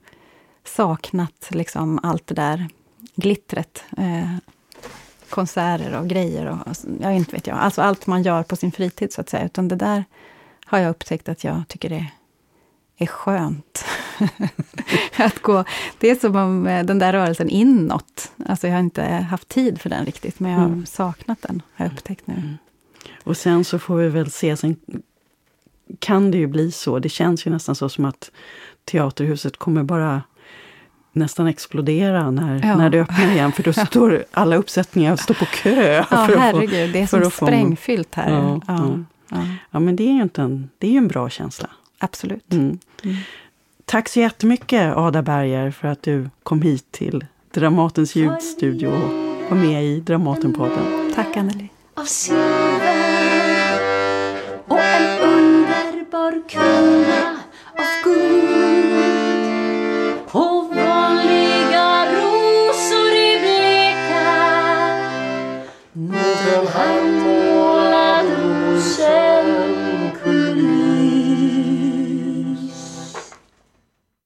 saknat 0.64 1.48
liksom 1.50 2.00
allt 2.04 2.28
det 2.28 2.36
där 2.36 2.68
glittret. 3.16 3.84
Eh, 3.98 4.36
konserter 5.30 6.00
och 6.00 6.08
grejer 6.08 6.46
och 6.46 6.76
jag 7.02 7.16
inte 7.16 7.32
vet 7.32 7.48
jag. 7.48 7.58
Alltså 7.58 7.82
allt 7.82 8.08
man 8.08 8.24
gör 8.24 8.44
på 8.44 8.56
sin 8.56 8.72
fritid 8.72 9.14
så 9.14 9.22
att 9.22 9.30
säga. 9.30 9.46
Utan 9.46 9.68
det 9.68 9.76
där 9.76 10.04
har 10.66 10.80
jag 10.80 10.90
upptäckt 10.90 11.30
att 11.30 11.44
jag 11.44 11.64
tycker 11.68 11.90
det 11.90 12.06
är 12.98 13.06
skönt. 13.06 13.86
att 15.18 15.42
gå, 15.42 15.64
det 16.00 16.10
är 16.10 16.16
som 16.16 16.36
om 16.36 16.68
eh, 16.68 16.86
den 16.86 17.00
där 17.00 17.14
rörelsen 17.14 17.50
inåt, 17.50 18.32
alltså 18.46 18.68
jag 18.68 18.74
har 18.74 18.80
inte 18.80 19.04
haft 19.04 19.48
tid 19.48 19.82
för 19.82 19.90
den 19.90 20.06
riktigt, 20.06 20.40
men 20.40 20.52
jag 20.52 20.60
har 20.60 20.66
mm. 20.66 20.86
saknat 20.86 21.42
den, 21.42 21.62
har 21.74 21.86
jag 21.86 21.94
upptäckt 21.94 22.28
nu. 22.28 22.34
Mm. 22.34 22.58
Och 23.24 23.38
sen 23.38 23.64
så 23.64 23.80
får 23.80 23.96
vi 23.96 24.10
väl 24.10 24.32
se, 24.32 24.58
sen 24.58 24.76
kan 26.00 26.32
det 26.32 26.38
ju 26.38 26.48
bli 26.48 26.72
så, 26.72 27.00
det 27.00 27.10
känns 27.10 27.48
ju 27.48 27.52
nästan 27.52 27.76
så 27.76 27.90
som 27.90 28.06
att 28.06 28.32
Teaterhuset 28.86 29.58
kommer 29.58 29.84
bara 29.84 30.22
nästan 31.14 31.48
explodera 31.48 32.32
när, 32.32 32.68
ja. 32.68 32.78
när 32.78 32.90
det 32.90 33.02
öppnar 33.02 33.32
igen, 33.32 33.52
för 33.52 33.64
då 33.64 33.74
står 33.88 34.24
alla 34.32 34.56
uppsättningar 34.56 35.16
står 35.16 35.34
på 35.34 35.46
kö. 35.46 36.06
Ja, 36.10 36.28
för 36.28 36.38
herregud, 36.38 36.90
få, 36.90 36.94
det 36.94 37.00
är 37.00 37.08
som 37.08 37.32
sprängfyllt 37.32 38.16
här. 38.16 38.32
Ja, 38.32 38.62
ja. 38.68 38.98
Ja. 39.30 39.46
ja. 39.72 39.80
men 39.80 39.96
det 39.96 40.04
är 40.04 40.14
ju 40.14 40.22
inte 40.22 40.42
en, 40.42 40.70
det 40.78 40.94
är 40.94 40.98
en 40.98 41.08
bra 41.08 41.30
känsla. 41.30 41.70
Absolut. 41.98 42.54
Mm. 42.54 42.80
Mm. 43.04 43.16
Tack 43.86 44.10
så 44.10 44.20
jättemycket 44.20 44.98
Ada 44.98 45.22
Berger 45.22 45.72
för 45.72 45.88
att 45.88 46.04
du 46.04 46.30
kom 46.44 46.62
hit 46.62 46.92
till 46.92 47.26
Dramatens 47.54 48.16
ljudstudio 48.16 48.88
och 48.88 49.50
var 49.50 49.58
med 49.58 49.86
i 49.86 50.00
Dramatenpodden. 50.00 51.14
Tack 51.16 51.38
Anneli. 51.38 51.70
förkunna 56.32 57.40
av 57.78 57.86
Gud 58.04 58.31